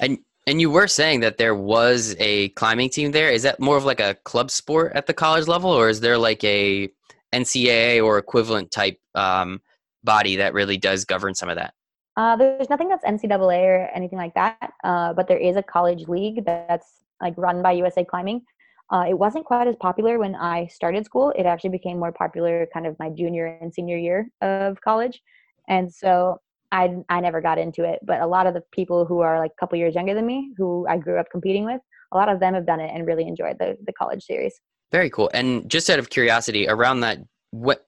And 0.00 0.18
and 0.46 0.60
you 0.60 0.70
were 0.70 0.88
saying 0.88 1.20
that 1.20 1.38
there 1.38 1.54
was 1.54 2.14
a 2.18 2.50
climbing 2.50 2.90
team 2.90 3.12
there. 3.12 3.30
Is 3.30 3.42
that 3.44 3.60
more 3.60 3.76
of 3.76 3.84
like 3.84 4.00
a 4.00 4.14
club 4.24 4.50
sport 4.50 4.92
at 4.94 5.06
the 5.06 5.14
college 5.14 5.46
level, 5.46 5.70
or 5.70 5.88
is 5.88 6.00
there 6.00 6.18
like 6.18 6.44
a 6.44 6.90
NCAA 7.32 8.04
or 8.04 8.18
equivalent 8.18 8.70
type 8.70 8.98
um, 9.14 9.60
body 10.02 10.36
that 10.36 10.52
really 10.52 10.76
does 10.76 11.04
govern 11.04 11.34
some 11.34 11.48
of 11.48 11.56
that? 11.56 11.72
Uh, 12.16 12.36
there's 12.36 12.70
nothing 12.70 12.88
that's 12.88 13.04
NCAA 13.04 13.64
or 13.64 13.90
anything 13.94 14.18
like 14.18 14.34
that, 14.34 14.72
uh, 14.84 15.12
but 15.14 15.26
there 15.26 15.38
is 15.38 15.56
a 15.56 15.62
college 15.62 16.06
league 16.08 16.44
that's 16.44 17.04
like 17.20 17.34
run 17.36 17.62
by 17.62 17.72
USA 17.72 18.04
Climbing. 18.04 18.42
Uh, 18.90 19.06
it 19.08 19.18
wasn't 19.18 19.44
quite 19.44 19.66
as 19.66 19.76
popular 19.76 20.18
when 20.18 20.34
I 20.34 20.66
started 20.66 21.04
school. 21.04 21.32
It 21.36 21.46
actually 21.46 21.70
became 21.70 21.98
more 21.98 22.12
popular 22.12 22.66
kind 22.72 22.86
of 22.86 22.96
my 22.98 23.10
junior 23.10 23.58
and 23.60 23.72
senior 23.72 23.96
year 23.96 24.28
of 24.42 24.80
college, 24.82 25.22
and 25.68 25.92
so 25.92 26.40
I 26.70 26.96
I 27.08 27.20
never 27.20 27.40
got 27.40 27.58
into 27.58 27.84
it. 27.84 28.00
But 28.02 28.20
a 28.20 28.26
lot 28.26 28.46
of 28.46 28.54
the 28.54 28.62
people 28.72 29.06
who 29.06 29.20
are 29.20 29.38
like 29.38 29.52
a 29.52 29.60
couple 29.60 29.78
years 29.78 29.94
younger 29.94 30.14
than 30.14 30.26
me, 30.26 30.52
who 30.58 30.86
I 30.88 30.98
grew 30.98 31.18
up 31.18 31.30
competing 31.30 31.64
with, 31.64 31.80
a 32.12 32.16
lot 32.16 32.28
of 32.28 32.40
them 32.40 32.54
have 32.54 32.66
done 32.66 32.80
it 32.80 32.90
and 32.94 33.06
really 33.06 33.26
enjoyed 33.26 33.58
the 33.58 33.76
the 33.86 33.92
college 33.92 34.24
series. 34.24 34.60
Very 34.92 35.08
cool. 35.08 35.30
And 35.32 35.68
just 35.68 35.88
out 35.88 35.98
of 35.98 36.10
curiosity, 36.10 36.68
around 36.68 37.00
that, 37.00 37.18
what 37.52 37.86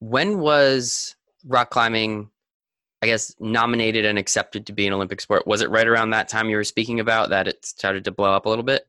when 0.00 0.40
was 0.40 1.16
rock 1.46 1.70
climbing? 1.70 2.30
I 3.02 3.06
guess 3.06 3.34
nominated 3.38 4.06
and 4.06 4.18
accepted 4.18 4.64
to 4.66 4.72
be 4.72 4.86
an 4.86 4.94
Olympic 4.94 5.20
sport. 5.20 5.46
Was 5.46 5.60
it 5.60 5.68
right 5.68 5.86
around 5.86 6.10
that 6.10 6.26
time 6.26 6.48
you 6.48 6.56
were 6.56 6.64
speaking 6.64 7.00
about 7.00 7.28
that 7.28 7.46
it 7.46 7.62
started 7.62 8.04
to 8.04 8.10
blow 8.10 8.32
up 8.32 8.46
a 8.46 8.48
little 8.48 8.64
bit? 8.64 8.86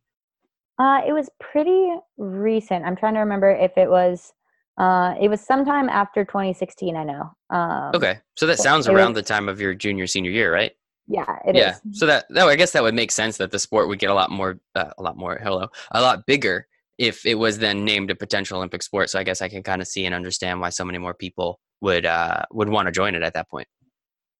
Uh, 0.77 1.01
it 1.07 1.13
was 1.13 1.29
pretty 1.39 1.93
recent. 2.17 2.85
I'm 2.85 2.95
trying 2.95 3.13
to 3.13 3.19
remember 3.21 3.49
if 3.51 3.77
it 3.77 3.89
was. 3.89 4.33
Uh, 4.77 5.15
it 5.21 5.29
was 5.29 5.39
sometime 5.39 5.87
after 5.87 6.25
2016. 6.25 6.97
I 6.97 7.03
know. 7.05 7.31
Um, 7.49 7.91
Okay, 7.95 8.19
so 8.35 8.45
that 8.45 8.59
sounds 8.59 8.89
around 8.89 9.13
was- 9.13 9.23
the 9.23 9.27
time 9.27 9.47
of 9.47 9.61
your 9.61 9.73
junior 9.73 10.05
senior 10.05 10.31
year, 10.31 10.51
right? 10.53 10.73
Yeah, 11.07 11.37
it 11.47 11.55
is. 11.55 11.61
yeah. 11.61 11.75
So 11.91 12.07
that 12.07 12.25
that 12.31 12.47
I 12.47 12.55
guess 12.55 12.71
that 12.71 12.81
would 12.83 12.95
make 12.95 13.11
sense 13.11 13.37
that 13.37 13.51
the 13.51 13.59
sport 13.59 13.87
would 13.87 13.99
get 13.99 14.09
a 14.09 14.13
lot 14.13 14.31
more, 14.31 14.59
uh, 14.73 14.89
a 14.97 15.03
lot 15.03 15.15
more. 15.17 15.39
Hello, 15.41 15.67
a 15.91 16.01
lot 16.01 16.25
bigger 16.25 16.67
if 16.97 17.25
it 17.25 17.35
was 17.35 17.59
then 17.59 17.85
named 17.85 18.09
a 18.09 18.15
potential 18.15 18.57
Olympic 18.57 18.81
sport. 18.81 19.09
So 19.11 19.19
I 19.19 19.23
guess 19.23 19.41
I 19.41 19.47
can 19.47 19.61
kind 19.61 19.81
of 19.83 19.87
see 19.87 20.05
and 20.05 20.15
understand 20.15 20.59
why 20.61 20.69
so 20.69 20.83
many 20.83 20.97
more 20.97 21.13
people 21.13 21.59
would 21.81 22.05
uh, 22.07 22.41
would 22.51 22.69
want 22.69 22.87
to 22.87 22.91
join 22.91 23.13
it 23.15 23.21
at 23.21 23.33
that 23.35 23.49
point. 23.49 23.67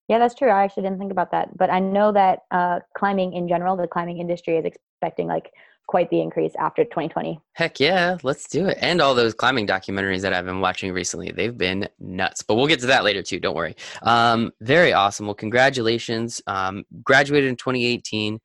Yeah, 0.10 0.18
that's 0.20 0.34
true. 0.36 0.50
I 0.50 0.64
actually 0.64 0.84
didn't 0.84 0.98
think 1.00 1.12
about 1.12 1.32
that, 1.32 1.56
but 1.56 1.70
I 1.70 1.80
know 1.80 2.12
that 2.12 2.40
uh, 2.52 2.80
climbing 2.98 3.34
in 3.34 3.48
general, 3.48 3.78
the 3.78 3.88
climbing 3.88 4.18
industry 4.18 4.58
is 4.58 4.66
expecting 4.66 5.28
like 5.28 5.52
quite 5.88 6.10
the 6.10 6.22
increase 6.22 6.54
after 6.60 6.84
2020. 6.84 7.40
Heck 7.54 7.80
yeah, 7.80 8.18
let's 8.24 8.48
do 8.48 8.68
it. 8.68 8.78
And 8.82 9.02
all 9.02 9.16
those 9.16 9.34
climbing 9.34 9.68
documentaries 9.68 10.22
that 10.22 10.34
I've 10.34 10.46
been 10.46 10.62
watching 10.62 10.92
recently, 10.92 11.32
they've 11.32 11.58
been 11.58 11.88
nuts. 12.00 12.42
But 12.42 12.56
we'll 12.56 12.68
get 12.68 12.80
to 12.82 12.88
that 12.88 13.04
later 13.04 13.22
too. 13.22 13.40
Don't 13.40 13.56
worry. 13.56 13.76
Um, 14.02 14.52
very 14.62 14.94
awesome. 14.94 15.26
Well, 15.26 15.36
congratulations. 15.36 16.42
Um, 16.48 16.84
graduated 17.04 17.50
in 17.50 17.56
2018. 17.56 18.40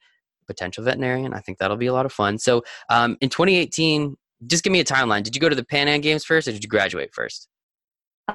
Potential 0.46 0.82
veterinarian. 0.82 1.32
I 1.32 1.40
think 1.40 1.58
that'll 1.58 1.76
be 1.76 1.86
a 1.86 1.92
lot 1.92 2.06
of 2.06 2.12
fun. 2.12 2.38
So 2.38 2.62
um, 2.88 3.16
in 3.20 3.28
2018, 3.28 4.16
just 4.46 4.64
give 4.64 4.72
me 4.72 4.80
a 4.80 4.84
timeline. 4.84 5.22
Did 5.22 5.34
you 5.34 5.40
go 5.40 5.48
to 5.48 5.54
the 5.54 5.64
Pan 5.64 5.86
Am 5.86 6.00
Games 6.00 6.24
first, 6.24 6.48
or 6.48 6.52
did 6.52 6.64
you 6.64 6.68
graduate 6.68 7.14
first? 7.14 7.48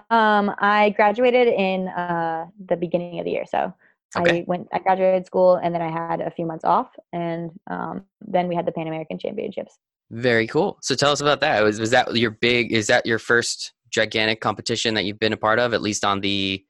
Um, 0.09 0.53
I 0.59 0.93
graduated 0.95 1.47
in 1.47 1.87
uh, 1.89 2.45
the 2.67 2.75
beginning 2.75 3.19
of 3.19 3.25
the 3.25 3.31
year, 3.31 3.45
so 3.45 3.73
Okay. 4.17 4.39
I 4.39 4.45
went. 4.47 4.67
I 4.73 4.79
graduated 4.79 5.25
school, 5.25 5.55
and 5.55 5.73
then 5.73 5.81
I 5.81 5.91
had 5.91 6.21
a 6.21 6.31
few 6.31 6.45
months 6.45 6.63
off, 6.63 6.89
and 7.13 7.51
um, 7.69 8.03
then 8.21 8.47
we 8.47 8.55
had 8.55 8.65
the 8.65 8.71
Pan 8.71 8.87
American 8.87 9.19
Championships. 9.19 9.77
Very 10.11 10.47
cool. 10.47 10.77
So 10.81 10.95
tell 10.95 11.11
us 11.11 11.21
about 11.21 11.41
that. 11.41 11.63
Was 11.63 11.79
was 11.79 11.91
that 11.91 12.15
your 12.15 12.31
big? 12.31 12.71
Is 12.71 12.87
that 12.87 13.05
your 13.05 13.19
first 13.19 13.73
gigantic 13.89 14.41
competition 14.41 14.93
that 14.95 15.05
you've 15.05 15.19
been 15.19 15.33
a 15.33 15.37
part 15.37 15.59
of, 15.59 15.73
at 15.73 15.81
least 15.81 16.05
on 16.05 16.21
the 16.21 16.63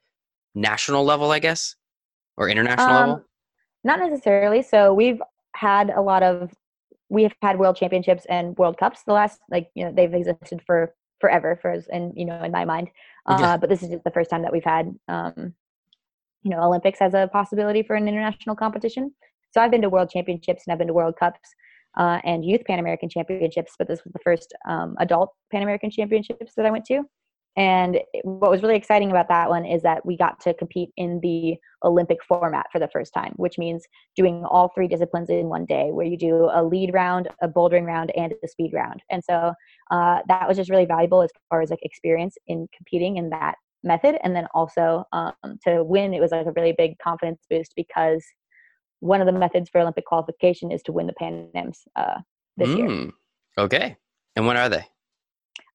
national 0.53 1.03
level, 1.03 1.31
I 1.31 1.39
guess, 1.39 1.75
or 2.38 2.49
international 2.49 2.88
Um, 2.88 3.10
level? 3.10 3.25
Not 3.84 3.99
necessarily. 3.99 4.62
So 4.62 4.93
we've 4.93 5.21
had 5.55 5.89
a 5.89 6.01
lot 6.01 6.23
of 6.23 6.51
we 7.10 7.23
have 7.23 7.34
had 7.41 7.60
world 7.60 7.75
championships 7.75 8.25
and 8.29 8.58
world 8.58 8.77
cups 8.77 9.03
the 9.05 9.13
last 9.13 9.39
like 9.49 9.69
you 9.75 9.86
know 9.86 9.91
they've 9.91 10.13
existed 10.13 10.62
for 10.65 10.93
forever 11.21 11.58
for 11.62 11.71
us 11.71 11.86
and 11.91 12.13
you 12.15 12.25
know 12.25 12.43
in 12.43 12.51
my 12.51 12.65
mind 12.65 12.89
uh, 13.27 13.38
yeah. 13.39 13.58
but 13.58 13.69
this 13.69 13.81
is 13.81 13.89
just 13.89 14.03
the 14.03 14.12
first 14.12 14.29
time 14.29 14.41
that 14.41 14.51
we've 14.51 14.63
had 14.63 14.93
um, 15.08 15.53
you 16.45 16.51
know 16.51 16.62
olympics 16.62 17.01
as 17.01 17.13
a 17.13 17.29
possibility 17.34 17.84
for 17.84 17.95
an 17.95 18.08
international 18.08 18.55
competition 18.55 19.12
so 19.51 19.60
i've 19.60 19.71
been 19.71 19.81
to 19.81 19.89
world 19.89 20.10
championships 20.10 20.63
and 20.65 20.71
i've 20.71 20.77
been 20.77 20.88
to 20.88 20.93
world 20.93 21.15
cups 21.19 21.49
uh, 21.97 22.19
and 22.23 22.45
youth 22.45 22.62
pan 22.65 22.79
american 22.79 23.10
championships 23.10 23.73
but 23.77 23.88
this 23.88 24.03
was 24.05 24.13
the 24.13 24.19
first 24.23 24.53
um, 24.69 24.95
adult 24.99 25.31
pan 25.51 25.63
american 25.63 25.91
championships 25.91 26.53
that 26.55 26.65
i 26.65 26.71
went 26.71 26.86
to 26.86 27.03
and 27.58 27.99
what 28.23 28.51
was 28.51 28.62
really 28.62 28.75
exciting 28.75 29.12
about 29.12 29.29
that 29.29 29.49
one 29.49 29.65
is 29.65 29.81
that 29.84 30.05
we 30.05 30.17
got 30.17 30.41
to 30.41 30.53
compete 30.53 30.89
in 30.97 31.21
the 31.21 31.55
Olympic 31.86 32.21
format 32.23 32.65
for 32.71 32.79
the 32.79 32.89
first 32.89 33.13
time, 33.13 33.31
which 33.38 33.58
means 33.58 33.86
doing 34.15 34.43
all 34.43 34.71
three 34.75 34.89
disciplines 34.89 35.29
in 35.29 35.47
one 35.47 35.65
day, 35.65 35.89
where 35.91 36.05
you 36.05 36.17
do 36.17 36.49
a 36.53 36.62
lead 36.62 36.93
round, 36.93 37.29
a 37.41 37.47
bouldering 37.47 37.86
round, 37.86 38.12
and 38.17 38.34
a 38.43 38.47
speed 38.47 38.71
round. 38.73 39.01
And 39.10 39.23
so 39.23 39.53
uh, 39.89 40.19
that 40.27 40.47
was 40.49 40.58
just 40.58 40.69
really 40.69 40.86
valuable 40.86 41.21
as 41.21 41.29
far 41.49 41.62
as 41.62 41.69
like 41.69 41.79
experience 41.81 42.36
in 42.47 42.67
competing 42.75 43.15
in 43.17 43.29
that 43.29 43.55
method. 43.86 44.17
And 44.24 44.36
then 44.36 44.48
also 44.54 45.06
um, 45.13 45.34
to 45.65 45.84
win, 45.84 46.13
it 46.13 46.19
was 46.19 46.32
like 46.32 46.45
a 46.45 46.52
really 46.52 46.74
big 46.78 46.98
confidence 47.00 47.41
boost 47.50 47.74
because 47.76 48.26
one 49.00 49.21
of 49.21 49.28
the 49.28 49.34
methods 49.34 49.69
for 49.69 49.82
Olympic 49.82 50.06
qualification 50.06 50.71
is 50.71 50.82
to 50.84 50.91
win 50.91 51.08
the 51.08 51.13
Pan 51.13 51.50
Ams 51.54 51.84
uh, 51.95 52.19
this 52.58 52.69
mm, 52.69 52.78
year. 52.78 53.12
Okay. 53.58 53.98
And 54.36 54.48
when 54.48 54.58
are 54.58 54.69
they? 54.69 54.86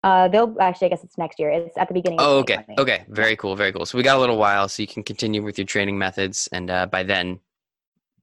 Uh, 0.03 0.29
they'll 0.29 0.57
actually, 0.61 0.87
I 0.87 0.90
guess 0.90 1.05
it's 1.05 1.18
next 1.18 1.38
year. 1.38 1.51
It's 1.51 1.77
at 1.77 1.88
the 1.88 1.94
beginning. 1.94 2.18
Oh, 2.20 2.38
okay, 2.38 2.64
okay, 2.79 3.05
very 3.09 3.37
cool, 3.37 3.55
very 3.55 3.70
cool. 3.70 3.85
So 3.85 3.99
we 3.99 4.05
got 4.05 4.16
a 4.16 4.20
little 4.20 4.38
while, 4.38 4.66
so 4.66 4.83
you 4.83 4.87
can 4.87 5.03
continue 5.03 5.42
with 5.42 5.59
your 5.59 5.66
training 5.66 5.99
methods, 5.99 6.49
and 6.53 6.70
uh, 6.70 6.87
by 6.87 7.03
then, 7.03 7.38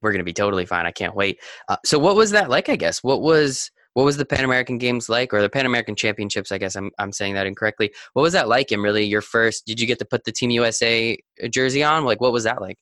we're 0.02 0.12
gonna 0.12 0.24
be 0.24 0.34
totally 0.34 0.66
fine. 0.66 0.88
I 0.88 0.92
can't 0.92 1.16
wait. 1.16 1.40
Uh, 1.70 1.78
so, 1.86 2.00
what 2.00 2.16
was 2.16 2.32
that 2.32 2.50
like? 2.50 2.68
I 2.70 2.78
guess 2.78 3.04
what 3.04 3.22
was 3.22 3.70
what 3.98 4.06
was 4.06 4.16
the 4.16 4.26
Pan 4.26 4.46
American 4.46 4.78
Games 4.78 5.10
like, 5.10 5.34
or 5.34 5.42
the 5.42 5.50
Pan 5.50 5.66
American 5.66 5.96
Championships? 5.96 6.52
I 6.52 6.60
guess 6.60 6.76
I'm 6.76 6.92
I'm 7.00 7.12
saying 7.12 7.34
that 7.34 7.48
incorrectly. 7.48 7.92
What 8.14 8.22
was 8.22 8.34
that 8.34 8.48
like? 8.48 8.70
And 8.70 8.84
really, 8.84 9.04
your 9.04 9.24
first? 9.24 9.66
Did 9.66 9.80
you 9.80 9.88
get 9.88 9.98
to 9.98 10.06
put 10.06 10.24
the 10.24 10.32
Team 10.32 10.52
USA 10.52 11.18
uh, 11.44 11.48
jersey 11.48 11.82
on? 11.82 12.06
Like, 12.06 12.22
what 12.22 12.32
was 12.32 12.44
that 12.44 12.62
like? 12.62 12.78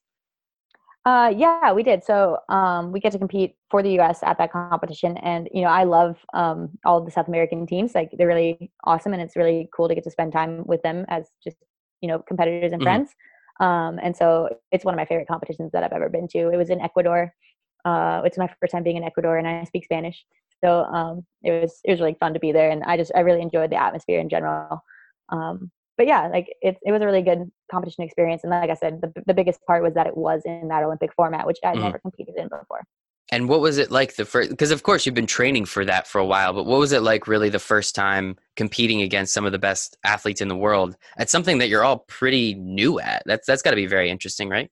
Uh, 1.06 1.34
yeah, 1.34 1.72
we 1.72 1.84
did. 1.84 2.04
So 2.04 2.40
um, 2.50 2.92
we 2.92 3.00
get 3.00 3.14
to 3.14 3.18
compete 3.18 3.56
for 3.72 3.82
the 3.82 3.92
U.S. 3.92 4.24
at 4.24 4.38
that 4.40 4.52
competition, 4.52 5.16
and 5.20 5.48
you 5.54 5.62
know, 5.62 5.70
I 5.70 5.86
love 5.86 6.18
um, 6.34 6.72
all 6.84 7.00
the 7.00 7.12
South 7.12 7.30
American 7.30 7.66
teams. 7.66 7.96
Like 7.96 8.10
they're 8.18 8.28
really 8.28 8.70
awesome, 8.84 9.14
and 9.14 9.22
it's 9.22 9.38
really 9.38 9.70
cool 9.74 9.88
to 9.88 9.96
get 9.96 10.04
to 10.04 10.12
spend 10.12 10.34
time 10.34 10.66
with 10.66 10.82
them 10.82 11.06
as 11.08 11.30
just 11.42 11.56
you 12.02 12.10
know 12.10 12.20
competitors 12.20 12.74
and 12.74 12.82
mm-hmm. 12.82 12.88
friends. 12.88 13.16
Um, 13.62 14.02
and 14.04 14.18
so 14.18 14.50
it's 14.74 14.84
one 14.84 14.94
of 14.94 14.98
my 14.98 15.06
favorite 15.06 15.30
competitions 15.30 15.72
that 15.72 15.82
I've 15.82 15.94
ever 15.94 16.10
been 16.10 16.28
to. 16.34 16.50
It 16.50 16.58
was 16.58 16.70
in 16.70 16.82
Ecuador. 16.82 17.34
Uh, 17.86 18.22
it's 18.26 18.38
my 18.38 18.50
first 18.60 18.74
time 18.74 18.84
being 18.84 18.98
in 18.98 19.04
Ecuador, 19.06 19.38
and 19.38 19.48
I 19.48 19.64
speak 19.64 19.86
Spanish, 19.86 20.26
so 20.64 20.84
um, 20.84 21.26
it 21.44 21.62
was 21.62 21.80
it 21.84 21.92
was 21.92 22.00
really 22.00 22.18
fun 22.20 22.34
to 22.34 22.40
be 22.40 22.52
there, 22.52 22.70
and 22.70 22.84
I 22.84 22.98
just 22.98 23.12
I 23.16 23.22
really 23.22 23.42
enjoyed 23.42 23.72
the 23.72 23.82
atmosphere 23.82 24.20
in 24.20 24.30
general. 24.30 24.84
Um, 25.30 25.72
but 25.98 26.08
yeah, 26.08 26.28
like 26.28 26.54
it, 26.62 26.78
it 26.86 26.92
was 26.92 27.02
a 27.02 27.06
really 27.06 27.22
good 27.22 27.50
competition 27.72 28.04
experience. 28.04 28.44
And 28.44 28.52
like 28.52 28.70
I 28.70 28.76
said, 28.76 29.02
the, 29.02 29.14
the 29.26 29.34
biggest 29.34 29.60
part 29.66 29.82
was 29.82 29.94
that 29.94 30.08
it 30.08 30.18
was 30.18 30.42
in 30.46 30.68
that 30.68 30.84
Olympic 30.84 31.14
format, 31.14 31.48
which 31.48 31.58
I'd 31.64 31.78
mm. 31.78 31.84
never 31.84 32.00
competed 32.00 32.36
in 32.36 32.50
before. 32.50 32.82
And 33.32 33.50
what 33.50 33.60
was 33.60 33.78
it 33.80 33.90
like 33.90 34.16
the 34.16 34.26
first? 34.26 34.52
Because 34.52 34.72
of 34.72 34.84
course 34.84 35.06
you've 35.06 35.16
been 35.16 35.26
training 35.26 35.66
for 35.66 35.84
that 35.86 36.08
for 36.08 36.20
a 36.20 36.26
while, 36.26 36.54
but 36.54 36.66
what 36.66 36.80
was 36.80 36.92
it 36.92 37.02
like 37.02 37.28
really 37.28 37.50
the 37.50 37.60
first 37.60 37.96
time 37.96 38.38
competing 38.56 39.02
against 39.02 39.34
some 39.34 39.46
of 39.46 39.52
the 39.52 39.58
best 39.58 39.98
athletes 40.04 40.42
in 40.42 40.48
the 40.48 40.56
world 40.56 40.96
at 41.18 41.30
something 41.30 41.58
that 41.58 41.68
you're 41.68 41.84
all 41.84 42.00
pretty 42.08 42.54
new 42.54 43.00
at? 43.00 43.24
That's 43.26 43.48
that's 43.48 43.64
got 43.64 43.72
to 43.72 43.76
be 43.76 43.88
very 43.88 44.12
interesting, 44.12 44.48
right? 44.48 44.70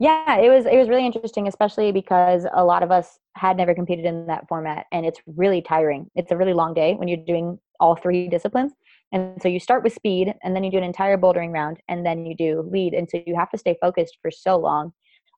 Yeah, 0.00 0.38
it 0.38 0.48
was 0.48 0.64
it 0.64 0.76
was 0.78 0.88
really 0.88 1.04
interesting, 1.04 1.46
especially 1.46 1.92
because 1.92 2.46
a 2.54 2.64
lot 2.64 2.82
of 2.82 2.90
us 2.90 3.18
had 3.36 3.58
never 3.58 3.74
competed 3.74 4.06
in 4.06 4.26
that 4.28 4.48
format, 4.48 4.86
and 4.92 5.04
it's 5.04 5.20
really 5.26 5.60
tiring. 5.60 6.10
It's 6.14 6.32
a 6.32 6.36
really 6.38 6.54
long 6.54 6.72
day 6.72 6.94
when 6.94 7.06
you're 7.06 7.18
doing 7.26 7.58
all 7.80 7.96
three 7.96 8.26
disciplines. 8.28 8.72
And 9.12 9.40
so 9.42 9.48
you 9.48 9.60
start 9.60 9.82
with 9.84 9.92
speed 9.92 10.34
and 10.42 10.54
then 10.56 10.62
you 10.64 10.70
do 10.70 10.78
an 10.78 10.84
entire 10.84 11.18
bouldering 11.18 11.52
round 11.52 11.78
and 11.88 12.06
then 12.06 12.26
you 12.26 12.36
do 12.36 12.62
lead. 12.70 12.94
And 12.94 13.08
so 13.10 13.20
you 13.26 13.34
have 13.36 13.50
to 13.50 13.58
stay 13.58 13.76
focused 13.80 14.18
for 14.22 14.30
so 14.30 14.56
long. 14.56 14.92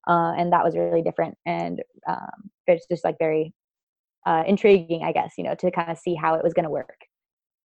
Uh, 0.09 0.33
and 0.37 0.53
that 0.53 0.63
was 0.65 0.77
really 0.77 1.01
different. 1.03 1.37
And 1.47 1.81
um, 2.09 2.51
it's 2.67 2.87
just 2.91 3.05
like 3.05 3.17
very 3.19 3.55
uh, 4.27 4.45
intriguing, 4.47 5.05
I 5.05 5.13
guess, 5.13 5.35
you 5.39 5.45
know, 5.45 5.55
to 5.57 5.71
kind 5.71 5.91
of 5.91 5.99
see 5.99 6.15
how 6.15 6.35
it 6.35 6.45
was 6.45 6.55
going 6.55 6.65
to 6.65 6.71
work. 6.71 6.99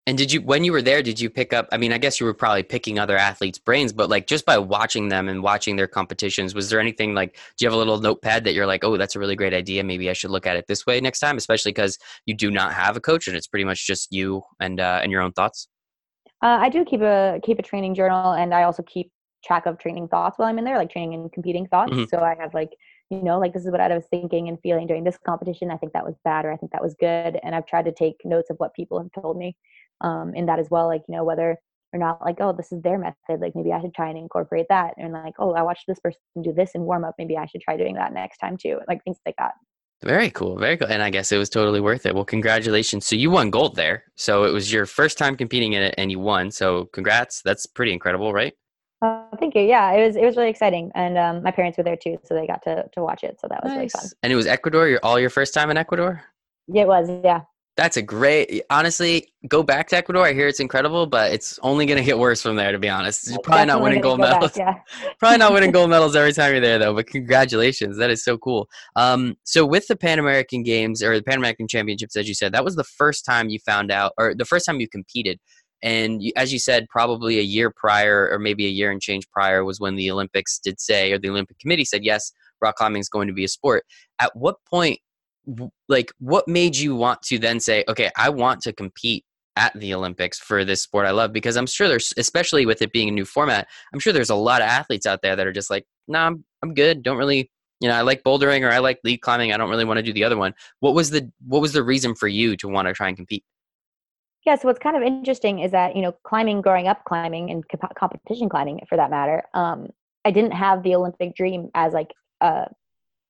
And 0.08 0.18
did 0.18 0.32
you, 0.32 0.42
when 0.42 0.64
you 0.64 0.72
were 0.72 0.82
there, 0.82 1.04
did 1.04 1.20
you 1.20 1.30
pick 1.30 1.52
up? 1.52 1.68
I 1.74 1.76
mean, 1.76 1.92
I 1.92 1.98
guess 1.98 2.18
you 2.18 2.26
were 2.26 2.34
probably 2.34 2.64
picking 2.64 2.98
other 2.98 3.18
athletes' 3.18 3.60
brains, 3.60 3.92
but 3.92 4.10
like 4.10 4.26
just 4.26 4.46
by 4.46 4.58
watching 4.58 5.10
them 5.10 5.28
and 5.28 5.44
watching 5.44 5.76
their 5.76 5.86
competitions, 5.86 6.56
was 6.56 6.70
there 6.70 6.80
anything 6.80 7.14
like, 7.14 7.34
do 7.58 7.66
you 7.66 7.68
have 7.68 7.76
a 7.76 7.78
little 7.78 8.00
notepad 8.00 8.46
that 8.46 8.54
you're 8.54 8.66
like, 8.66 8.86
oh, 8.86 8.96
that's 8.96 9.18
a 9.18 9.20
really 9.20 9.36
great 9.36 9.54
idea. 9.54 9.84
Maybe 9.84 10.10
I 10.10 10.14
should 10.14 10.32
look 10.32 10.48
at 10.48 10.56
it 10.56 10.66
this 10.66 10.86
way 10.86 11.02
next 11.02 11.20
time, 11.20 11.36
especially 11.36 11.74
because 11.74 12.00
you 12.26 12.34
do 12.34 12.50
not 12.50 12.72
have 12.72 12.96
a 12.96 13.02
coach 13.02 13.28
and 13.28 13.36
it's 13.36 13.48
pretty 13.48 13.66
much 13.66 13.86
just 13.86 14.14
you 14.14 14.44
and 14.62 14.80
uh, 14.80 15.02
and 15.04 15.12
your 15.12 15.22
own 15.22 15.34
thoughts. 15.34 15.68
Uh, 16.42 16.58
I 16.62 16.70
do 16.70 16.86
keep 16.86 17.02
a 17.02 17.42
keep 17.44 17.60
a 17.60 17.64
training 17.64 17.94
journal, 17.94 18.32
and 18.32 18.54
I 18.54 18.64
also 18.64 18.84
keep 18.84 19.12
track 19.44 19.66
of 19.66 19.78
training 19.78 20.08
thoughts 20.08 20.40
while 20.40 20.48
I'm 20.48 20.58
in 20.58 20.64
there, 20.64 20.78
like 20.78 20.90
training 20.90 21.16
and 21.16 21.32
competing 21.34 21.68
thoughts. 21.68 21.92
Mm-hmm. 21.92 22.06
So 22.16 22.20
I 22.20 22.36
have 22.40 22.54
like 22.54 22.72
you 23.10 23.22
know 23.24 23.40
like 23.40 23.52
this 23.52 23.66
is 23.66 23.72
what 23.72 23.82
I 23.82 23.94
was 23.94 24.06
thinking 24.10 24.48
and 24.48 24.58
feeling 24.62 24.88
during 24.88 25.04
this 25.04 25.18
competition. 25.18 25.70
I 25.70 25.76
think 25.76 25.92
that 25.92 26.06
was 26.06 26.16
bad, 26.24 26.46
or 26.46 26.54
I 26.54 26.56
think 26.56 26.72
that 26.72 26.82
was 26.82 26.96
good, 26.98 27.38
and 27.44 27.54
I've 27.54 27.66
tried 27.66 27.86
to 27.86 27.92
take 27.92 28.16
notes 28.24 28.50
of 28.50 28.56
what 28.58 28.74
people 28.74 29.00
have 29.00 29.12
told 29.22 29.36
me 29.36 29.58
um, 30.02 30.34
in 30.36 30.46
that 30.48 30.60
as 30.60 30.70
well. 30.70 30.88
Like 30.88 31.04
you 31.08 31.16
know 31.16 31.24
whether 31.24 31.58
or 31.94 32.00
not 32.00 32.24
like 32.24 32.38
oh 32.40 32.54
this 32.54 32.72
is 32.72 32.82
their 32.82 32.98
method, 32.98 33.40
like 33.40 33.54
maybe 33.56 33.72
I 33.72 33.82
should 33.82 33.94
try 33.94 34.10
and 34.10 34.18
incorporate 34.18 34.68
that, 34.70 34.94
and 34.98 35.14
like 35.14 35.36
oh 35.40 35.54
I 35.54 35.62
watched 35.62 35.86
this 35.88 36.00
person 36.00 36.20
do 36.42 36.54
this 36.54 36.72
in 36.76 36.82
warm 36.82 37.04
up, 37.04 37.16
maybe 37.18 37.38
I 37.38 37.46
should 37.46 37.62
try 37.62 37.78
doing 37.78 37.96
that 37.96 38.14
next 38.14 38.38
time 38.38 38.58
too, 38.58 38.80
like 38.88 39.04
things 39.04 39.18
like 39.26 39.36
that. 39.38 39.54
Very 40.04 40.30
cool. 40.30 40.58
Very 40.60 40.78
cool. 40.78 40.88
And 40.88 41.02
I 41.02 41.10
guess 41.10 41.32
it 41.32 41.38
was 41.38 41.50
totally 41.50 41.80
worth 41.80 42.06
it. 42.06 42.14
Well, 42.14 42.24
congratulations. 42.24 43.08
So 43.08 43.16
you 43.16 43.32
won 43.32 43.50
gold 43.50 43.76
there. 43.76 44.04
So 44.16 44.44
it 44.44 44.54
was 44.54 44.72
your 44.72 44.86
first 44.86 45.18
time 45.18 45.36
competing 45.36 45.74
in 45.74 45.82
it 45.82 45.96
and 45.98 46.12
you 46.12 46.20
won. 46.20 46.52
So 46.52 46.86
congrats. 46.94 47.42
That's 47.44 47.66
pretty 47.66 47.94
incredible, 47.94 48.32
right? 48.32 48.54
Uh, 49.02 49.24
thank 49.40 49.56
you. 49.56 49.62
Yeah, 49.62 49.92
it 49.92 50.06
was 50.06 50.16
it 50.16 50.26
was 50.26 50.36
really 50.38 50.50
exciting, 50.50 50.92
and 50.96 51.20
um, 51.20 51.44
my 51.44 51.52
parents 51.52 51.78
were 51.78 51.84
there 51.84 51.96
too, 51.98 52.18
so 52.24 52.34
they 52.34 52.48
got 52.48 52.64
to 52.64 52.90
to 52.94 53.04
watch 53.04 53.24
it. 53.24 53.40
So 53.40 53.48
that 53.48 53.64
was 53.64 53.70
nice. 53.70 53.78
really 53.78 53.90
fun. 53.90 54.10
And 54.24 54.34
it 54.34 54.36
was 54.36 54.48
Ecuador. 54.48 54.88
Your 54.88 55.00
all 55.04 55.20
your 55.20 55.30
first 55.30 55.54
time 55.54 55.70
in 55.70 55.78
Ecuador. 55.78 56.24
Yeah, 56.68 56.82
it 56.82 56.88
was. 56.88 57.10
Yeah. 57.24 57.42
That's 57.78 57.96
a 57.96 58.02
great. 58.02 58.64
Honestly, 58.72 59.28
go 59.48 59.62
back 59.62 59.88
to 59.90 59.98
Ecuador. 59.98 60.26
I 60.26 60.34
hear 60.34 60.48
it's 60.48 60.60
incredible, 60.60 61.06
but 61.06 61.32
it's 61.32 61.60
only 61.62 61.86
going 61.86 62.00
to 62.00 62.04
get 62.04 62.18
worse 62.18 62.42
from 62.42 62.56
there. 62.56 62.72
To 62.72 62.80
be 62.80 62.90
honest, 62.90 63.30
you're 63.30 63.40
probably 63.44 63.68
not 63.68 63.84
winning 63.84 64.02
gold 64.02 64.20
medals. 64.20 64.54
Back, 64.54 64.84
yeah. 65.00 65.10
probably 65.20 65.38
not 65.38 65.54
winning 65.54 65.70
gold 65.70 65.90
medals 65.92 66.16
every 66.16 66.34
time 66.34 66.54
you're 66.54 66.60
there, 66.60 66.80
though. 66.80 66.96
But 66.96 67.06
congratulations, 67.06 67.98
that 67.98 68.10
is 68.10 68.24
so 68.24 68.36
cool. 68.40 68.68
Um, 68.96 69.38
so 69.44 69.64
with 69.64 69.86
the 69.86 69.96
Pan 69.96 70.18
American 70.18 70.64
Games 70.64 71.04
or 71.04 71.16
the 71.16 71.24
Pan 71.24 71.38
American 71.38 71.68
Championships, 71.68 72.16
as 72.16 72.28
you 72.28 72.34
said, 72.34 72.52
that 72.54 72.66
was 72.66 72.76
the 72.76 72.84
first 72.84 73.24
time 73.24 73.50
you 73.50 73.60
found 73.60 73.92
out, 73.92 74.14
or 74.18 74.34
the 74.34 74.46
first 74.46 74.66
time 74.66 74.80
you 74.80 74.90
competed. 74.90 75.40
And 75.84 76.24
you, 76.24 76.32
as 76.36 76.52
you 76.52 76.58
said, 76.58 76.88
probably 76.90 77.38
a 77.38 77.44
year 77.44 77.72
prior, 77.76 78.28
or 78.32 78.40
maybe 78.40 78.66
a 78.66 78.70
year 78.70 78.90
and 78.90 79.00
change 79.00 79.30
prior, 79.30 79.64
was 79.64 79.80
when 79.80 79.96
the 79.96 80.10
Olympics 80.10 80.58
did 80.58 80.82
say, 80.82 81.12
or 81.12 81.20
the 81.20 81.30
Olympic 81.30 81.60
Committee 81.60 81.86
said, 81.86 82.04
yes, 82.04 82.32
rock 82.60 82.76
climbing 82.76 83.02
is 83.02 83.10
going 83.10 83.28
to 83.28 83.36
be 83.36 83.44
a 83.44 83.48
sport. 83.48 83.84
At 84.20 84.36
what 84.36 84.56
point 84.68 85.00
like 85.88 86.12
what 86.20 86.48
made 86.48 86.76
you 86.76 86.96
want 86.96 87.22
to 87.22 87.40
then 87.40 87.60
say 87.60 87.84
okay 87.88 88.12
i 88.18 88.30
want 88.30 88.62
to 88.62 88.74
compete 88.74 89.24
at 89.56 89.74
the 89.80 89.94
olympics 89.94 90.38
for 90.38 90.66
this 90.66 90.82
sport 90.82 91.08
i 91.08 91.12
love 91.12 91.32
because 91.32 91.56
i'm 91.56 91.66
sure 91.66 91.88
there's 91.88 92.14
especially 92.18 92.66
with 92.66 92.82
it 92.82 92.92
being 92.92 93.08
a 93.08 93.12
new 93.12 93.26
format 93.26 93.68
i'm 93.94 94.00
sure 94.00 94.12
there's 94.12 94.30
a 94.30 94.36
lot 94.36 94.62
of 94.62 94.68
athletes 94.68 95.06
out 95.06 95.22
there 95.22 95.36
that 95.36 95.48
are 95.48 95.54
just 95.54 95.70
like 95.70 95.86
no 96.08 96.20
nah, 96.20 96.28
I'm, 96.28 96.44
I'm 96.64 96.74
good. 96.74 97.04
Don't 97.04 97.18
really 97.18 97.52
you 97.80 97.88
know 97.88 97.96
i 97.96 98.02
like 98.02 98.24
bouldering 98.24 98.64
or 98.64 98.72
i 98.72 98.80
like 98.80 99.00
lead 99.04 99.20
climbing. 99.20 99.52
I 99.54 99.58
don't 99.58 99.70
really 99.70 99.86
want 99.86 99.98
to 99.98 100.04
do 100.04 100.14
the 100.14 100.24
other 100.24 100.38
one. 100.38 100.54
What 100.80 100.94
was 100.94 101.10
the 101.10 101.32
what 101.46 101.62
was 101.62 101.74
the 101.74 101.84
reason 101.84 102.16
for 102.16 102.28
you 102.28 102.58
to 102.58 102.68
want 102.68 102.88
to 102.88 102.94
try 102.94 103.08
and 103.08 103.18
compete? 103.18 103.44
Yeah 104.46 104.56
so 104.56 104.68
what's 104.68 104.80
kind 104.80 104.96
of 104.96 105.04
interesting 105.04 105.60
is 105.60 105.72
that 105.72 105.96
you 105.96 106.02
know 106.02 106.14
climbing 106.24 106.62
growing 106.62 106.88
up 106.88 107.04
climbing 107.06 107.52
and 107.52 107.68
comp- 107.68 107.96
competition 107.96 108.50
climbing 108.50 108.80
for 108.88 108.96
that 108.96 109.10
matter 109.10 109.44
um, 109.54 109.90
i 110.24 110.32
didn't 110.32 110.52
have 110.52 110.84
the 110.84 110.96
olympic 110.96 111.36
dream 111.36 111.70
as 111.76 111.92
like 111.92 112.14
a 112.40 112.68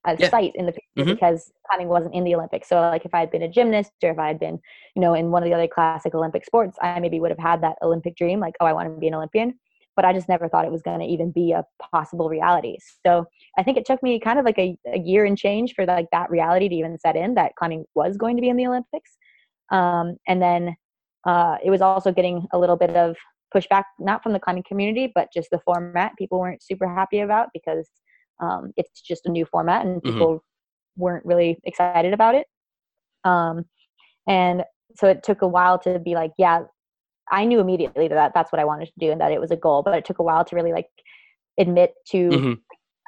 a 0.08 0.22
yeah. 0.22 0.30
sight 0.30 0.52
in 0.54 0.66
the 0.66 0.72
mm-hmm. 0.72 1.10
because 1.10 1.50
climbing 1.68 1.88
wasn't 1.88 2.14
in 2.14 2.24
the 2.24 2.34
Olympics. 2.34 2.68
So 2.68 2.80
like 2.80 3.04
if 3.04 3.14
I 3.14 3.20
had 3.20 3.30
been 3.30 3.42
a 3.42 3.48
gymnast 3.48 3.92
or 4.02 4.10
if 4.10 4.18
I 4.18 4.28
had 4.28 4.38
been, 4.38 4.58
you 4.94 5.02
know, 5.02 5.14
in 5.14 5.30
one 5.30 5.42
of 5.42 5.48
the 5.48 5.54
other 5.54 5.68
classic 5.68 6.14
Olympic 6.14 6.44
sports, 6.44 6.78
I 6.80 6.98
maybe 7.00 7.20
would 7.20 7.30
have 7.30 7.38
had 7.38 7.62
that 7.62 7.76
Olympic 7.82 8.16
dream, 8.16 8.40
like, 8.40 8.54
oh, 8.60 8.66
I 8.66 8.72
want 8.72 8.88
to 8.88 8.98
be 8.98 9.08
an 9.08 9.14
Olympian. 9.14 9.54
But 9.96 10.04
I 10.04 10.12
just 10.12 10.28
never 10.28 10.48
thought 10.48 10.64
it 10.64 10.70
was 10.70 10.82
going 10.82 11.00
to 11.00 11.06
even 11.06 11.32
be 11.32 11.50
a 11.50 11.64
possible 11.92 12.28
reality. 12.28 12.76
So 13.04 13.24
I 13.58 13.64
think 13.64 13.76
it 13.76 13.84
took 13.84 14.00
me 14.00 14.20
kind 14.20 14.38
of 14.38 14.44
like 14.44 14.58
a, 14.58 14.78
a 14.86 14.98
year 14.98 15.24
and 15.24 15.36
change 15.36 15.74
for 15.74 15.84
like 15.84 16.06
that 16.12 16.30
reality 16.30 16.68
to 16.68 16.74
even 16.74 16.96
set 16.98 17.16
in 17.16 17.34
that 17.34 17.56
climbing 17.58 17.84
was 17.96 18.16
going 18.16 18.36
to 18.36 18.40
be 18.40 18.48
in 18.48 18.56
the 18.56 18.66
Olympics. 18.68 19.16
Um, 19.72 20.16
and 20.28 20.40
then 20.40 20.76
uh, 21.26 21.56
it 21.64 21.70
was 21.70 21.80
also 21.80 22.12
getting 22.12 22.46
a 22.52 22.58
little 22.58 22.76
bit 22.76 22.94
of 22.94 23.16
pushback, 23.54 23.84
not 23.98 24.22
from 24.22 24.32
the 24.32 24.38
climbing 24.38 24.64
community, 24.68 25.10
but 25.14 25.28
just 25.34 25.48
the 25.50 25.60
format. 25.64 26.12
People 26.16 26.38
weren't 26.38 26.62
super 26.62 26.88
happy 26.88 27.20
about 27.20 27.48
because 27.52 27.88
um, 28.40 28.72
it's 28.76 29.00
just 29.00 29.26
a 29.26 29.30
new 29.30 29.44
format 29.44 29.84
and 29.84 30.02
mm-hmm. 30.02 30.12
people 30.12 30.34
mm-hmm. 30.34 31.02
weren't 31.02 31.24
really 31.24 31.58
excited 31.64 32.12
about 32.12 32.34
it 32.34 32.46
um, 33.24 33.64
and 34.26 34.64
so 34.96 35.08
it 35.08 35.22
took 35.22 35.42
a 35.42 35.48
while 35.48 35.78
to 35.78 35.98
be 35.98 36.14
like 36.14 36.32
yeah 36.38 36.62
i 37.30 37.44
knew 37.44 37.60
immediately 37.60 38.08
that 38.08 38.32
that's 38.34 38.50
what 38.52 38.60
i 38.60 38.64
wanted 38.64 38.86
to 38.86 38.92
do 38.98 39.10
and 39.10 39.20
that 39.20 39.32
it 39.32 39.40
was 39.40 39.50
a 39.50 39.56
goal 39.56 39.82
but 39.82 39.94
it 39.94 40.04
took 40.04 40.18
a 40.18 40.22
while 40.22 40.44
to 40.44 40.56
really 40.56 40.72
like 40.72 40.86
admit 41.58 41.92
to 42.06 42.28
mm-hmm. 42.28 42.52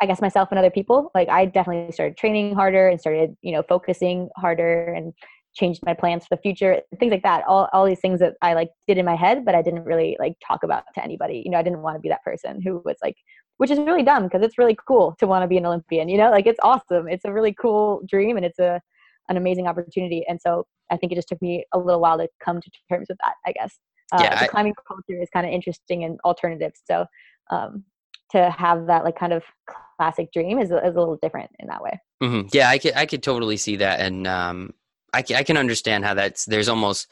I 0.01 0.07
guess 0.07 0.21
myself 0.21 0.49
and 0.51 0.59
other 0.59 0.71
people. 0.71 1.11
Like 1.15 1.29
I 1.29 1.45
definitely 1.45 1.93
started 1.93 2.17
training 2.17 2.55
harder 2.55 2.89
and 2.89 2.99
started, 2.99 3.37
you 3.43 3.53
know, 3.53 3.63
focusing 3.69 4.31
harder 4.37 4.93
and 4.95 5.13
changed 5.55 5.81
my 5.85 5.95
plans 5.95 6.27
for 6.27 6.37
the 6.37 6.43
future, 6.43 6.81
things 6.99 7.11
like 7.11 7.23
that. 7.23 7.45
All 7.47 7.69
all 7.73 7.85
these 7.85 8.01
things 8.01 8.21
that 8.21 8.35
I 8.41 8.55
like 8.55 8.71
did 8.87 8.99
in 8.99 9.05
my 9.05 9.17
head, 9.17 9.45
but 9.45 9.55
I 9.55 9.63
didn't 9.63 9.85
really 9.85 10.17
like 10.19 10.35
talk 10.47 10.63
about 10.63 10.85
to 10.95 11.05
anybody. 11.05 11.43
You 11.45 11.51
know, 11.51 11.59
I 11.59 11.63
didn't 11.63 11.83
want 11.83 11.97
to 11.97 12.01
be 12.01 12.09
that 12.09 12.23
person 12.25 12.63
who 12.63 12.81
was 12.85 12.97
like, 13.03 13.17
which 13.61 13.71
is 13.71 13.79
really 13.79 14.03
dumb 14.03 14.25
because 14.25 14.41
it's 14.41 14.57
really 14.57 14.75
cool 14.89 15.15
to 15.19 15.27
want 15.27 15.43
to 15.43 15.47
be 15.47 15.59
an 15.59 15.67
Olympian. 15.67 16.09
You 16.09 16.17
know, 16.17 16.31
like 16.31 16.47
it's 16.47 16.59
awesome. 16.63 17.07
It's 17.07 17.27
a 17.27 17.33
really 17.33 17.53
cool 17.53 18.01
dream 18.09 18.39
and 18.39 18.47
it's 18.47 18.59
a 18.59 18.81
an 19.29 19.37
amazing 19.37 19.67
opportunity. 19.67 20.25
And 20.27 20.41
so 20.41 20.65
I 20.91 20.97
think 20.97 21.13
it 21.13 21.17
just 21.17 21.29
took 21.29 21.43
me 21.43 21.67
a 21.75 21.79
little 21.79 22.01
while 22.01 22.17
to 22.17 22.27
come 22.43 22.59
to 22.63 22.71
terms 22.91 23.09
with 23.11 23.19
that. 23.23 23.35
I 23.47 23.53
guess. 23.53 23.79
Uh, 24.13 24.21
yeah, 24.23 24.39
I, 24.41 24.47
climbing 24.47 24.73
culture 24.89 25.21
is 25.21 25.29
kind 25.31 25.47
of 25.47 25.53
interesting 25.53 26.05
and 26.05 26.19
alternative. 26.25 26.73
So 26.87 27.05
um, 27.51 27.85
to 28.31 28.49
have 28.51 28.87
that 28.87 29.05
like 29.05 29.19
kind 29.19 29.35
of 29.35 29.43
classic 29.99 30.33
dream 30.33 30.59
is, 30.59 30.71
is 30.71 30.97
a 30.97 30.99
little 30.99 31.19
different 31.21 31.51
in 31.59 31.69
that 31.69 31.83
way. 31.83 32.01
Mm-hmm. 32.23 32.49
Yeah, 32.55 32.71
I 32.71 32.79
could 32.79 32.95
I 32.95 33.05
could 33.05 33.23
totally 33.23 33.59
see 33.59 33.77
that, 33.77 34.01
and 34.01 34.27
um, 34.27 34.73
I 35.13 35.21
can, 35.21 35.37
I 35.37 35.43
can 35.43 35.59
understand 35.59 36.07
how 36.07 36.15
that's 36.15 36.47
there's 36.47 36.71
almost 36.71 37.09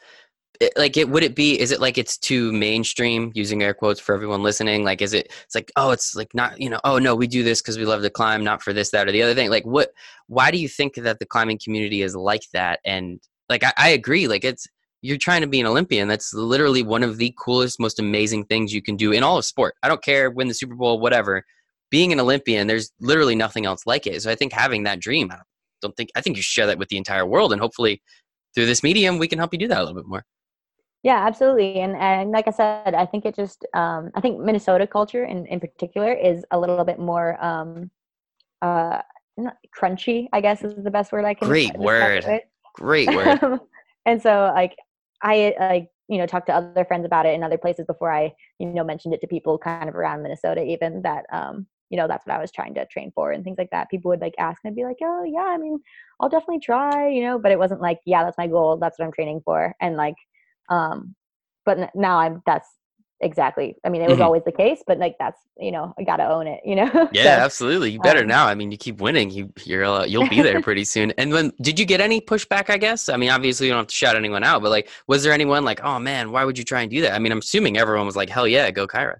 like 0.75 0.97
it 0.97 1.09
would 1.09 1.23
it 1.23 1.35
be 1.35 1.57
is 1.59 1.71
it 1.71 1.79
like 1.79 1.97
it's 1.97 2.17
too 2.17 2.51
mainstream 2.51 3.31
using 3.33 3.63
air 3.63 3.73
quotes 3.73 3.99
for 3.99 4.13
everyone 4.13 4.43
listening 4.43 4.83
like 4.83 5.01
is 5.01 5.13
it 5.13 5.31
it's 5.45 5.55
like 5.55 5.71
oh 5.77 5.91
it's 5.91 6.15
like 6.15 6.33
not 6.33 6.59
you 6.59 6.69
know 6.69 6.81
oh 6.83 6.97
no 6.97 7.15
we 7.15 7.27
do 7.27 7.43
this 7.43 7.61
because 7.61 7.77
we 7.77 7.85
love 7.85 8.01
to 8.01 8.09
climb 8.09 8.43
not 8.43 8.61
for 8.61 8.73
this 8.73 8.91
that 8.91 9.07
or 9.07 9.11
the 9.13 9.23
other 9.23 9.33
thing 9.33 9.49
like 9.49 9.65
what 9.65 9.91
why 10.27 10.51
do 10.51 10.57
you 10.57 10.67
think 10.67 10.95
that 10.95 11.17
the 11.19 11.25
climbing 11.25 11.57
community 11.63 12.01
is 12.01 12.13
like 12.13 12.43
that 12.51 12.79
and 12.83 13.21
like 13.47 13.63
I, 13.63 13.71
I 13.77 13.89
agree 13.89 14.27
like 14.27 14.43
it's 14.43 14.67
you're 15.01 15.17
trying 15.17 15.41
to 15.41 15.47
be 15.47 15.59
an 15.59 15.65
Olympian. 15.65 16.07
That's 16.07 16.33
literally 16.33 16.83
one 16.83 17.03
of 17.03 17.17
the 17.17 17.33
coolest, 17.39 17.79
most 17.79 17.99
amazing 17.99 18.45
things 18.45 18.73
you 18.73 18.81
can 18.81 18.95
do 18.95 19.11
in 19.11 19.23
all 19.23 19.37
of 19.37 19.45
sport. 19.45 19.75
I 19.81 19.87
don't 19.87 20.03
care, 20.03 20.29
win 20.29 20.47
the 20.47 20.53
Super 20.53 20.75
Bowl, 20.75 20.99
whatever. 20.99 21.45
Being 21.89 22.11
an 22.11 22.19
Olympian, 22.19 22.67
there's 22.67 22.91
literally 22.99 23.35
nothing 23.35 23.65
else 23.65 23.85
like 23.85 24.05
it. 24.05 24.21
So 24.21 24.29
I 24.29 24.35
think 24.35 24.53
having 24.53 24.83
that 24.83 24.99
dream, 24.99 25.31
I 25.31 25.37
don't 25.81 25.95
think, 25.95 26.09
I 26.15 26.21
think 26.21 26.35
you 26.35 26.43
share 26.43 26.67
that 26.67 26.77
with 26.77 26.89
the 26.89 26.97
entire 26.97 27.25
world. 27.25 27.53
And 27.53 27.61
hopefully 27.61 28.01
through 28.53 28.65
this 28.65 28.83
medium, 28.83 29.17
we 29.17 29.27
can 29.27 29.39
help 29.39 29.53
you 29.53 29.59
do 29.59 29.67
that 29.69 29.77
a 29.77 29.83
little 29.83 29.95
bit 29.95 30.07
more. 30.07 30.25
Yeah, 31.03 31.25
absolutely. 31.25 31.79
And, 31.79 31.95
and 31.95 32.31
like 32.31 32.47
I 32.47 32.51
said, 32.51 32.93
I 32.93 33.05
think 33.05 33.25
it 33.25 33.35
just, 33.35 33.65
um, 33.73 34.11
I 34.15 34.21
think 34.21 34.39
Minnesota 34.39 34.85
culture 34.85 35.23
in, 35.23 35.45
in 35.45 35.59
particular 35.59 36.11
is 36.13 36.43
a 36.51 36.59
little 36.59 36.83
bit 36.83 36.99
more, 36.99 37.41
um, 37.43 37.89
uh, 38.61 39.01
crunchy, 39.75 40.27
I 40.33 40.41
guess 40.41 40.63
is 40.63 40.75
the 40.83 40.91
best 40.91 41.11
word 41.11 41.25
I 41.25 41.33
can 41.33 41.47
Great 41.47 41.77
word. 41.77 42.25
Great 42.75 43.07
word. 43.15 43.59
and 44.05 44.21
so 44.21 44.51
like 44.53 44.75
I 45.21 45.55
like 45.59 45.89
you 46.07 46.17
know 46.17 46.25
talked 46.25 46.47
to 46.47 46.53
other 46.53 46.85
friends 46.85 47.05
about 47.05 47.25
it 47.25 47.33
in 47.33 47.43
other 47.43 47.57
places 47.57 47.85
before 47.85 48.11
I 48.11 48.33
you 48.57 48.67
know 48.67 48.83
mentioned 48.83 49.13
it 49.13 49.21
to 49.21 49.27
people 49.27 49.57
kind 49.57 49.89
of 49.89 49.95
around 49.95 50.23
Minnesota 50.23 50.63
even 50.63 51.01
that 51.03 51.25
um 51.31 51.67
you 51.89 51.97
know 51.97 52.07
that's 52.07 52.25
what 52.25 52.35
I 52.35 52.39
was 52.41 52.51
trying 52.51 52.73
to 52.75 52.85
train 52.85 53.11
for 53.13 53.31
and 53.31 53.43
things 53.43 53.57
like 53.57 53.71
that. 53.71 53.89
People 53.89 54.09
would 54.09 54.21
like 54.21 54.35
ask 54.37 54.61
and 54.63 54.71
I'd 54.71 54.75
be 54.75 54.83
like, 54.83 54.97
oh 55.01 55.23
yeah, 55.23 55.47
I 55.47 55.57
mean 55.57 55.79
I'll 56.19 56.29
definitely 56.29 56.59
try, 56.59 57.07
you 57.07 57.21
know, 57.21 57.39
but 57.39 57.51
it 57.51 57.59
wasn't 57.59 57.81
like 57.81 57.99
yeah 58.05 58.23
that's 58.23 58.37
my 58.37 58.47
goal, 58.47 58.77
that's 58.77 58.99
what 58.99 59.05
I'm 59.05 59.11
training 59.11 59.41
for, 59.43 59.75
and 59.81 59.95
like 59.95 60.15
um 60.69 61.15
but 61.65 61.91
now 61.95 62.17
I'm 62.19 62.41
that's 62.45 62.67
exactly 63.21 63.75
i 63.83 63.89
mean 63.89 64.01
it 64.01 64.07
was 64.07 64.15
mm-hmm. 64.15 64.23
always 64.23 64.43
the 64.45 64.51
case 64.51 64.81
but 64.87 64.97
like 64.97 65.15
that's 65.19 65.41
you 65.57 65.71
know 65.71 65.93
i 65.99 66.03
gotta 66.03 66.27
own 66.27 66.47
it 66.47 66.61
you 66.63 66.75
know? 66.75 66.85
Yeah 67.11 67.37
so, 67.37 67.43
absolutely 67.43 67.91
you 67.91 67.99
better 67.99 68.21
um, 68.21 68.27
now 68.27 68.47
i 68.47 68.55
mean 68.55 68.71
you 68.71 68.77
keep 68.77 69.01
winning 69.01 69.29
you 69.29 69.51
you're 69.65 69.83
uh, 69.83 70.05
you'll 70.05 70.29
be 70.29 70.41
there 70.41 70.61
pretty 70.67 70.85
soon 70.85 71.11
and 71.17 71.31
when 71.33 71.51
did 71.61 71.77
you 71.77 71.85
get 71.85 71.99
any 71.99 72.21
pushback 72.21 72.69
i 72.69 72.77
guess? 72.77 73.09
I 73.09 73.17
mean 73.17 73.29
obviously 73.29 73.67
you 73.67 73.73
don't 73.73 73.79
have 73.79 73.87
to 73.87 73.95
shout 73.95 74.15
anyone 74.15 74.43
out 74.43 74.61
but 74.61 74.69
like 74.69 74.89
was 75.07 75.23
there 75.23 75.33
anyone 75.33 75.65
like 75.65 75.83
oh 75.83 75.99
man 75.99 76.31
why 76.31 76.45
would 76.45 76.57
you 76.57 76.63
try 76.63 76.81
and 76.81 76.89
do 76.89 77.01
that? 77.01 77.13
I 77.13 77.19
mean 77.19 77.31
i'm 77.33 77.39
assuming 77.39 77.77
everyone 77.77 78.05
was 78.05 78.15
like 78.15 78.29
hell 78.29 78.47
yeah 78.47 78.71
go 78.71 78.87
kyra. 78.87 79.17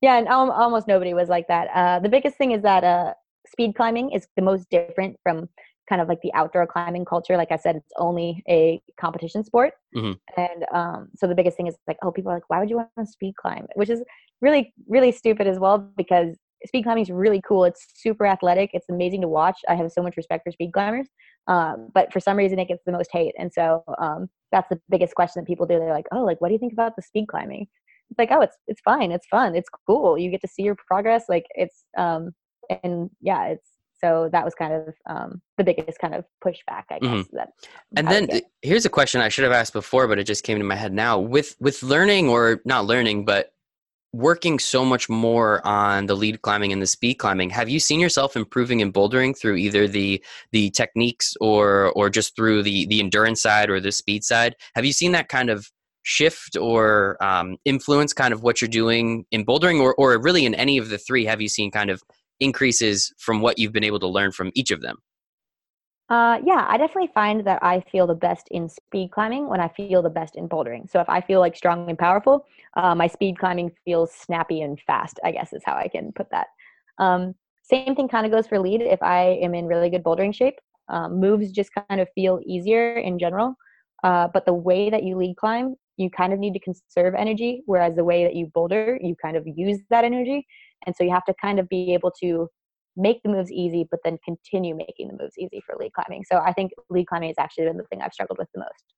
Yeah 0.00 0.18
and 0.18 0.28
almost 0.28 0.88
nobody 0.88 1.14
was 1.14 1.28
like 1.28 1.46
that 1.46 1.68
uh, 1.72 2.00
the 2.00 2.08
biggest 2.08 2.36
thing 2.36 2.50
is 2.50 2.62
that 2.62 2.82
uh, 2.82 3.14
speed 3.46 3.76
climbing 3.76 4.10
is 4.10 4.26
the 4.34 4.42
most 4.42 4.68
different 4.70 5.16
from 5.22 5.48
kind 5.90 6.00
of 6.00 6.08
like 6.08 6.20
the 6.22 6.32
outdoor 6.34 6.66
climbing 6.66 7.04
culture. 7.04 7.36
Like 7.36 7.50
I 7.50 7.56
said, 7.56 7.76
it's 7.76 7.92
only 7.98 8.42
a 8.48 8.80
competition 8.98 9.44
sport. 9.44 9.74
Mm-hmm. 9.94 10.40
And 10.40 10.64
um, 10.72 11.08
so 11.16 11.26
the 11.26 11.34
biggest 11.34 11.56
thing 11.56 11.66
is 11.66 11.76
like, 11.86 11.98
oh, 12.02 12.12
people 12.12 12.30
are 12.30 12.36
like, 12.36 12.48
why 12.48 12.60
would 12.60 12.70
you 12.70 12.76
want 12.76 12.88
to 12.98 13.04
speed 13.04 13.34
climb? 13.36 13.66
Which 13.74 13.90
is 13.90 14.02
really, 14.40 14.72
really 14.88 15.12
stupid 15.12 15.46
as 15.48 15.58
well 15.58 15.78
because 15.96 16.38
speed 16.64 16.84
climbing 16.84 17.02
is 17.02 17.10
really 17.10 17.42
cool. 17.46 17.64
It's 17.64 17.86
super 17.96 18.24
athletic. 18.24 18.70
It's 18.72 18.86
amazing 18.88 19.22
to 19.22 19.28
watch. 19.28 19.58
I 19.68 19.74
have 19.74 19.90
so 19.90 20.02
much 20.02 20.16
respect 20.16 20.44
for 20.44 20.52
speed 20.52 20.72
climbers. 20.72 21.08
Um, 21.48 21.88
but 21.92 22.12
for 22.12 22.20
some 22.20 22.36
reason, 22.36 22.58
it 22.60 22.68
gets 22.68 22.84
the 22.86 22.92
most 22.92 23.10
hate. 23.12 23.34
And 23.36 23.52
so 23.52 23.82
um, 24.00 24.28
that's 24.52 24.68
the 24.68 24.80
biggest 24.88 25.14
question 25.16 25.42
that 25.42 25.46
people 25.46 25.66
do. 25.66 25.78
They're 25.78 25.92
like, 25.92 26.06
oh, 26.12 26.24
like, 26.24 26.40
what 26.40 26.48
do 26.48 26.54
you 26.54 26.60
think 26.60 26.72
about 26.72 26.94
the 26.96 27.02
speed 27.02 27.26
climbing? 27.28 27.66
It's 28.10 28.18
like, 28.18 28.30
oh, 28.32 28.40
it's 28.40 28.56
it's 28.66 28.80
fine. 28.84 29.12
It's 29.12 29.26
fun. 29.28 29.54
It's 29.54 29.68
cool. 29.86 30.18
You 30.18 30.30
get 30.30 30.40
to 30.42 30.48
see 30.48 30.62
your 30.62 30.76
progress. 30.86 31.24
Like 31.28 31.46
it's 31.50 31.84
um, 31.96 32.32
and 32.82 33.10
yeah, 33.20 33.46
it's 33.46 33.68
so 34.00 34.28
that 34.32 34.44
was 34.44 34.54
kind 34.54 34.72
of 34.72 34.94
um, 35.06 35.42
the 35.58 35.64
biggest 35.64 35.98
kind 35.98 36.14
of 36.14 36.24
pushback 36.44 36.84
i 36.90 36.98
guess 36.98 37.10
mm-hmm. 37.10 37.36
that 37.36 37.52
and 37.96 38.08
then 38.08 38.28
here's 38.62 38.84
a 38.84 38.90
question 38.90 39.20
i 39.20 39.28
should 39.28 39.44
have 39.44 39.52
asked 39.52 39.72
before 39.72 40.08
but 40.08 40.18
it 40.18 40.24
just 40.24 40.44
came 40.44 40.58
to 40.58 40.64
my 40.64 40.74
head 40.74 40.92
now. 40.92 41.18
With 41.18 41.56
with 41.60 41.82
learning 41.82 42.28
or 42.28 42.60
not 42.64 42.86
learning 42.86 43.24
but 43.24 43.52
working 44.12 44.58
so 44.58 44.84
much 44.84 45.08
more 45.08 45.64
on 45.64 46.06
the 46.06 46.16
lead 46.16 46.42
climbing 46.42 46.72
and 46.72 46.82
the 46.82 46.86
speed 46.86 47.14
climbing 47.14 47.48
have 47.48 47.68
you 47.68 47.78
seen 47.78 48.00
yourself 48.00 48.36
improving 48.36 48.80
in 48.80 48.92
bouldering 48.92 49.38
through 49.38 49.54
either 49.54 49.86
the 49.86 50.22
the 50.50 50.70
techniques 50.70 51.36
or 51.40 51.92
or 51.92 52.10
just 52.10 52.34
through 52.34 52.62
the 52.62 52.86
the 52.86 52.98
endurance 52.98 53.40
side 53.40 53.70
or 53.70 53.80
the 53.80 53.92
speed 53.92 54.24
side? 54.24 54.56
Have 54.74 54.84
you 54.84 54.92
seen 54.92 55.12
that 55.12 55.28
kind 55.28 55.48
of 55.48 55.70
shift 56.02 56.56
or 56.56 57.22
um, 57.22 57.56
influence 57.64 58.12
kind 58.12 58.32
of 58.32 58.42
what 58.42 58.60
you're 58.60 58.68
doing 58.68 59.24
in 59.30 59.44
bouldering 59.44 59.80
or, 59.80 59.94
or 59.96 60.18
really 60.20 60.46
in 60.46 60.54
any 60.54 60.78
of 60.78 60.88
the 60.88 60.96
three 60.96 61.26
have 61.26 61.42
you 61.42 61.48
seen 61.48 61.70
kind 61.70 61.90
of 61.90 62.02
increases 62.40 63.12
from 63.18 63.40
what 63.40 63.58
you've 63.58 63.72
been 63.72 63.84
able 63.84 64.00
to 64.00 64.08
learn 64.08 64.32
from 64.32 64.50
each 64.54 64.70
of 64.70 64.80
them? 64.80 64.96
Uh, 66.10 66.40
yeah, 66.44 66.66
I 66.68 66.76
definitely 66.76 67.10
find 67.14 67.46
that 67.46 67.62
I 67.62 67.80
feel 67.92 68.08
the 68.08 68.16
best 68.16 68.48
in 68.50 68.68
speed 68.68 69.12
climbing 69.12 69.48
when 69.48 69.60
I 69.60 69.68
feel 69.68 70.02
the 70.02 70.10
best 70.10 70.34
in 70.34 70.48
bouldering. 70.48 70.90
So 70.90 70.98
if 71.00 71.08
I 71.08 71.20
feel 71.20 71.38
like 71.38 71.56
strong 71.56 71.88
and 71.88 71.96
powerful, 71.96 72.46
uh, 72.76 72.96
my 72.96 73.06
speed 73.06 73.38
climbing 73.38 73.70
feels 73.84 74.12
snappy 74.12 74.62
and 74.62 74.80
fast, 74.88 75.20
I 75.22 75.30
guess 75.30 75.52
is 75.52 75.62
how 75.64 75.76
I 75.76 75.86
can 75.86 76.10
put 76.12 76.28
that. 76.32 76.48
Um, 76.98 77.36
same 77.62 77.94
thing 77.94 78.08
kind 78.08 78.26
of 78.26 78.32
goes 78.32 78.48
for 78.48 78.58
lead. 78.58 78.82
If 78.82 79.00
I 79.04 79.38
am 79.40 79.54
in 79.54 79.66
really 79.66 79.88
good 79.88 80.02
bouldering 80.02 80.34
shape, 80.34 80.56
um, 80.88 81.20
moves 81.20 81.52
just 81.52 81.70
kind 81.88 82.00
of 82.00 82.08
feel 82.16 82.40
easier 82.44 82.94
in 82.94 83.16
general. 83.16 83.54
Uh, 84.02 84.26
but 84.34 84.46
the 84.46 84.54
way 84.54 84.90
that 84.90 85.04
you 85.04 85.16
lead 85.16 85.36
climb, 85.36 85.76
you 85.96 86.10
kind 86.10 86.32
of 86.32 86.40
need 86.40 86.54
to 86.54 86.60
conserve 86.60 87.14
energy, 87.14 87.62
whereas 87.66 87.94
the 87.94 88.04
way 88.04 88.24
that 88.24 88.34
you 88.34 88.46
boulder, 88.52 88.98
you 89.00 89.14
kind 89.22 89.36
of 89.36 89.46
use 89.46 89.78
that 89.90 90.04
energy. 90.04 90.44
And 90.86 90.94
so 90.96 91.04
you 91.04 91.10
have 91.10 91.24
to 91.26 91.34
kind 91.40 91.58
of 91.58 91.68
be 91.68 91.94
able 91.94 92.12
to 92.22 92.48
make 92.96 93.22
the 93.22 93.28
moves 93.28 93.50
easy, 93.52 93.86
but 93.90 94.00
then 94.04 94.18
continue 94.24 94.74
making 94.74 95.08
the 95.08 95.22
moves 95.22 95.38
easy 95.38 95.62
for 95.64 95.76
lead 95.76 95.92
climbing. 95.92 96.24
So 96.30 96.38
I 96.38 96.52
think 96.52 96.72
lead 96.88 97.06
climbing 97.06 97.28
has 97.28 97.38
actually 97.38 97.66
been 97.66 97.76
the 97.76 97.84
thing 97.84 98.02
I've 98.02 98.12
struggled 98.12 98.38
with 98.38 98.48
the 98.54 98.60
most. 98.60 98.94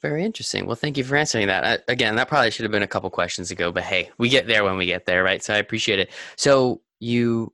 Very 0.00 0.24
interesting. 0.24 0.66
Well, 0.66 0.76
thank 0.76 0.96
you 0.96 1.04
for 1.04 1.16
answering 1.16 1.48
that. 1.48 1.64
I, 1.64 1.92
again, 1.92 2.14
that 2.16 2.28
probably 2.28 2.50
should 2.50 2.62
have 2.62 2.72
been 2.72 2.82
a 2.82 2.88
couple 2.88 3.10
questions 3.10 3.50
ago, 3.50 3.72
but 3.72 3.82
hey, 3.82 4.10
we 4.18 4.28
get 4.28 4.46
there 4.46 4.64
when 4.64 4.76
we 4.76 4.86
get 4.86 5.06
there, 5.06 5.24
right? 5.24 5.42
So 5.42 5.54
I 5.54 5.58
appreciate 5.58 5.98
it. 5.98 6.10
So 6.36 6.82
you 7.00 7.52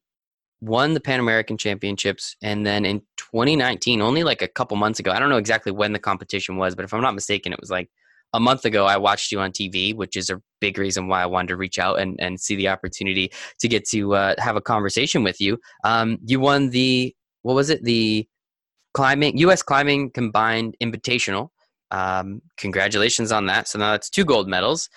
won 0.61 0.95
the 0.95 1.01
Pan 1.01 1.21
American 1.21 1.57
Championships, 1.57 2.37
and 2.43 2.67
then 2.67 2.85
in 2.85 3.01
2019, 3.17 4.03
only 4.03 4.25
like 4.25 4.43
a 4.43 4.49
couple 4.49 4.77
months 4.77 4.99
ago, 4.99 5.11
I 5.11 5.19
don't 5.19 5.31
know 5.31 5.39
exactly 5.39 5.73
when 5.73 5.93
the 5.93 5.99
competition 5.99 6.57
was, 6.57 6.75
but 6.75 6.85
if 6.85 6.93
I'm 6.93 7.03
not 7.03 7.15
mistaken, 7.15 7.53
it 7.53 7.61
was 7.61 7.71
like 7.71 7.91
a 8.35 8.41
month 8.41 8.65
ago, 8.65 8.85
I 8.85 8.97
watched 8.97 9.33
you 9.33 9.41
on 9.41 9.53
TV, 9.53 9.95
which 9.95 10.17
is 10.17 10.29
a 10.29 10.43
big 10.61 10.77
reason 10.77 11.07
why 11.09 11.23
I 11.23 11.27
wanted 11.27 11.49
to 11.49 11.57
reach 11.57 11.79
out 11.79 12.01
and, 12.01 12.17
and 12.21 12.39
see 12.39 12.57
the 12.57 12.69
opportunity 12.69 13.33
to 13.61 13.69
get 13.69 13.89
to 13.91 14.15
uh, 14.15 14.35
have 14.39 14.57
a 14.57 14.61
conversation 14.61 15.23
with 15.23 15.41
you. 15.41 15.59
Um, 15.85 16.19
you 16.27 16.41
won 16.41 16.71
the, 16.71 17.15
what 17.43 17.55
was 17.55 17.71
it? 17.71 17.85
The 17.85 18.29
climbing, 18.93 19.39
U.S. 19.39 19.63
Climbing 19.63 20.11
Combined 20.11 20.77
Invitational. 20.83 21.49
Um, 21.93 22.43
congratulations 22.59 23.31
on 23.31 23.47
that. 23.47 23.69
So 23.69 23.79
now 23.79 23.93
that's 23.93 24.11
two 24.11 24.25
gold 24.25 24.49
medals. 24.49 24.91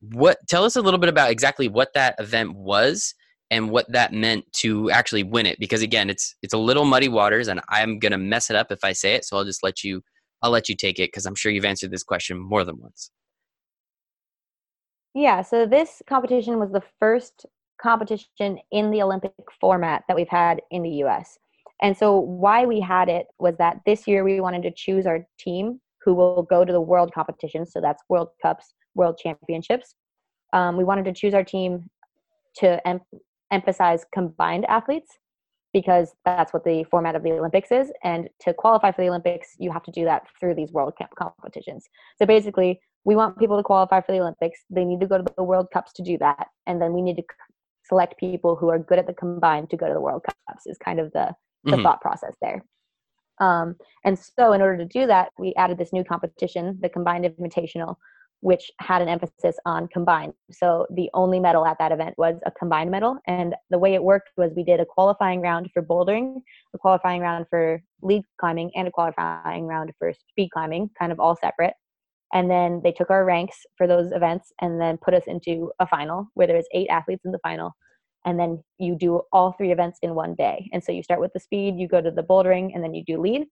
What, 0.00 0.38
tell 0.48 0.64
us 0.64 0.74
a 0.74 0.82
little 0.82 0.98
bit 0.98 1.10
about 1.10 1.30
exactly 1.30 1.68
what 1.68 1.94
that 1.94 2.16
event 2.18 2.54
was 2.54 3.14
and 3.52 3.70
what 3.70 3.90
that 3.92 4.12
meant 4.12 4.50
to 4.52 4.90
actually 4.90 5.22
win 5.22 5.44
it 5.44 5.58
because 5.58 5.82
again 5.82 6.08
it's 6.08 6.36
it's 6.40 6.54
a 6.54 6.58
little 6.58 6.84
muddy 6.84 7.08
waters 7.08 7.48
and 7.48 7.60
i'm 7.68 7.98
going 7.98 8.12
to 8.12 8.18
mess 8.18 8.48
it 8.48 8.54
up 8.54 8.70
if 8.70 8.84
i 8.84 8.92
say 8.92 9.14
it 9.14 9.24
so 9.24 9.36
i'll 9.36 9.44
just 9.44 9.64
let 9.64 9.82
you 9.82 10.00
I'll 10.42 10.50
let 10.50 10.68
you 10.68 10.74
take 10.74 10.98
it 10.98 11.08
because 11.08 11.26
I'm 11.26 11.34
sure 11.34 11.52
you've 11.52 11.64
answered 11.64 11.90
this 11.90 12.02
question 12.02 12.38
more 12.38 12.64
than 12.64 12.78
once. 12.78 13.10
Yeah, 15.14 15.42
so 15.42 15.66
this 15.66 16.02
competition 16.08 16.58
was 16.58 16.70
the 16.70 16.82
first 16.98 17.46
competition 17.80 18.58
in 18.70 18.90
the 18.90 19.02
Olympic 19.02 19.32
format 19.60 20.04
that 20.06 20.16
we've 20.16 20.28
had 20.28 20.60
in 20.70 20.82
the 20.82 21.02
US. 21.04 21.38
And 21.82 21.96
so, 21.96 22.18
why 22.18 22.66
we 22.66 22.80
had 22.80 23.08
it 23.08 23.26
was 23.38 23.56
that 23.58 23.78
this 23.86 24.06
year 24.06 24.22
we 24.22 24.40
wanted 24.40 24.62
to 24.62 24.70
choose 24.70 25.06
our 25.06 25.26
team 25.38 25.80
who 26.04 26.14
will 26.14 26.42
go 26.42 26.64
to 26.64 26.72
the 26.72 26.80
world 26.80 27.12
competitions. 27.14 27.72
So, 27.72 27.80
that's 27.80 28.02
World 28.08 28.28
Cups, 28.42 28.74
World 28.94 29.18
Championships. 29.18 29.94
Um, 30.52 30.76
we 30.76 30.84
wanted 30.84 31.06
to 31.06 31.12
choose 31.12 31.32
our 31.32 31.44
team 31.44 31.88
to 32.56 32.86
em- 32.86 33.00
emphasize 33.50 34.04
combined 34.12 34.66
athletes 34.66 35.18
because 35.72 36.14
that's 36.24 36.52
what 36.52 36.64
the 36.64 36.84
format 36.84 37.14
of 37.14 37.22
the 37.22 37.32
Olympics 37.32 37.70
is. 37.70 37.92
And 38.02 38.28
to 38.40 38.52
qualify 38.52 38.92
for 38.92 39.02
the 39.02 39.08
Olympics, 39.08 39.54
you 39.58 39.70
have 39.70 39.82
to 39.84 39.90
do 39.90 40.04
that 40.04 40.26
through 40.38 40.54
these 40.54 40.72
world 40.72 40.94
Cup 40.98 41.10
competitions. 41.16 41.88
So 42.18 42.26
basically, 42.26 42.80
we 43.04 43.16
want 43.16 43.38
people 43.38 43.56
to 43.56 43.62
qualify 43.62 44.00
for 44.00 44.12
the 44.12 44.20
Olympics. 44.20 44.64
They 44.68 44.84
need 44.84 45.00
to 45.00 45.06
go 45.06 45.18
to 45.18 45.24
the 45.36 45.44
World 45.44 45.68
Cups 45.72 45.92
to 45.94 46.02
do 46.02 46.18
that, 46.18 46.48
and 46.66 46.80
then 46.82 46.92
we 46.92 47.02
need 47.02 47.16
to 47.16 47.22
select 47.84 48.18
people 48.18 48.56
who 48.56 48.68
are 48.68 48.78
good 48.78 48.98
at 48.98 49.06
the 49.06 49.14
combined 49.14 49.70
to 49.70 49.76
go 49.76 49.86
to 49.88 49.94
the 49.94 50.00
World 50.00 50.24
Cups. 50.24 50.66
Is 50.66 50.78
kind 50.78 51.00
of 51.00 51.12
the 51.12 51.34
the 51.64 51.76
Mhm. 51.76 51.82
thought 51.82 52.00
process 52.00 52.34
there. 52.40 52.64
Um, 53.38 53.76
and 54.04 54.18
so, 54.18 54.52
in 54.52 54.60
order 54.60 54.76
to 54.78 54.84
do 54.84 55.06
that, 55.06 55.30
we 55.38 55.54
added 55.54 55.78
this 55.78 55.92
new 55.92 56.04
competition, 56.04 56.78
the 56.80 56.88
Combined 56.88 57.24
Invitational, 57.24 57.96
which 58.40 58.70
had 58.80 59.02
an 59.02 59.08
emphasis 59.08 59.56
on 59.66 59.88
combined. 59.88 60.32
So, 60.50 60.86
the 60.90 61.10
only 61.14 61.40
medal 61.40 61.66
at 61.66 61.78
that 61.78 61.92
event 61.92 62.14
was 62.18 62.36
a 62.46 62.50
combined 62.50 62.90
medal. 62.90 63.18
And 63.26 63.54
the 63.70 63.78
way 63.78 63.94
it 63.94 64.02
worked 64.02 64.30
was 64.36 64.52
we 64.56 64.64
did 64.64 64.80
a 64.80 64.86
qualifying 64.86 65.40
round 65.40 65.70
for 65.72 65.82
bouldering, 65.82 66.36
a 66.74 66.78
qualifying 66.78 67.20
round 67.20 67.46
for 67.50 67.82
lead 68.02 68.22
climbing, 68.38 68.70
and 68.74 68.88
a 68.88 68.90
qualifying 68.90 69.66
round 69.66 69.92
for 69.98 70.12
speed 70.30 70.50
climbing, 70.52 70.90
kind 70.98 71.12
of 71.12 71.20
all 71.20 71.36
separate. 71.36 71.74
And 72.32 72.50
then 72.50 72.80
they 72.84 72.92
took 72.92 73.10
our 73.10 73.24
ranks 73.24 73.56
for 73.76 73.86
those 73.86 74.12
events 74.12 74.52
and 74.60 74.80
then 74.80 74.98
put 74.98 75.14
us 75.14 75.24
into 75.26 75.72
a 75.80 75.86
final 75.86 76.28
where 76.34 76.46
there 76.46 76.56
was 76.56 76.68
eight 76.72 76.88
athletes 76.88 77.24
in 77.24 77.32
the 77.32 77.40
final 77.40 77.74
and 78.24 78.38
then 78.38 78.62
you 78.78 78.94
do 78.94 79.22
all 79.32 79.52
three 79.52 79.72
events 79.72 79.98
in 80.02 80.14
one 80.14 80.34
day. 80.34 80.68
And 80.72 80.82
so 80.82 80.92
you 80.92 81.02
start 81.02 81.20
with 81.20 81.32
the 81.32 81.40
speed, 81.40 81.76
you 81.78 81.88
go 81.88 82.00
to 82.00 82.10
the 82.10 82.22
bouldering, 82.22 82.70
and 82.74 82.84
then 82.84 82.94
you 82.94 83.04
do 83.04 83.20
lead. 83.20 83.46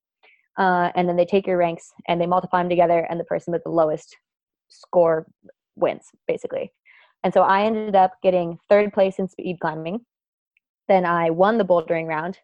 Uh, 0.59 0.91
and 0.95 1.09
then 1.09 1.17
they 1.17 1.25
take 1.25 1.47
your 1.47 1.57
ranks 1.57 1.93
and 2.09 2.21
they 2.21 2.27
multiply 2.27 2.61
them 2.61 2.69
together, 2.69 3.07
and 3.09 3.19
the 3.19 3.25
person 3.25 3.53
with 3.53 3.63
the 3.65 3.71
lowest 3.71 4.17
score 4.69 5.27
wins, 5.77 6.07
basically. 6.27 6.73
And 7.25 7.33
so 7.35 7.43
I 7.43 7.65
ended 7.65 7.97
up 7.97 8.13
getting 8.23 8.59
third 8.69 8.93
place 8.93 9.19
in 9.19 9.29
speed 9.29 9.59
climbing. 9.61 10.01
Then 10.89 11.05
I 11.05 11.31
won 11.31 11.59
the 11.59 11.65
bouldering 11.65 12.07
round. 12.07 12.39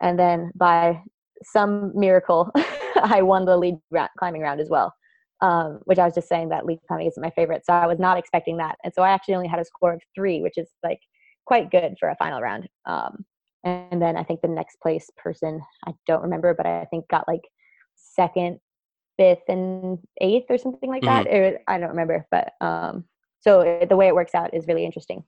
And 0.00 0.18
then 0.18 0.52
by 0.54 1.02
some 1.42 1.92
miracle, 1.94 2.50
I 3.02 3.22
won 3.22 3.44
the 3.44 3.56
lead 3.56 3.76
climbing 4.18 4.42
round 4.42 4.60
as 4.60 4.70
well. 4.70 4.94
Um, 5.40 5.80
which 5.84 5.98
I 5.98 6.04
was 6.04 6.14
just 6.14 6.28
saying 6.28 6.48
that 6.50 6.64
lead 6.64 6.78
climbing 6.86 7.08
isn't 7.08 7.22
my 7.22 7.30
favorite. 7.30 7.66
So 7.66 7.72
I 7.72 7.86
was 7.86 7.98
not 7.98 8.16
expecting 8.16 8.56
that. 8.58 8.76
And 8.84 8.92
so 8.94 9.02
I 9.02 9.10
actually 9.10 9.34
only 9.34 9.48
had 9.48 9.58
a 9.58 9.64
score 9.64 9.92
of 9.92 10.00
three, 10.14 10.40
which 10.40 10.56
is 10.56 10.70
like 10.82 11.00
quite 11.44 11.70
good 11.70 11.96
for 11.98 12.08
a 12.08 12.16
final 12.16 12.40
round. 12.40 12.68
Um, 12.86 13.24
and 13.64 14.00
then 14.00 14.16
I 14.16 14.22
think 14.22 14.40
the 14.40 14.48
next 14.48 14.80
place 14.80 15.10
person, 15.16 15.60
I 15.86 15.92
don't 16.06 16.22
remember, 16.22 16.54
but 16.54 16.66
I 16.66 16.84
think 16.86 17.08
got 17.08 17.26
like 17.26 17.42
second, 17.94 18.58
fifth, 19.16 19.42
and 19.48 19.98
eighth 20.20 20.46
or 20.48 20.58
something 20.58 20.88
like 20.90 21.02
that. 21.02 21.26
It, 21.26 21.62
I 21.66 21.78
don't 21.78 21.90
remember, 21.90 22.26
but 22.30 22.52
um, 22.60 23.04
so 23.40 23.60
it, 23.60 23.88
the 23.88 23.96
way 23.96 24.08
it 24.08 24.14
works 24.14 24.34
out 24.34 24.54
is 24.54 24.66
really 24.66 24.84
interesting. 24.84 25.24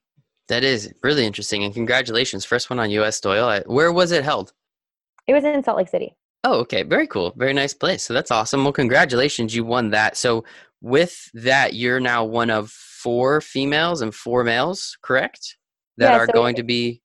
That 0.49 0.65
is 0.65 0.93
really 1.03 1.27
interesting, 1.27 1.65
and 1.65 1.75
congratulations! 1.75 2.45
First 2.45 2.71
one 2.71 2.79
on 2.79 2.91
U.S. 2.91 3.21
Doyle. 3.21 3.63
Where 3.67 3.93
was 3.93 4.13
it 4.13 4.25
held? 4.25 4.53
It 5.27 5.35
was 5.35 5.45
in 5.45 5.63
Salt 5.63 5.77
Lake 5.79 5.89
City. 5.89 6.15
Oh, 6.45 6.61
okay. 6.61 6.85
Very 6.85 7.09
cool. 7.09 7.33
Very 7.37 7.53
nice 7.53 7.75
place. 7.75 8.05
So 8.05 8.15
that's 8.15 8.31
awesome. 8.31 8.63
Well, 8.63 8.73
congratulations. 8.73 9.55
You 9.55 9.65
won 9.65 9.91
that. 9.91 10.17
So 10.17 10.45
with 10.81 11.29
that, 11.35 11.75
you're 11.75 11.99
now 11.99 12.25
one 12.25 12.51
of 12.51 12.71
four 12.71 13.41
females 13.41 14.01
and 14.01 14.15
four 14.15 14.45
males, 14.45 14.97
correct? 15.03 15.57
That 15.97 16.13
Yeah, 16.13 16.19
are 16.19 16.27
so 16.27 16.33
going 16.33 16.55
to 16.57 16.63
be. 16.63 17.03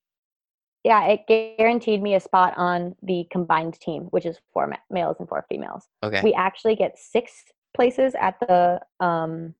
Yeah, 0.83 1.05
it 1.05 1.57
guaranteed 1.57 2.01
me 2.01 2.15
a 2.15 2.19
spot 2.19 2.53
on 2.57 2.95
the 3.03 3.27
combined 3.31 3.79
team, 3.79 4.03
which 4.05 4.25
is 4.25 4.37
four 4.51 4.67
ma- 4.67 4.77
males 4.89 5.17
and 5.19 5.29
four 5.29 5.45
females. 5.47 5.87
Okay. 6.01 6.21
We 6.23 6.33
actually 6.33 6.75
get 6.75 6.97
six 6.97 7.43
places 7.75 8.15
at 8.19 8.39
the 8.39 8.81
um, 8.99 9.53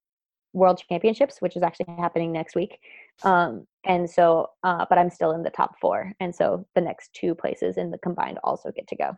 World 0.54 0.82
Championships, 0.90 1.40
which 1.40 1.56
is 1.56 1.64
actually 1.64 1.94
happening 1.98 2.32
next 2.32 2.56
week. 2.56 2.80
Um, 3.24 3.68
and 3.86 4.10
so, 4.10 4.50
uh, 4.64 4.86
but 4.90 4.98
I'm 4.98 5.10
still 5.10 5.32
in 5.32 5.44
the 5.44 5.50
top 5.50 5.76
four. 5.80 6.12
And 6.20 6.34
so 6.34 6.66
the 6.76 6.82
next 6.82 7.14
two 7.14 7.36
places 7.36 7.78
in 7.78 7.92
the 7.92 7.98
combined 8.00 8.40
also 8.44 8.72
get 8.72 8.88
to 8.88 8.96
go. 8.96 9.12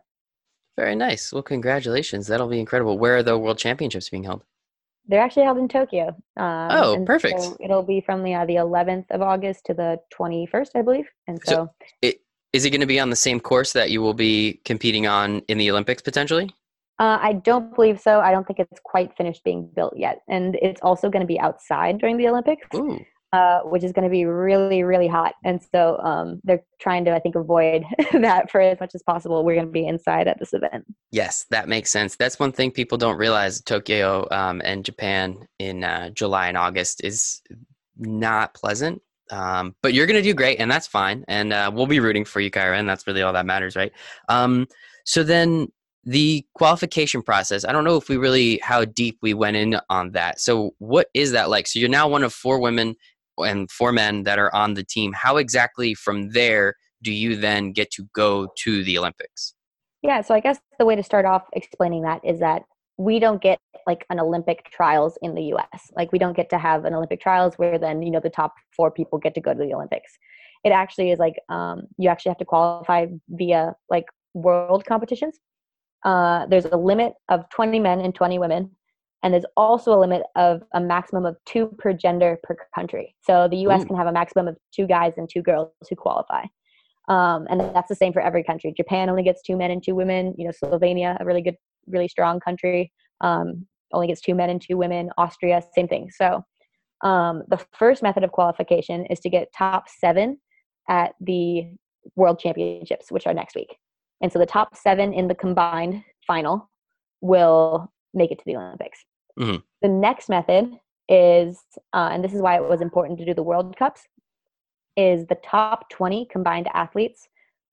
Very 0.76 0.94
nice. 0.94 1.32
Well, 1.32 1.42
congratulations. 1.42 2.26
That'll 2.26 2.48
be 2.48 2.60
incredible. 2.60 2.98
Where 2.98 3.16
are 3.16 3.22
the 3.22 3.38
World 3.38 3.58
Championships 3.58 4.10
being 4.10 4.24
held? 4.24 4.44
They're 5.06 5.20
actually 5.20 5.44
held 5.44 5.58
in 5.58 5.68
Tokyo. 5.68 6.08
Um, 6.36 6.68
Oh, 6.70 7.04
perfect. 7.06 7.40
So 7.42 7.56
it'll 7.60 7.82
be 7.82 8.00
from 8.00 8.22
the 8.22 8.34
uh, 8.34 8.46
the 8.46 8.56
11th 8.56 9.10
of 9.10 9.20
August 9.22 9.66
to 9.66 9.74
the 9.74 9.98
21st, 10.18 10.70
I 10.74 10.82
believe. 10.82 11.06
And 11.28 11.38
So- 11.44 11.70
so, 12.02 12.10
Is 12.52 12.64
it 12.64 12.70
going 12.70 12.80
to 12.80 12.86
be 12.86 13.00
on 13.00 13.10
the 13.10 13.16
same 13.16 13.40
course 13.40 13.72
that 13.72 13.90
you 13.90 14.00
will 14.00 14.14
be 14.14 14.60
competing 14.64 15.06
on 15.08 15.40
in 15.48 15.58
the 15.58 15.70
Olympics 15.70 16.02
potentially? 16.02 16.50
uh, 17.00 17.18
I 17.20 17.32
don't 17.32 17.74
believe 17.74 17.98
so. 18.00 18.20
I 18.20 18.30
don't 18.30 18.46
think 18.46 18.60
it's 18.60 18.80
quite 18.84 19.16
finished 19.16 19.42
being 19.42 19.68
built 19.74 19.94
yet, 19.96 20.22
and 20.28 20.54
it's 20.62 20.80
also 20.80 21.10
going 21.10 21.22
to 21.22 21.26
be 21.26 21.40
outside 21.40 21.98
during 21.98 22.16
the 22.16 22.28
Olympics. 22.28 22.64
Ooh. 22.76 23.00
Uh, 23.34 23.62
which 23.62 23.82
is 23.82 23.90
going 23.90 24.04
to 24.04 24.10
be 24.10 24.24
really, 24.26 24.84
really 24.84 25.08
hot. 25.08 25.34
And 25.42 25.60
so 25.72 25.98
um, 25.98 26.40
they're 26.44 26.62
trying 26.80 27.04
to, 27.06 27.12
I 27.12 27.18
think, 27.18 27.34
avoid 27.34 27.82
that 28.12 28.48
for 28.48 28.60
as 28.60 28.78
much 28.78 28.94
as 28.94 29.02
possible. 29.02 29.44
We're 29.44 29.56
going 29.56 29.66
to 29.66 29.72
be 29.72 29.88
inside 29.88 30.28
at 30.28 30.38
this 30.38 30.52
event. 30.52 30.84
Yes, 31.10 31.44
that 31.50 31.68
makes 31.68 31.90
sense. 31.90 32.14
That's 32.14 32.38
one 32.38 32.52
thing 32.52 32.70
people 32.70 32.96
don't 32.96 33.16
realize. 33.16 33.60
Tokyo 33.60 34.28
um, 34.30 34.62
and 34.64 34.84
Japan 34.84 35.48
in 35.58 35.82
uh, 35.82 36.10
July 36.10 36.46
and 36.46 36.56
August 36.56 37.02
is 37.02 37.42
not 37.96 38.54
pleasant. 38.54 39.02
Um, 39.32 39.74
but 39.82 39.94
you're 39.94 40.06
going 40.06 40.22
to 40.22 40.22
do 40.22 40.34
great, 40.34 40.60
and 40.60 40.70
that's 40.70 40.86
fine. 40.86 41.24
And 41.26 41.52
uh, 41.52 41.72
we'll 41.74 41.86
be 41.86 41.98
rooting 41.98 42.24
for 42.24 42.38
you, 42.38 42.52
Kyra, 42.52 42.78
and 42.78 42.88
that's 42.88 43.04
really 43.04 43.22
all 43.22 43.32
that 43.32 43.46
matters, 43.46 43.74
right? 43.74 43.90
Um, 44.28 44.68
so 45.04 45.24
then 45.24 45.72
the 46.04 46.46
qualification 46.54 47.22
process, 47.22 47.64
I 47.64 47.72
don't 47.72 47.84
know 47.84 47.96
if 47.96 48.08
we 48.08 48.16
really, 48.16 48.58
how 48.62 48.84
deep 48.84 49.18
we 49.22 49.34
went 49.34 49.56
in 49.56 49.80
on 49.88 50.12
that. 50.12 50.40
So 50.40 50.74
what 50.78 51.08
is 51.14 51.32
that 51.32 51.50
like? 51.50 51.66
So 51.66 51.78
you're 51.78 51.88
now 51.88 52.06
one 52.06 52.22
of 52.22 52.32
four 52.32 52.60
women 52.60 52.94
and 53.38 53.70
four 53.70 53.92
men 53.92 54.24
that 54.24 54.38
are 54.38 54.54
on 54.54 54.74
the 54.74 54.84
team. 54.84 55.12
How 55.12 55.36
exactly 55.36 55.94
from 55.94 56.30
there 56.30 56.74
do 57.02 57.12
you 57.12 57.36
then 57.36 57.72
get 57.72 57.90
to 57.92 58.08
go 58.14 58.48
to 58.58 58.84
the 58.84 58.98
Olympics? 58.98 59.54
Yeah, 60.02 60.20
so 60.20 60.34
I 60.34 60.40
guess 60.40 60.58
the 60.78 60.84
way 60.84 60.96
to 60.96 61.02
start 61.02 61.24
off 61.24 61.44
explaining 61.54 62.02
that 62.02 62.20
is 62.24 62.40
that 62.40 62.62
we 62.96 63.18
don't 63.18 63.42
get 63.42 63.58
like 63.86 64.06
an 64.10 64.20
Olympic 64.20 64.70
trials 64.70 65.18
in 65.22 65.34
the 65.34 65.42
US. 65.54 65.90
Like 65.96 66.12
we 66.12 66.18
don't 66.18 66.36
get 66.36 66.50
to 66.50 66.58
have 66.58 66.84
an 66.84 66.94
Olympic 66.94 67.20
trials 67.20 67.54
where 67.56 67.78
then, 67.78 68.02
you 68.02 68.10
know, 68.10 68.20
the 68.20 68.30
top 68.30 68.54
four 68.76 68.90
people 68.90 69.18
get 69.18 69.34
to 69.34 69.40
go 69.40 69.52
to 69.52 69.58
the 69.58 69.74
Olympics. 69.74 70.12
It 70.64 70.70
actually 70.70 71.10
is 71.10 71.18
like 71.18 71.34
um, 71.48 71.82
you 71.98 72.08
actually 72.08 72.30
have 72.30 72.38
to 72.38 72.44
qualify 72.44 73.06
via 73.28 73.74
like 73.90 74.06
world 74.32 74.84
competitions. 74.86 75.38
Uh, 76.04 76.46
there's 76.46 76.66
a 76.66 76.76
limit 76.76 77.14
of 77.28 77.48
20 77.50 77.80
men 77.80 78.00
and 78.00 78.14
20 78.14 78.38
women. 78.38 78.70
And 79.24 79.32
there's 79.32 79.46
also 79.56 79.94
a 79.94 79.98
limit 79.98 80.22
of 80.36 80.62
a 80.74 80.80
maximum 80.80 81.24
of 81.24 81.36
two 81.46 81.74
per 81.78 81.94
gender 81.94 82.38
per 82.42 82.56
country. 82.74 83.16
So 83.22 83.48
the 83.48 83.56
US 83.68 83.82
Ooh. 83.82 83.86
can 83.86 83.96
have 83.96 84.06
a 84.06 84.12
maximum 84.12 84.46
of 84.46 84.56
two 84.70 84.86
guys 84.86 85.14
and 85.16 85.28
two 85.28 85.42
girls 85.42 85.70
who 85.88 85.96
qualify. 85.96 86.44
Um, 87.08 87.46
and 87.50 87.60
that's 87.60 87.88
the 87.88 87.94
same 87.94 88.12
for 88.12 88.20
every 88.20 88.44
country. 88.44 88.72
Japan 88.76 89.08
only 89.08 89.22
gets 89.22 89.42
two 89.42 89.56
men 89.56 89.70
and 89.70 89.82
two 89.82 89.94
women. 89.94 90.34
You 90.36 90.44
know, 90.44 90.52
Slovenia, 90.52 91.16
a 91.20 91.24
really 91.24 91.42
good, 91.42 91.56
really 91.86 92.06
strong 92.06 92.38
country, 92.38 92.92
um, 93.22 93.66
only 93.92 94.06
gets 94.08 94.20
two 94.20 94.34
men 94.34 94.50
and 94.50 94.60
two 94.60 94.76
women. 94.76 95.10
Austria, 95.16 95.62
same 95.74 95.88
thing. 95.88 96.10
So 96.10 96.44
um, 97.02 97.42
the 97.48 97.64
first 97.72 98.02
method 98.02 98.24
of 98.24 98.32
qualification 98.32 99.06
is 99.06 99.20
to 99.20 99.30
get 99.30 99.52
top 99.56 99.88
seven 99.88 100.38
at 100.88 101.14
the 101.20 101.64
World 102.14 102.38
Championships, 102.38 103.10
which 103.10 103.26
are 103.26 103.34
next 103.34 103.54
week. 103.54 103.76
And 104.20 104.30
so 104.30 104.38
the 104.38 104.46
top 104.46 104.76
seven 104.76 105.12
in 105.12 105.28
the 105.28 105.34
combined 105.34 106.02
final 106.26 106.70
will 107.20 107.90
make 108.14 108.30
it 108.30 108.38
to 108.38 108.44
the 108.46 108.56
Olympics. 108.56 109.04
Mhm. 109.38 109.62
The 109.82 109.88
next 109.88 110.28
method 110.28 110.78
is, 111.08 111.60
uh, 111.92 112.08
and 112.12 112.24
this 112.24 112.34
is 112.34 112.40
why 112.40 112.56
it 112.56 112.68
was 112.68 112.80
important 112.80 113.18
to 113.18 113.24
do 113.24 113.34
the 113.34 113.42
World 113.42 113.76
Cups, 113.76 114.02
is 114.96 115.26
the 115.26 115.36
top 115.36 115.88
20 115.90 116.26
combined 116.26 116.68
athletes 116.72 117.28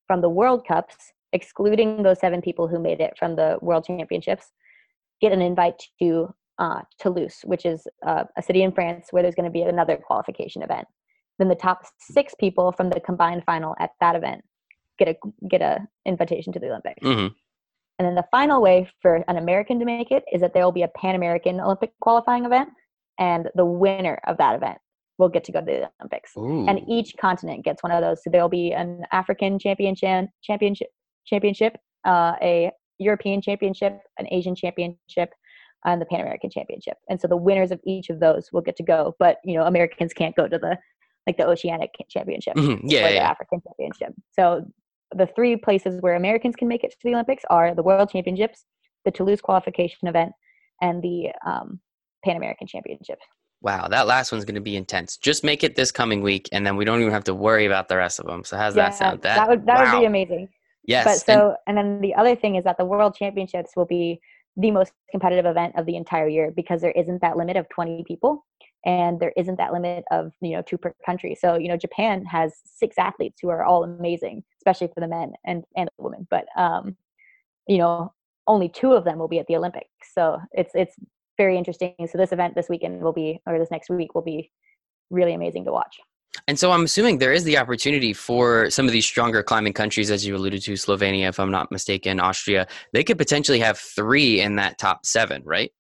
from 0.08 0.22
the 0.22 0.30
World 0.30 0.66
Cups, 0.68 1.14
excluding 1.34 2.04
those 2.04 2.20
seven 2.20 2.42
people 2.42 2.68
who 2.68 2.80
made 2.80 3.00
it 3.00 3.14
from 3.18 3.36
the 3.36 3.58
World 3.62 3.86
Championships, 3.86 4.52
get 5.22 5.32
an 5.32 5.42
invite 5.42 5.82
to 6.02 6.34
uh, 6.58 6.82
Toulouse, 7.00 7.42
which 7.46 7.66
is 7.66 7.88
uh, 8.06 8.24
a 8.38 8.42
city 8.42 8.64
in 8.64 8.72
France 8.72 9.08
where 9.12 9.24
there's 9.24 9.36
going 9.36 9.46
to 9.46 9.52
be 9.52 9.62
another 9.62 9.98
qualification 9.98 10.62
event. 10.62 10.88
Then 11.40 11.48
the 11.48 11.56
top 11.56 11.86
six 12.00 12.36
people 12.40 12.72
from 12.72 12.90
the 12.90 13.00
combined 13.00 13.44
final 13.46 13.76
at 13.80 13.92
that 14.00 14.16
event 14.16 14.44
get 15.00 15.08
a 15.08 15.16
get 15.48 15.62
a 15.62 15.88
invitation 16.06 16.54
to 16.54 16.60
the 16.60 16.68
Olympics. 16.68 17.02
hmm 17.02 17.28
And 18.02 18.08
then 18.08 18.16
the 18.16 18.26
final 18.32 18.64
way 18.64 18.90
for 19.00 19.24
an 19.28 19.38
American 19.38 19.78
to 19.78 19.86
make 19.86 20.10
it 20.10 20.24
is 20.34 20.42
that 20.42 20.56
there 20.56 20.64
will 20.66 20.72
be 20.72 20.82
a 20.82 20.88
Pan 20.88 21.14
American 21.14 21.60
Olympic 21.60 21.92
qualifying 22.00 22.46
event, 22.46 22.70
and 23.20 23.52
the 23.54 23.64
winner 23.64 24.20
of 24.26 24.38
that 24.40 24.56
event 24.56 24.80
will 25.20 25.30
get 25.30 25.44
to 25.44 25.52
go 25.52 25.60
to 25.60 25.66
the 25.68 25.90
Olympics. 26.00 26.32
Ooh. 26.36 26.66
And 26.68 26.82
each 26.90 27.16
continent 27.22 27.64
gets 27.64 27.84
one 27.84 27.92
of 27.92 28.02
those. 28.02 28.24
So 28.24 28.32
there 28.32 28.42
will 28.42 28.50
be 28.50 28.74
an 28.74 29.04
African 29.12 29.60
championship, 29.60 30.30
championship, 30.42 30.88
championship, 31.28 31.78
uh, 32.04 32.34
a 32.42 32.72
European 32.98 33.40
championship, 33.40 34.00
an 34.18 34.26
Asian 34.32 34.56
championship, 34.56 35.30
and 35.86 36.02
the 36.02 36.08
Pan 36.08 36.22
American 36.22 36.50
championship. 36.50 36.98
And 37.08 37.22
so 37.22 37.28
the 37.28 37.38
winners 37.38 37.70
of 37.70 37.80
each 37.86 38.10
of 38.10 38.20
those 38.20 38.50
will 38.52 38.62
get 38.62 38.78
to 38.78 38.84
go. 38.84 39.14
But 39.20 39.38
you 39.46 39.54
know, 39.54 39.66
Americans 39.66 40.12
can't 40.12 40.36
go 40.36 40.48
to 40.48 40.58
the 40.58 40.76
like 41.28 41.38
the 41.38 41.46
Oceanic 41.46 41.92
championship 42.10 42.56
Mhm. 42.56 42.78
or 42.84 42.88
Yeah, 42.88 43.08
the 43.10 43.14
yeah. 43.14 43.30
African 43.30 43.62
championship. 43.62 44.16
So 44.32 44.66
the 45.16 45.28
three 45.36 45.56
places 45.56 46.02
where 46.02 46.16
Americans 46.16 46.56
can 46.56 46.68
make 46.68 46.84
it 46.84 46.92
to 46.92 46.98
the 47.04 47.14
Olympics 47.14 47.44
are 47.50 47.76
the 47.76 47.84
World 47.84 48.10
Championships, 48.10 48.66
the 49.06 49.12
Toulouse 49.12 49.42
qualification 49.42 50.08
event, 50.08 50.32
and 50.82 51.02
the 51.02 51.30
um, 51.46 51.80
Pan 52.24 52.38
American 52.38 52.68
Championship. 52.68 53.20
Wow, 53.62 53.88
that 53.90 54.08
last 54.08 54.32
one's 54.32 54.46
going 54.46 54.56
to 54.56 54.62
be 54.62 54.76
intense. 54.76 55.18
Just 55.18 55.44
make 55.44 55.64
it 55.64 55.76
this 55.76 55.92
coming 55.92 56.22
week, 56.22 56.50
and 56.52 56.66
then 56.66 56.76
we 56.76 56.86
don't 56.86 57.00
even 57.00 57.14
have 57.14 57.24
to 57.26 57.36
worry 57.36 57.66
about 57.66 57.90
the 57.90 57.98
rest 57.98 58.20
of 58.20 58.26
them. 58.26 58.44
So 58.44 58.58
how's 58.58 58.74
that 58.76 58.96
sound? 58.96 59.22
that, 59.22 59.48
would 59.48 59.66
that 59.68 59.94
would 59.94 60.00
be 60.00 60.06
amazing. 60.06 60.50
Yes. 60.84 61.06
but 61.06 61.12
and- 61.12 61.40
so 61.40 61.56
and 61.68 61.78
then 61.78 62.02
the 62.02 62.16
other 62.16 62.36
thing 62.36 62.56
is 62.56 62.64
that 62.64 62.78
the 62.78 62.86
World 62.86 63.16
Championships 63.16 63.72
will 63.76 63.86
be 63.86 64.20
the 64.58 64.72
most 64.72 64.92
competitive 65.12 65.46
event 65.46 65.74
of 65.78 65.86
the 65.86 65.96
entire 65.96 66.28
year 66.28 66.52
because 66.56 66.82
there 66.82 66.92
isn't 66.92 67.22
that 67.22 67.38
limit 67.38 67.56
of 67.56 67.70
20 67.70 68.04
people. 68.06 68.46
And 68.86 69.20
there 69.20 69.34
isn't 69.38 69.58
that 69.58 69.74
limit 69.74 70.04
of 70.12 70.32
you 70.42 70.52
know 70.52 70.62
two 70.62 70.78
per 70.78 70.94
country. 71.06 71.36
So 71.40 71.58
you 71.58 71.68
know 71.68 71.78
japan 71.78 72.26
has 72.26 72.54
six 72.66 72.98
athletes 72.98 73.40
who 73.42 73.50
are 73.50 73.64
all 73.64 73.84
amazing 73.84 74.44
especially 74.58 74.88
for 74.94 75.02
the 75.02 75.08
men 75.08 75.34
and 75.46 75.64
and 75.76 75.90
the 75.98 76.04
women. 76.04 76.28
But 76.30 76.46
um 76.58 76.96
you 77.68 77.78
know 77.78 78.14
only 78.48 78.70
two 78.70 78.94
of 78.94 79.04
them 79.04 79.18
will 79.18 79.28
be 79.28 79.40
at 79.40 79.48
the 79.48 79.56
olympics. 79.56 80.14
So 80.14 80.40
it's 80.52 80.72
it's 80.74 80.96
very 81.38 81.58
interesting. 81.58 81.96
So 82.12 82.18
this 82.18 82.32
event 82.32 82.56
this 82.56 82.70
weekend 82.70 83.02
will 83.02 83.14
be 83.14 83.42
or 83.46 83.58
this 83.58 83.72
next 83.72 83.90
week 83.90 84.14
will 84.16 84.22
be 84.22 84.52
really 85.10 85.34
amazing 85.34 85.66
to 85.66 85.72
watch. 85.72 86.00
And 86.48 86.58
so 86.58 86.72
I'm 86.72 86.84
assuming 86.84 87.18
there 87.18 87.34
is 87.34 87.44
the 87.44 87.58
opportunity 87.58 88.14
for 88.14 88.70
some 88.70 88.86
of 88.86 88.92
these 88.92 89.06
stronger 89.06 89.44
climbing 89.44 89.74
countries, 89.74 90.10
as 90.10 90.26
you 90.26 90.36
alluded 90.36 90.62
to, 90.64 90.74
Slovenia, 90.74 91.28
if 91.30 91.40
I'm 91.40 91.52
not 91.52 91.72
mistaken, 91.72 92.20
Austria, 92.20 92.68
they 92.94 93.04
could 93.04 93.18
potentially 93.18 93.60
have 93.60 93.78
three 93.78 94.42
in 94.42 94.56
that 94.56 94.78
top 94.78 95.06
seven, 95.06 95.44
right? 95.46 95.72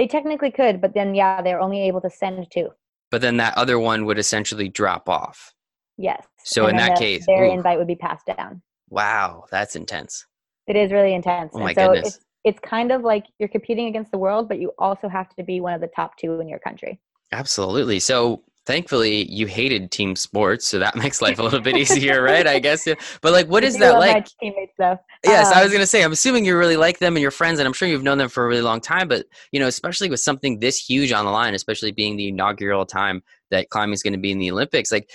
They 0.00 0.06
technically 0.06 0.50
could, 0.50 0.80
but 0.80 0.94
then 0.94 1.14
yeah, 1.14 1.42
they're 1.42 1.60
only 1.60 1.82
able 1.82 2.00
to 2.00 2.08
send 2.08 2.46
two. 2.50 2.70
But 3.10 3.20
then 3.20 3.36
that 3.36 3.58
other 3.58 3.78
one 3.78 4.06
would 4.06 4.18
essentially 4.18 4.66
drop 4.66 5.10
off. 5.10 5.52
Yes. 5.98 6.26
So 6.42 6.62
and 6.62 6.70
in 6.70 6.76
that 6.78 6.96
the, 6.96 7.04
case, 7.04 7.26
their 7.26 7.44
ooh. 7.44 7.52
invite 7.52 7.76
would 7.76 7.86
be 7.86 7.96
passed 7.96 8.24
down. 8.24 8.62
Wow, 8.88 9.44
that's 9.50 9.76
intense. 9.76 10.24
It 10.66 10.74
is 10.74 10.90
really 10.90 11.12
intense. 11.12 11.52
Oh 11.54 11.58
my 11.58 11.72
and 11.72 11.76
so 11.76 11.88
goodness. 11.88 12.16
it's 12.16 12.24
it's 12.44 12.60
kind 12.60 12.92
of 12.92 13.02
like 13.02 13.26
you're 13.38 13.50
competing 13.50 13.88
against 13.88 14.10
the 14.10 14.16
world, 14.16 14.48
but 14.48 14.58
you 14.58 14.72
also 14.78 15.06
have 15.06 15.28
to 15.36 15.42
be 15.44 15.60
one 15.60 15.74
of 15.74 15.82
the 15.82 15.90
top 15.94 16.16
two 16.16 16.40
in 16.40 16.48
your 16.48 16.60
country. 16.60 16.98
Absolutely. 17.30 18.00
So 18.00 18.42
thankfully 18.66 19.30
you 19.30 19.46
hated 19.46 19.90
team 19.90 20.16
sports, 20.16 20.66
so 20.68 20.78
that 20.78 20.96
makes 21.02 21.20
life 21.22 21.38
a 21.38 21.42
little 21.42 21.60
bit 21.60 21.76
easier, 21.82 22.22
right? 22.22 22.46
I 22.46 22.58
guess. 22.58 22.86
But 23.22 23.32
like 23.32 23.46
what 23.48 23.64
is 23.64 23.78
that 23.78 23.98
like? 23.98 24.26
teammates 24.40 24.72
though. 24.78 24.98
Yes, 25.24 25.52
I 25.52 25.58
Um, 25.58 25.64
was 25.64 25.72
gonna 25.72 25.86
say. 25.86 26.02
I'm 26.02 26.12
assuming 26.12 26.44
you 26.44 26.56
really 26.56 26.76
like 26.76 26.98
them 26.98 27.16
and 27.16 27.22
your 27.22 27.30
friends, 27.30 27.58
and 27.58 27.66
I'm 27.66 27.72
sure 27.72 27.88
you've 27.88 28.02
known 28.02 28.18
them 28.18 28.28
for 28.28 28.44
a 28.44 28.48
really 28.48 28.62
long 28.62 28.80
time. 28.80 29.08
But 29.08 29.26
you 29.52 29.60
know, 29.60 29.66
especially 29.66 30.10
with 30.10 30.20
something 30.20 30.58
this 30.60 30.78
huge 30.78 31.12
on 31.12 31.24
the 31.24 31.30
line, 31.30 31.54
especially 31.54 31.92
being 31.92 32.16
the 32.16 32.28
inaugural 32.28 32.86
time 32.86 33.22
that 33.50 33.68
climbing 33.70 33.94
is 33.94 34.02
going 34.02 34.12
to 34.12 34.18
be 34.18 34.30
in 34.30 34.38
the 34.38 34.50
Olympics, 34.50 34.92
like 34.92 35.10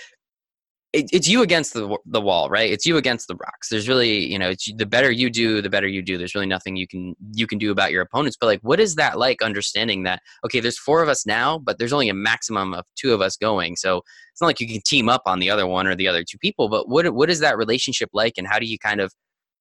it, 0.96 1.10
it's 1.12 1.28
you 1.28 1.42
against 1.42 1.74
the 1.74 1.96
the 2.06 2.20
wall, 2.20 2.48
right? 2.48 2.70
It's 2.70 2.86
you 2.86 2.96
against 2.96 3.28
the 3.28 3.36
rocks. 3.36 3.68
There's 3.68 3.88
really, 3.88 4.24
you 4.26 4.38
know, 4.38 4.50
it's 4.50 4.68
the 4.76 4.86
better 4.86 5.10
you 5.10 5.28
do, 5.30 5.60
the 5.60 5.70
better 5.70 5.86
you 5.86 6.02
do. 6.02 6.16
There's 6.16 6.34
really 6.34 6.46
nothing 6.46 6.76
you 6.76 6.88
can 6.88 7.14
you 7.34 7.46
can 7.46 7.58
do 7.58 7.70
about 7.70 7.92
your 7.92 8.02
opponents. 8.02 8.36
But 8.40 8.46
like, 8.46 8.60
what 8.62 8.80
is 8.80 8.94
that 8.96 9.18
like? 9.18 9.42
Understanding 9.42 10.04
that 10.04 10.20
okay, 10.44 10.60
there's 10.60 10.78
four 10.78 11.02
of 11.02 11.08
us 11.08 11.26
now, 11.26 11.58
but 11.58 11.78
there's 11.78 11.92
only 11.92 12.08
a 12.08 12.14
maximum 12.14 12.74
of 12.74 12.84
two 12.96 13.12
of 13.12 13.20
us 13.20 13.36
going. 13.36 13.76
So 13.76 13.98
it's 14.32 14.40
not 14.40 14.48
like 14.48 14.60
you 14.60 14.68
can 14.68 14.80
team 14.86 15.08
up 15.08 15.22
on 15.26 15.38
the 15.38 15.50
other 15.50 15.66
one 15.66 15.86
or 15.86 15.94
the 15.94 16.08
other 16.08 16.24
two 16.24 16.38
people. 16.38 16.68
But 16.68 16.88
what 16.88 17.12
what 17.14 17.30
is 17.30 17.40
that 17.40 17.58
relationship 17.58 18.10
like, 18.12 18.34
and 18.38 18.46
how 18.46 18.58
do 18.58 18.66
you 18.66 18.78
kind 18.78 19.00
of 19.00 19.12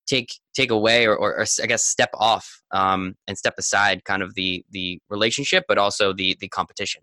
take 0.07 0.39
take 0.55 0.71
away 0.71 1.05
or, 1.05 1.15
or, 1.15 1.39
or 1.39 1.45
I 1.61 1.65
guess 1.65 1.83
step 1.83 2.11
off 2.13 2.61
um, 2.71 3.15
and 3.27 3.37
step 3.37 3.55
aside 3.57 4.05
kind 4.05 4.23
of 4.23 4.35
the 4.35 4.63
the 4.71 4.99
relationship, 5.09 5.65
but 5.67 5.77
also 5.77 6.13
the 6.13 6.37
the 6.39 6.47
competition. 6.47 7.01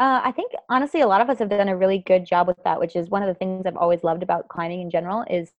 Uh, 0.00 0.22
I 0.24 0.32
think 0.32 0.52
honestly, 0.70 1.02
a 1.02 1.06
lot 1.06 1.20
of 1.20 1.30
us 1.30 1.38
have 1.40 1.50
done 1.50 1.68
a 1.68 1.76
really 1.76 1.98
good 2.06 2.24
job 2.26 2.48
with 2.48 2.56
that, 2.64 2.80
which 2.80 2.96
is 2.96 3.10
one 3.10 3.22
of 3.22 3.28
the 3.28 3.34
things 3.34 3.66
I've 3.66 3.76
always 3.76 4.02
loved 4.02 4.22
about 4.22 4.48
climbing 4.48 4.80
in 4.80 4.90
general. 4.90 5.24
Is 5.30 5.52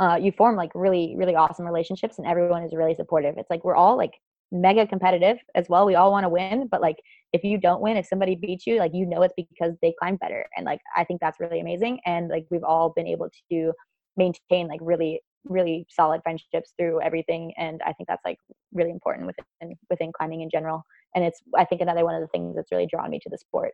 uh, 0.00 0.18
you 0.20 0.32
form 0.32 0.56
like 0.56 0.72
really, 0.74 1.14
really 1.16 1.36
awesome 1.36 1.66
relationships, 1.66 2.18
and 2.18 2.26
everyone 2.26 2.64
is 2.64 2.74
really 2.74 2.94
supportive. 2.94 3.36
It's 3.38 3.50
like 3.50 3.64
we're 3.64 3.76
all 3.76 3.98
like 3.98 4.14
mega 4.50 4.86
competitive 4.86 5.38
as 5.54 5.68
well. 5.68 5.86
We 5.86 5.94
all 5.94 6.10
want 6.10 6.24
to 6.24 6.30
win, 6.30 6.68
but 6.70 6.80
like 6.80 6.96
if 7.34 7.44
you 7.44 7.58
don't 7.58 7.82
win, 7.82 7.98
if 7.98 8.06
somebody 8.06 8.34
beats 8.34 8.66
you, 8.66 8.78
like 8.78 8.92
you 8.94 9.06
know 9.06 9.22
it's 9.22 9.34
because 9.36 9.76
they 9.82 9.94
climb 9.98 10.16
better, 10.16 10.46
and 10.56 10.66
like 10.66 10.80
I 10.96 11.04
think 11.04 11.20
that's 11.20 11.40
really 11.40 11.60
amazing. 11.60 12.00
And 12.06 12.28
like 12.28 12.46
we've 12.50 12.64
all 12.64 12.90
been 12.96 13.06
able 13.06 13.28
to 13.50 13.72
maintain 14.16 14.68
like 14.68 14.80
really, 14.82 15.20
really 15.44 15.86
solid 15.90 16.22
friendships 16.22 16.72
through 16.78 17.00
everything, 17.02 17.52
and 17.58 17.80
I 17.84 17.92
think 17.92 18.08
that's 18.08 18.24
like 18.24 18.38
really 18.72 18.90
important 18.90 19.26
within 19.26 19.76
within 19.90 20.12
climbing 20.12 20.42
in 20.42 20.50
general 20.50 20.84
and 21.14 21.24
it's 21.24 21.40
i 21.56 21.64
think 21.64 21.80
another 21.80 22.04
one 22.04 22.14
of 22.14 22.20
the 22.20 22.26
things 22.28 22.54
that's 22.54 22.72
really 22.72 22.86
drawn 22.86 23.10
me 23.10 23.18
to 23.22 23.30
the 23.30 23.38
sport 23.38 23.72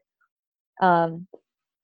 um 0.83 1.27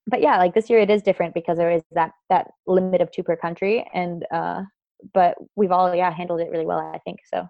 but 0.07 0.21
yeah 0.21 0.39
like 0.39 0.55
this 0.55 0.69
year 0.69 0.79
it 0.79 0.91
is 0.91 1.03
different 1.03 1.35
because 1.35 1.57
there 1.57 1.71
is 1.71 1.83
that 1.93 2.13
that 2.31 2.49
limit 2.67 3.01
of 3.01 3.11
two 3.11 3.23
per 3.23 3.37
country 3.37 3.89
and 3.95 4.25
uh 4.33 4.63
but 5.13 5.37
we've 5.57 5.73
all 5.73 5.95
yeah 5.95 6.11
handled 6.13 6.41
it 6.41 6.51
really 6.51 6.67
well 6.67 6.79
i 6.95 6.99
think 6.99 7.19
so 7.33 7.47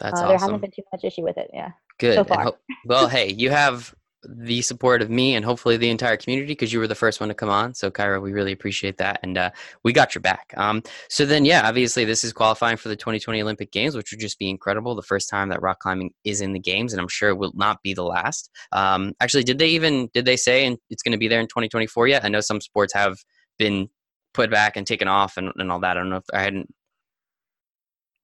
That's 0.00 0.20
uh, 0.20 0.26
there 0.26 0.36
awesome. 0.36 0.40
hasn't 0.40 0.62
been 0.62 0.70
too 0.70 0.82
much 0.92 1.04
issue 1.04 1.22
with 1.22 1.38
it 1.38 1.50
yeah 1.52 1.70
Good. 1.98 2.26
so 2.26 2.34
ho- 2.34 2.58
well, 2.84 3.08
hey, 3.16 3.32
you 3.32 3.50
have 3.50 3.94
the 4.28 4.62
support 4.62 5.02
of 5.02 5.10
me 5.10 5.34
and 5.34 5.44
hopefully 5.44 5.76
the 5.76 5.90
entire 5.90 6.16
community 6.16 6.52
because 6.52 6.72
you 6.72 6.78
were 6.78 6.86
the 6.86 6.94
first 6.94 7.20
one 7.20 7.28
to 7.28 7.34
come 7.34 7.48
on. 7.48 7.74
So, 7.74 7.90
Kyra, 7.90 8.20
we 8.20 8.32
really 8.32 8.52
appreciate 8.52 8.98
that, 8.98 9.20
and 9.22 9.38
uh, 9.38 9.50
we 9.82 9.92
got 9.92 10.14
your 10.14 10.22
back. 10.22 10.52
Um, 10.56 10.82
so 11.08 11.24
then, 11.26 11.44
yeah, 11.44 11.66
obviously, 11.68 12.04
this 12.04 12.24
is 12.24 12.32
qualifying 12.32 12.76
for 12.76 12.88
the 12.88 12.96
2020 12.96 13.42
Olympic 13.42 13.72
Games, 13.72 13.96
which 13.96 14.10
would 14.10 14.20
just 14.20 14.38
be 14.38 14.50
incredible. 14.50 14.94
The 14.94 15.02
first 15.02 15.28
time 15.28 15.48
that 15.48 15.62
rock 15.62 15.80
climbing 15.80 16.10
is 16.24 16.40
in 16.40 16.52
the 16.52 16.60
games, 16.60 16.92
and 16.92 17.00
I'm 17.00 17.08
sure 17.08 17.28
it 17.30 17.38
will 17.38 17.52
not 17.54 17.82
be 17.82 17.94
the 17.94 18.04
last. 18.04 18.50
Um, 18.72 19.14
actually, 19.20 19.44
did 19.44 19.58
they 19.58 19.68
even 19.68 20.08
did 20.12 20.24
they 20.24 20.36
say 20.36 20.66
and 20.66 20.78
it's 20.90 21.02
going 21.02 21.12
to 21.12 21.18
be 21.18 21.28
there 21.28 21.40
in 21.40 21.46
2024 21.46 22.08
yet? 22.08 22.24
I 22.24 22.28
know 22.28 22.40
some 22.40 22.60
sports 22.60 22.94
have 22.94 23.18
been 23.58 23.88
put 24.32 24.50
back 24.50 24.76
and 24.76 24.86
taken 24.86 25.08
off 25.08 25.36
and, 25.36 25.52
and 25.56 25.70
all 25.72 25.80
that. 25.80 25.96
I 25.96 26.00
don't 26.00 26.10
know 26.10 26.16
if 26.16 26.24
I 26.32 26.42
hadn't. 26.42 26.72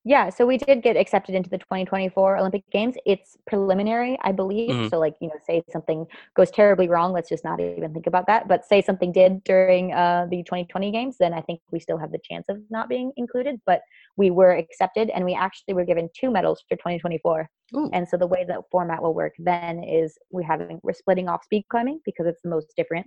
Yeah 0.05 0.31
so 0.31 0.47
we 0.47 0.57
did 0.57 0.83
get 0.83 0.97
accepted 0.97 1.35
into 1.35 1.51
the 1.51 1.59
2024 1.59 2.37
olympic 2.39 2.69
games. 2.71 2.97
It's 3.07 3.37
preliminary 3.47 4.19
i 4.23 4.33
believe. 4.33 4.71
Mhm. 4.71 4.91
so 4.91 4.99
like 4.99 5.15
you 5.21 5.29
know 5.29 5.35
say 5.47 5.63
something 5.71 6.07
goes 6.35 6.51
terribly 6.51 6.89
wrong 6.89 7.13
let's 7.13 7.29
just 7.29 7.45
not 7.45 7.61
even 7.61 7.93
think 7.93 8.07
about 8.07 8.27
that. 8.27 8.49
But 8.49 8.65
say 8.65 8.81
something 8.83 9.13
did 9.13 9.45
during 9.45 9.93
uh, 9.93 10.27
the 10.31 10.43
2020 10.43 10.91
games 10.91 11.17
then 11.19 11.35
i 11.35 11.41
think 11.41 11.61
we 11.71 11.81
still 11.81 11.99
have 11.99 12.13
the 12.13 12.19
chance 12.23 12.47
of 12.49 12.59
not 12.71 12.89
being 12.89 13.13
included. 13.17 13.61
But 13.67 13.83
we 14.17 14.31
were 14.31 14.53
accepted 14.53 15.11
and 15.11 15.25
we 15.25 15.35
actually 15.35 15.75
were 15.75 15.85
given 15.85 16.09
two 16.19 16.31
medals 16.31 16.63
for 16.69 16.77
2024 16.77 17.49
Ooh. 17.77 17.91
and 17.93 18.09
so 18.09 18.17
the 18.17 18.27
way 18.27 18.45
that 18.45 18.61
format 18.71 19.03
will 19.03 19.15
work 19.15 19.35
then 19.39 19.85
is 19.85 20.19
we're 20.31 20.43
having 20.43 20.81
we're 20.83 20.93
splitting 20.93 21.29
off 21.29 21.45
speed 21.45 21.65
climbing 21.71 22.01
because 22.05 22.27
it's 22.27 22.43
the 22.43 22.49
most 22.51 22.73
different 22.77 23.07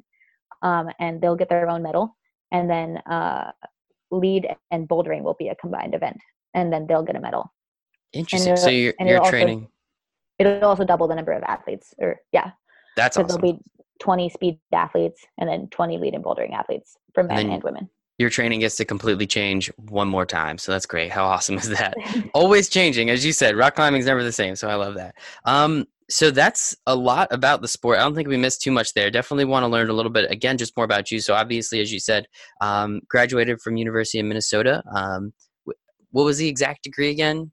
um, 0.64 0.90
and 1.00 1.22
they'll 1.22 1.36
get 1.36 1.50
their 1.50 1.70
own 1.70 1.82
medal. 1.84 2.16
And 2.52 2.70
then 2.70 2.98
uh, 3.10 3.52
lead 4.12 4.48
and 4.72 4.88
bouldering 4.88 5.24
will 5.24 5.34
be 5.34 5.50
a 5.50 5.56
combined 5.56 5.96
event 5.96 6.18
and 6.54 6.72
then 6.72 6.86
they'll 6.88 7.04
get 7.04 7.16
a 7.16 7.20
medal 7.20 7.52
Interesting. 8.14 8.56
So 8.58 8.70
you're 8.70 8.94
and 9.00 9.10
you're 9.10 9.20
also- 9.20 9.32
training. 9.32 9.68
it'll 10.40 10.66
also 10.66 10.86
double 10.86 11.08
the 11.08 11.16
number 11.16 11.32
of 11.32 11.44
athletes 11.44 11.94
or 12.00 12.20
yeah 12.32 12.52
That's 12.96 13.16
so 13.16 13.24
awesome. 13.24 13.42
there'll 13.42 13.54
be 13.58 13.64
20 14.00 14.30
speed 14.30 14.60
athletes 14.74 15.26
and 15.40 15.50
then 15.50 15.68
20 15.70 15.98
lead 15.98 16.14
and 16.14 16.24
bouldering 16.24 16.54
athletes 16.54 16.96
for 17.14 17.24
men 17.24 17.38
then- 17.38 17.50
and 17.52 17.64
women 17.64 17.90
your 18.20 18.30
training 18.30 18.60
gets 18.60 18.76
to 18.76 18.86
completely 18.86 19.26
change 19.26 19.72
one 19.90 20.08
more 20.08 20.26
time. 20.26 20.60
So 20.60 20.72
that's 20.72 20.86
great. 20.86 21.12
How 21.12 21.26
awesome 21.26 21.58
is 21.58 21.70
that? 21.70 21.96
Always 22.36 22.70
changing, 22.70 23.10
as 23.10 23.26
you 23.26 23.34
said. 23.34 23.56
Rock 23.58 23.74
climbing 23.76 24.02
is 24.02 24.06
never 24.06 24.24
the 24.24 24.32
same. 24.32 24.56
So 24.56 24.70
I 24.70 24.76
love 24.76 24.94
that. 24.94 25.16
Um, 25.46 25.86
so 26.12 26.30
that's 26.30 26.76
a 26.86 26.96
lot 26.96 27.28
about 27.32 27.64
the 27.64 27.68
sport. 27.68 27.98
I 27.98 28.02
don't 28.02 28.14
think 28.14 28.28
we 28.28 28.38
missed 28.38 28.62
too 28.62 28.72
much 28.72 28.94
there. 28.94 29.10
Definitely 29.10 29.46
want 29.46 29.64
to 29.64 29.68
learn 29.68 29.90
a 29.90 29.94
little 29.94 30.12
bit 30.12 30.30
again, 30.30 30.60
just 30.60 30.78
more 30.78 30.84
about 30.86 31.10
you. 31.10 31.20
So 31.20 31.34
obviously, 31.34 31.82
as 31.82 31.92
you 31.92 32.00
said, 32.00 32.28
um, 32.62 33.02
graduated 33.10 33.60
from 33.62 33.78
University 33.78 34.20
of 34.20 34.28
Minnesota. 34.28 34.84
Um, 34.96 35.34
what 36.14 36.24
was 36.24 36.38
the 36.38 36.48
exact 36.48 36.84
degree 36.84 37.10
again? 37.10 37.52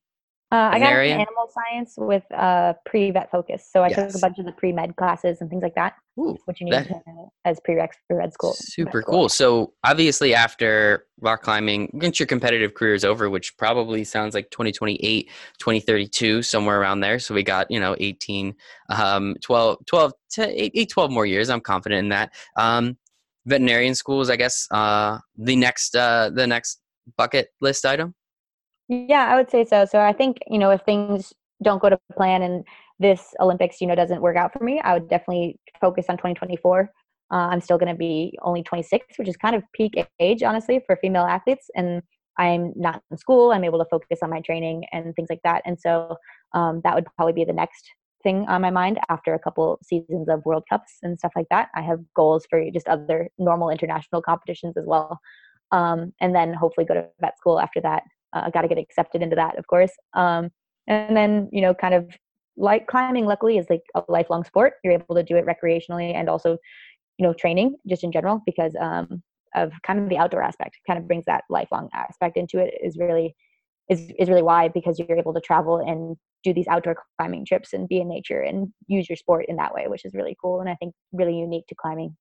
Uh, 0.53 0.71
I 0.73 0.79
got 0.81 0.93
animal 0.93 1.49
science 1.55 1.95
with 1.97 2.25
uh, 2.33 2.73
pre-vet 2.85 3.31
focus. 3.31 3.69
So 3.71 3.85
I 3.85 3.93
took 3.93 4.13
a 4.13 4.19
bunch 4.19 4.37
of 4.41 4.47
the 4.47 4.53
pre-med 4.53 4.97
classes 4.97 5.41
and 5.41 5.49
things 5.49 5.63
like 5.63 5.77
that, 5.77 5.95
Ooh, 6.19 6.37
which 6.47 6.61
you 6.61 6.65
need 6.65 6.75
that- 6.75 7.05
as 7.45 7.61
prereqs 7.61 7.95
for 8.09 8.17
red 8.17 8.33
school. 8.33 8.55
super 8.55 9.01
cool. 9.03 9.29
So 9.29 9.75
obviously, 9.85 10.35
after 10.35 11.07
rock 11.21 11.43
climbing, 11.43 11.91
once 11.93 12.19
your 12.19 12.27
competitive 12.27 12.75
career 12.75 12.95
is 12.95 13.05
over, 13.05 13.31
which 13.31 13.57
probably 13.59 14.03
sounds 14.03 14.35
like 14.35 14.51
2028, 14.51 15.31
2032, 15.59 16.43
somewhere 16.43 16.81
around 16.81 16.99
there. 16.99 17.21
So 17.21 17.33
we 17.33 17.45
got, 17.45 17.71
you 17.71 17.79
know, 17.79 17.95
18, 18.01 18.53
um, 18.89 19.37
12, 19.43 19.87
12 19.87 20.13
to 20.33 20.63
8, 20.65 20.73
8 20.75 20.91
12 20.91 21.11
more 21.13 21.27
years. 21.27 21.49
I'm 21.49 21.61
confident 21.61 22.01
in 22.01 22.09
that. 22.09 22.35
Um, 22.57 22.99
veterinarian 23.47 23.95
schools, 23.95 24.29
I 24.29 24.35
guess, 24.35 24.67
uh, 24.73 25.19
the 25.37 25.55
next, 25.55 25.95
uh, 25.95 26.31
the 26.35 26.49
next 26.49 26.81
bucket 27.17 27.51
list 27.61 27.87
item. 27.87 28.17
Yeah, 28.91 29.27
I 29.31 29.37
would 29.37 29.51
say 29.51 29.65
so. 29.65 29.85
So 29.85 30.01
I 30.01 30.13
think, 30.13 30.39
you 30.49 30.59
know, 30.59 30.71
if 30.71 30.83
things 30.83 31.33
don't 31.63 31.81
go 31.81 31.89
to 31.91 32.01
plan 32.17 32.43
and 32.43 32.65
this 32.99 33.35
Olympics, 33.41 33.81
you 33.81 33.87
know, 33.87 33.95
doesn't 33.95 34.21
work 34.21 34.37
out 34.37 34.53
for 34.53 34.65
me, 34.65 34.81
I 34.83 34.95
would 34.95 35.09
definitely 35.09 35.61
focus 35.81 36.07
on 36.09 36.17
2024. 36.17 36.91
Uh, 37.33 37.37
I'm 37.37 37.61
still 37.61 37.79
going 37.79 37.93
to 37.93 37.99
be 37.99 38.37
only 38.43 38.65
26, 38.65 39.17
which 39.19 39.29
is 39.29 39.37
kind 39.37 39.55
of 39.55 39.63
peak 39.75 39.95
age, 40.19 40.43
honestly, 40.43 40.81
for 40.87 40.97
female 40.97 41.23
athletes. 41.25 41.71
And 41.77 42.03
I'm 42.39 42.73
not 42.75 43.03
in 43.13 43.17
school. 43.19 43.53
I'm 43.53 43.63
able 43.65 43.79
to 43.79 43.85
focus 43.91 44.19
on 44.23 44.31
my 44.31 44.41
training 44.41 44.85
and 44.93 45.15
things 45.15 45.29
like 45.31 45.43
that. 45.45 45.63
And 45.65 45.81
so 45.81 46.17
um, 46.55 46.81
that 46.85 46.95
would 46.97 47.07
probably 47.17 47.35
be 47.35 47.45
the 47.45 47.53
next 47.53 47.89
thing 48.25 48.47
on 48.49 48.61
my 48.61 48.71
mind 48.71 48.99
after 49.09 49.35
a 49.35 49.41
couple 49.41 49.79
seasons 49.85 50.29
of 50.29 50.45
World 50.45 50.65
Cups 50.69 50.99
and 51.03 51.19
stuff 51.19 51.33
like 51.37 51.47
that. 51.51 51.69
I 51.77 51.83
have 51.83 52.01
goals 52.17 52.45
for 52.51 52.61
just 52.73 52.89
other 52.89 53.31
normal 53.39 53.71
international 53.71 54.21
competitions 54.21 54.77
as 54.77 54.85
well. 54.87 55.21
Um, 55.73 56.13
and 56.21 56.35
then 56.35 56.53
hopefully 56.55 56.87
go 56.87 56.95
to 56.95 57.07
vet 57.21 57.39
school 57.39 57.61
after 57.61 57.81
that 57.83 58.03
uh, 58.33 58.51
got 58.51 58.63
to 58.63 58.69
get 58.69 58.79
accepted 58.79 59.23
into 59.23 59.37
that, 59.37 59.59
of 59.59 59.67
course. 59.67 59.93
Um, 60.15 60.51
and 60.87 61.17
then, 61.17 61.49
you 61.53 61.61
know, 61.61 61.75
kind 61.75 61.95
of 61.95 62.09
like 62.57 62.87
climbing, 62.87 63.27
luckily, 63.27 63.59
is 63.59 63.67
like 63.71 63.83
a 63.95 64.03
lifelong 64.09 64.45
sport. 64.45 64.75
You're 64.85 64.95
able 64.95 65.15
to 65.15 65.23
do 65.23 65.37
it 65.37 65.47
recreationally 65.47 66.15
and 66.15 66.29
also, 66.29 66.59
you 67.19 67.27
know, 67.27 67.33
training 67.33 67.77
just 67.89 68.05
in 68.05 68.13
general 68.13 68.43
because 68.45 68.75
um, 68.81 69.23
of 69.55 69.73
kind 69.87 70.01
of 70.01 70.09
the 70.09 70.19
outdoor 70.19 70.43
aspect. 70.43 70.79
Kind 70.87 70.99
of 70.99 71.07
brings 71.07 71.25
that 71.27 71.45
lifelong 71.49 71.89
aspect 71.95 72.37
into 72.37 72.59
it. 72.59 72.75
Is 72.83 72.97
really 72.99 73.35
is 73.89 74.13
is 74.19 74.29
really 74.29 74.43
why 74.43 74.69
because 74.69 74.99
you're 74.99 75.19
able 75.19 75.35
to 75.35 75.41
travel 75.41 75.79
and 75.79 76.17
do 76.43 76.55
these 76.55 76.69
outdoor 76.69 76.97
climbing 77.19 77.45
trips 77.45 77.73
and 77.73 77.89
be 77.89 78.01
in 78.01 78.09
nature 78.09 78.41
and 78.41 78.69
use 78.87 79.09
your 79.09 79.17
sport 79.17 79.45
in 79.49 79.57
that 79.57 79.75
way, 79.75 79.87
which 79.89 80.05
is 80.05 80.15
really 80.15 80.37
cool 80.43 80.61
and 80.61 80.71
I 80.71 80.75
think 80.77 80.95
really 81.13 81.37
unique 81.37 81.67
to 81.69 81.75
climbing. 81.75 82.17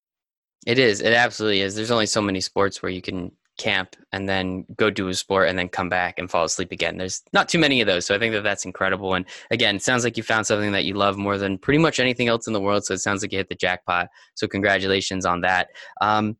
It 0.66 0.78
is. 0.78 0.99
It 0.99 1.14
absolutely 1.14 1.62
is. 1.62 1.76
There's 1.76 1.91
only 1.91 2.05
so 2.05 2.22
many 2.22 2.41
sports 2.41 2.82
where 2.82 2.91
you 2.91 3.01
can 3.01 3.32
camp 3.60 3.95
and 4.12 4.28
then 4.28 4.66
go 4.78 4.89
do 4.89 5.10
a 5.10 5.14
sport 5.14 5.49
and 5.49 5.60
then 5.60 5.70
come 5.70 5.89
back 5.89 6.18
and 6.18 6.32
fall 6.32 6.45
asleep 6.45 6.72
again. 6.72 6.97
There's 6.97 7.22
not 7.34 7.47
too 7.47 7.60
many 7.60 7.82
of 7.82 7.88
those. 7.88 8.05
So 8.05 8.16
I 8.16 8.20
think 8.20 8.34
that 8.34 8.41
that's 8.41 8.66
incredible. 8.66 9.14
And 9.14 9.26
again, 9.51 9.76
it 9.76 9.84
sounds 9.84 10.03
like 10.03 10.18
you 10.18 10.24
found 10.24 10.47
something 10.47 10.72
that 10.72 10.86
you 10.86 10.95
love 10.95 11.18
more 11.18 11.38
than 11.38 11.60
pretty 11.60 11.78
much 11.78 11.99
anything 11.99 12.28
else 12.28 12.47
in 12.47 12.53
the 12.53 12.62
world. 12.62 12.86
So 12.86 12.95
it 12.95 12.99
sounds 12.99 13.22
like 13.22 13.32
you 13.32 13.38
hit 13.38 13.49
the 13.49 13.55
jackpot. 13.55 14.07
So 14.34 14.47
congratulations 14.47 15.26
on 15.26 15.41
that. 15.41 15.68
Um, 16.01 16.38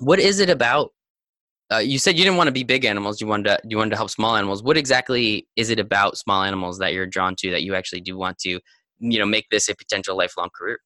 what 0.00 0.18
is 0.18 0.40
it 0.40 0.50
about? 0.50 0.92
Uh, 1.72 1.78
you 1.78 1.98
said 1.98 2.18
you 2.18 2.24
didn't 2.24 2.36
want 2.36 2.48
to 2.48 2.52
be 2.52 2.64
big 2.64 2.84
animals. 2.84 3.20
You 3.20 3.28
wanted 3.28 3.44
to 3.44 3.60
you 3.68 3.76
wanted 3.76 3.90
to 3.90 3.96
help 3.96 4.10
small 4.10 4.34
animals. 4.36 4.62
What 4.62 4.76
exactly 4.76 5.46
is 5.54 5.70
it 5.70 5.78
about 5.78 6.18
small 6.18 6.42
animals 6.42 6.78
that 6.78 6.92
you're 6.92 7.06
drawn 7.06 7.36
to 7.36 7.50
that 7.52 7.62
you 7.62 7.76
actually 7.76 8.00
do 8.00 8.18
want 8.18 8.38
to, 8.38 8.58
you 8.98 9.18
know, 9.20 9.26
make 9.26 9.46
this 9.50 9.68
a 9.68 9.76
potential 9.76 10.16
lifelong 10.16 10.48
career? 10.58 10.78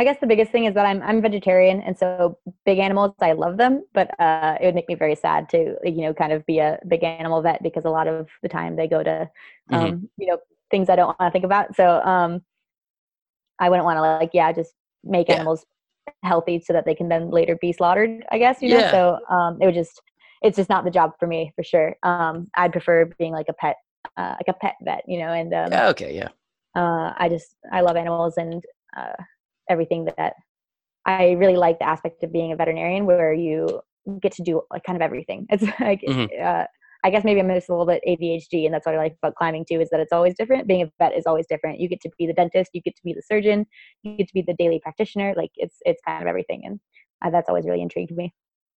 I 0.00 0.04
guess 0.04 0.16
the 0.18 0.26
biggest 0.26 0.50
thing 0.50 0.64
is 0.64 0.72
that 0.76 0.86
I'm 0.86 1.02
I'm 1.02 1.20
vegetarian, 1.20 1.82
and 1.82 1.96
so 1.96 2.38
big 2.64 2.78
animals 2.78 3.12
I 3.20 3.32
love 3.32 3.58
them, 3.58 3.84
but 3.92 4.18
uh, 4.18 4.56
it 4.58 4.64
would 4.64 4.74
make 4.74 4.88
me 4.88 4.94
very 4.94 5.14
sad 5.14 5.50
to 5.50 5.76
you 5.84 6.00
know 6.00 6.14
kind 6.14 6.32
of 6.32 6.44
be 6.46 6.58
a 6.58 6.78
big 6.88 7.04
animal 7.04 7.42
vet 7.42 7.62
because 7.62 7.84
a 7.84 7.90
lot 7.90 8.08
of 8.08 8.26
the 8.42 8.48
time 8.48 8.76
they 8.76 8.88
go 8.88 9.02
to 9.02 9.10
mm-hmm. 9.10 9.74
um, 9.74 9.84
mm-hmm. 9.84 10.04
you 10.16 10.28
know 10.28 10.38
things 10.70 10.88
I 10.88 10.96
don't 10.96 11.08
want 11.08 11.20
to 11.20 11.30
think 11.30 11.44
about. 11.44 11.76
So 11.76 12.00
um, 12.00 12.40
I 13.58 13.68
wouldn't 13.68 13.84
want 13.84 13.98
to 13.98 14.00
like 14.00 14.30
yeah 14.32 14.50
just 14.52 14.72
make 15.04 15.28
yeah. 15.28 15.34
animals 15.34 15.66
healthy 16.22 16.62
so 16.64 16.72
that 16.72 16.86
they 16.86 16.94
can 16.94 17.10
then 17.10 17.30
later 17.30 17.58
be 17.60 17.70
slaughtered. 17.70 18.24
I 18.32 18.38
guess 18.38 18.62
you 18.62 18.70
know. 18.70 18.78
Yeah. 18.78 18.90
So 18.90 19.18
um, 19.28 19.58
it 19.60 19.66
would 19.66 19.74
just 19.74 20.00
it's 20.40 20.56
just 20.56 20.70
not 20.70 20.84
the 20.84 20.90
job 20.90 21.12
for 21.20 21.26
me 21.26 21.52
for 21.54 21.62
sure. 21.62 21.94
Um, 22.04 22.48
I'd 22.56 22.72
prefer 22.72 23.04
being 23.18 23.32
like 23.32 23.50
a 23.50 23.52
pet 23.52 23.76
uh, 24.16 24.34
like 24.38 24.48
a 24.48 24.58
pet 24.58 24.76
vet, 24.82 25.04
you 25.06 25.18
know. 25.18 25.30
And 25.30 25.52
um, 25.52 25.70
yeah, 25.70 25.88
okay, 25.88 26.16
yeah. 26.16 26.28
Uh, 26.74 27.12
I 27.18 27.28
just 27.28 27.54
I 27.70 27.82
love 27.82 27.96
animals 27.96 28.38
and 28.38 28.64
uh, 28.96 29.22
everything 29.70 30.06
that 30.16 30.34
I 31.06 31.32
really 31.32 31.56
like 31.56 31.78
the 31.78 31.88
aspect 31.88 32.22
of 32.22 32.32
being 32.32 32.52
a 32.52 32.56
veterinarian 32.56 33.06
where 33.06 33.32
you 33.32 33.80
get 34.20 34.32
to 34.32 34.42
do 34.42 34.62
like 34.70 34.84
kind 34.84 34.96
of 34.96 35.02
everything. 35.02 35.46
It's 35.48 35.62
like 35.80 36.02
mm-hmm. 36.06 36.26
uh, 36.42 36.64
I 37.02 37.10
guess 37.10 37.24
maybe 37.24 37.40
I'm 37.40 37.48
just 37.48 37.68
a 37.68 37.72
little 37.72 37.86
bit 37.86 38.02
ADHD, 38.06 38.66
and 38.66 38.74
that's 38.74 38.84
what 38.84 38.94
I 38.94 38.98
like 38.98 39.16
about 39.22 39.34
climbing 39.34 39.64
too 39.66 39.80
is 39.80 39.88
that 39.90 40.00
it's 40.00 40.12
always 40.12 40.34
different. 40.34 40.68
Being 40.68 40.82
a 40.82 40.92
vet 40.98 41.16
is 41.16 41.24
always 41.26 41.46
different. 41.46 41.80
You 41.80 41.88
get 41.88 42.00
to 42.02 42.10
be 42.18 42.26
the 42.26 42.34
dentist, 42.34 42.70
you 42.74 42.82
get 42.82 42.96
to 42.96 43.02
be 43.02 43.14
the 43.14 43.22
surgeon, 43.22 43.66
you 44.02 44.16
get 44.16 44.28
to 44.28 44.34
be 44.34 44.42
the 44.42 44.54
daily 44.54 44.80
practitioner. 44.80 45.34
Like 45.36 45.50
it's 45.56 45.76
it's 45.82 46.00
kind 46.06 46.22
of 46.22 46.28
everything, 46.28 46.62
and 46.64 46.80
uh, 47.24 47.30
that's 47.30 47.48
always 47.48 47.64
really 47.64 47.82
intrigued 47.82 48.12
me. 48.12 48.34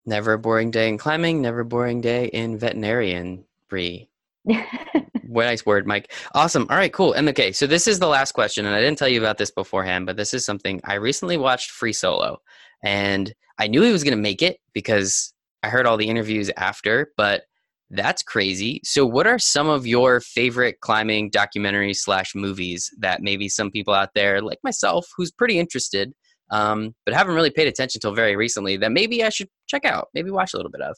Never 0.06 0.34
a 0.34 0.40
boring 0.40 0.72
day 0.72 0.90
in 0.90 0.98
climbing, 0.98 1.42
never 1.42 1.62
a 1.62 1.66
boring 1.66 2.02
day 2.02 2.26
in 2.26 2.58
veterinarian. 2.58 3.46
Bree. 3.70 4.11
Nice 4.46 5.66
word, 5.66 5.88
Mike. 5.88 6.12
Awesome. 6.34 6.66
All 6.70 6.78
right, 6.78 6.92
cool. 6.92 7.14
And 7.14 7.30
okay, 7.30 7.52
so 7.52 7.68
this 7.68 7.88
is 7.88 8.00
the 8.00 8.08
last 8.08 8.32
question, 8.34 8.66
and 8.66 8.76
I 8.76 8.80
didn't 8.80 8.98
tell 8.98 9.08
you 9.08 9.20
about 9.20 9.38
this 9.38 9.52
beforehand, 9.52 10.06
but 10.06 10.18
this 10.18 10.34
is 10.34 10.46
something 10.46 10.82
I 10.84 10.96
recently 10.96 11.38
watched 11.38 11.72
Free 11.72 11.94
Solo, 11.94 12.40
and 12.84 13.34
I 13.60 13.68
knew 13.68 13.82
he 13.82 13.92
was 13.92 14.04
going 14.04 14.18
to 14.18 14.22
make 14.22 14.42
it 14.42 14.58
because 14.74 15.34
I 15.64 15.70
heard 15.70 15.86
all 15.86 15.98
the 15.98 16.10
interviews 16.10 16.50
after, 16.58 17.12
but 17.18 17.44
that's 17.92 18.24
crazy. 18.24 18.82
So, 18.84 19.06
what 19.06 19.28
are 19.28 19.38
some 19.38 19.68
of 19.68 19.86
your 19.86 20.22
favorite 20.22 20.80
climbing 20.80 21.30
documentaries 21.30 21.98
slash 21.98 22.34
movies 22.34 22.90
that 23.00 23.22
maybe 23.22 23.50
some 23.50 23.70
people 23.70 23.94
out 23.94 24.10
there, 24.16 24.42
like 24.42 24.60
myself, 24.64 25.08
who's 25.16 25.32
pretty 25.32 25.60
interested, 25.60 26.14
um, 26.52 26.96
but 27.06 27.14
haven't 27.14 27.36
really 27.36 27.52
paid 27.52 27.68
attention 27.68 28.00
until 28.00 28.16
very 28.16 28.36
recently, 28.36 28.78
that 28.78 28.92
maybe 28.92 29.24
I 29.24 29.30
should 29.30 29.50
check 29.68 29.86
out, 29.86 30.08
maybe 30.14 30.32
watch 30.32 30.54
a 30.54 30.58
little 30.58 30.72
bit 30.72 30.82
of? 30.82 30.96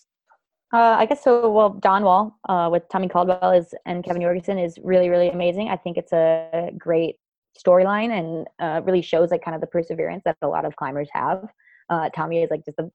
Uh, 0.73 0.95
I 0.97 1.05
guess 1.05 1.23
so. 1.23 1.51
Well, 1.51 1.69
Dawn 1.69 2.03
Wall 2.03 2.39
uh, 2.49 2.67
with 2.71 2.89
Tommy 2.91 3.07
Caldwell 3.07 3.51
is 3.51 3.75
and 3.85 4.03
Kevin 4.03 4.23
Jorgeson 4.23 4.63
is 4.63 4.79
really 4.83 5.07
really 5.07 5.29
amazing. 5.29 5.69
I 5.69 5.77
think 5.77 5.97
it's 5.97 6.11
a 6.11 6.71
great 6.77 7.17
storyline 7.63 8.09
and 8.09 8.47
uh, 8.59 8.81
really 8.83 9.03
shows 9.03 9.29
like 9.29 9.43
kind 9.43 9.53
of 9.53 9.61
the 9.61 9.67
perseverance 9.67 10.23
that 10.25 10.37
a 10.41 10.47
lot 10.47 10.65
of 10.65 10.75
climbers 10.75 11.09
have. 11.13 11.47
Uh, 11.91 12.09
Tommy 12.09 12.41
is 12.41 12.49
like 12.49 12.65
just 12.65 12.79
a, 12.79 12.89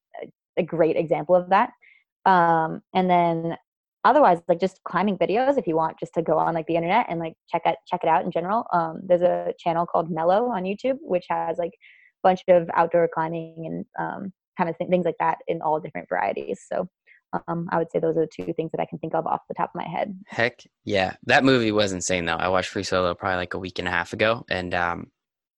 a 0.56 0.62
great 0.64 0.96
example 0.96 1.36
of 1.36 1.48
that. 1.50 1.70
Um, 2.26 2.82
and 2.94 3.08
then 3.08 3.56
otherwise, 4.04 4.40
like 4.48 4.58
just 4.58 4.82
climbing 4.82 5.16
videos, 5.16 5.56
if 5.56 5.68
you 5.68 5.76
want 5.76 6.00
just 6.00 6.14
to 6.14 6.22
go 6.22 6.36
on 6.36 6.54
like 6.54 6.66
the 6.66 6.74
internet 6.74 7.06
and 7.08 7.20
like 7.20 7.34
check 7.48 7.62
it 7.64 7.76
check 7.86 8.00
it 8.02 8.08
out 8.08 8.24
in 8.24 8.32
general. 8.32 8.66
Um, 8.72 9.02
there's 9.06 9.22
a 9.22 9.54
channel 9.56 9.86
called 9.86 10.10
Mellow 10.10 10.46
on 10.46 10.64
YouTube 10.64 10.98
which 11.02 11.26
has 11.28 11.58
like 11.58 11.74
a 11.74 12.28
bunch 12.28 12.40
of 12.48 12.68
outdoor 12.74 13.08
climbing 13.14 13.54
and 13.66 13.84
um, 14.00 14.32
kind 14.56 14.68
of 14.68 14.76
th- 14.78 14.90
things 14.90 15.04
like 15.04 15.18
that 15.20 15.38
in 15.46 15.62
all 15.62 15.78
different 15.78 16.08
varieties. 16.08 16.60
So 16.68 16.88
um, 17.46 17.68
I 17.70 17.78
would 17.78 17.90
say 17.90 17.98
those 17.98 18.16
are 18.16 18.26
the 18.26 18.44
two 18.44 18.52
things 18.54 18.70
that 18.72 18.80
I 18.80 18.86
can 18.86 18.98
think 18.98 19.14
of 19.14 19.26
off 19.26 19.42
the 19.48 19.54
top 19.54 19.70
of 19.74 19.74
my 19.74 19.88
head. 19.88 20.18
Heck 20.26 20.62
yeah, 20.84 21.14
that 21.26 21.44
movie 21.44 21.72
was 21.72 21.92
insane 21.92 22.24
though. 22.24 22.36
I 22.36 22.48
watched 22.48 22.70
Free 22.70 22.82
Solo 22.82 23.14
probably 23.14 23.36
like 23.36 23.54
a 23.54 23.58
week 23.58 23.78
and 23.78 23.88
a 23.88 23.90
half 23.90 24.12
ago, 24.12 24.44
and 24.50 24.74
um, 24.74 25.10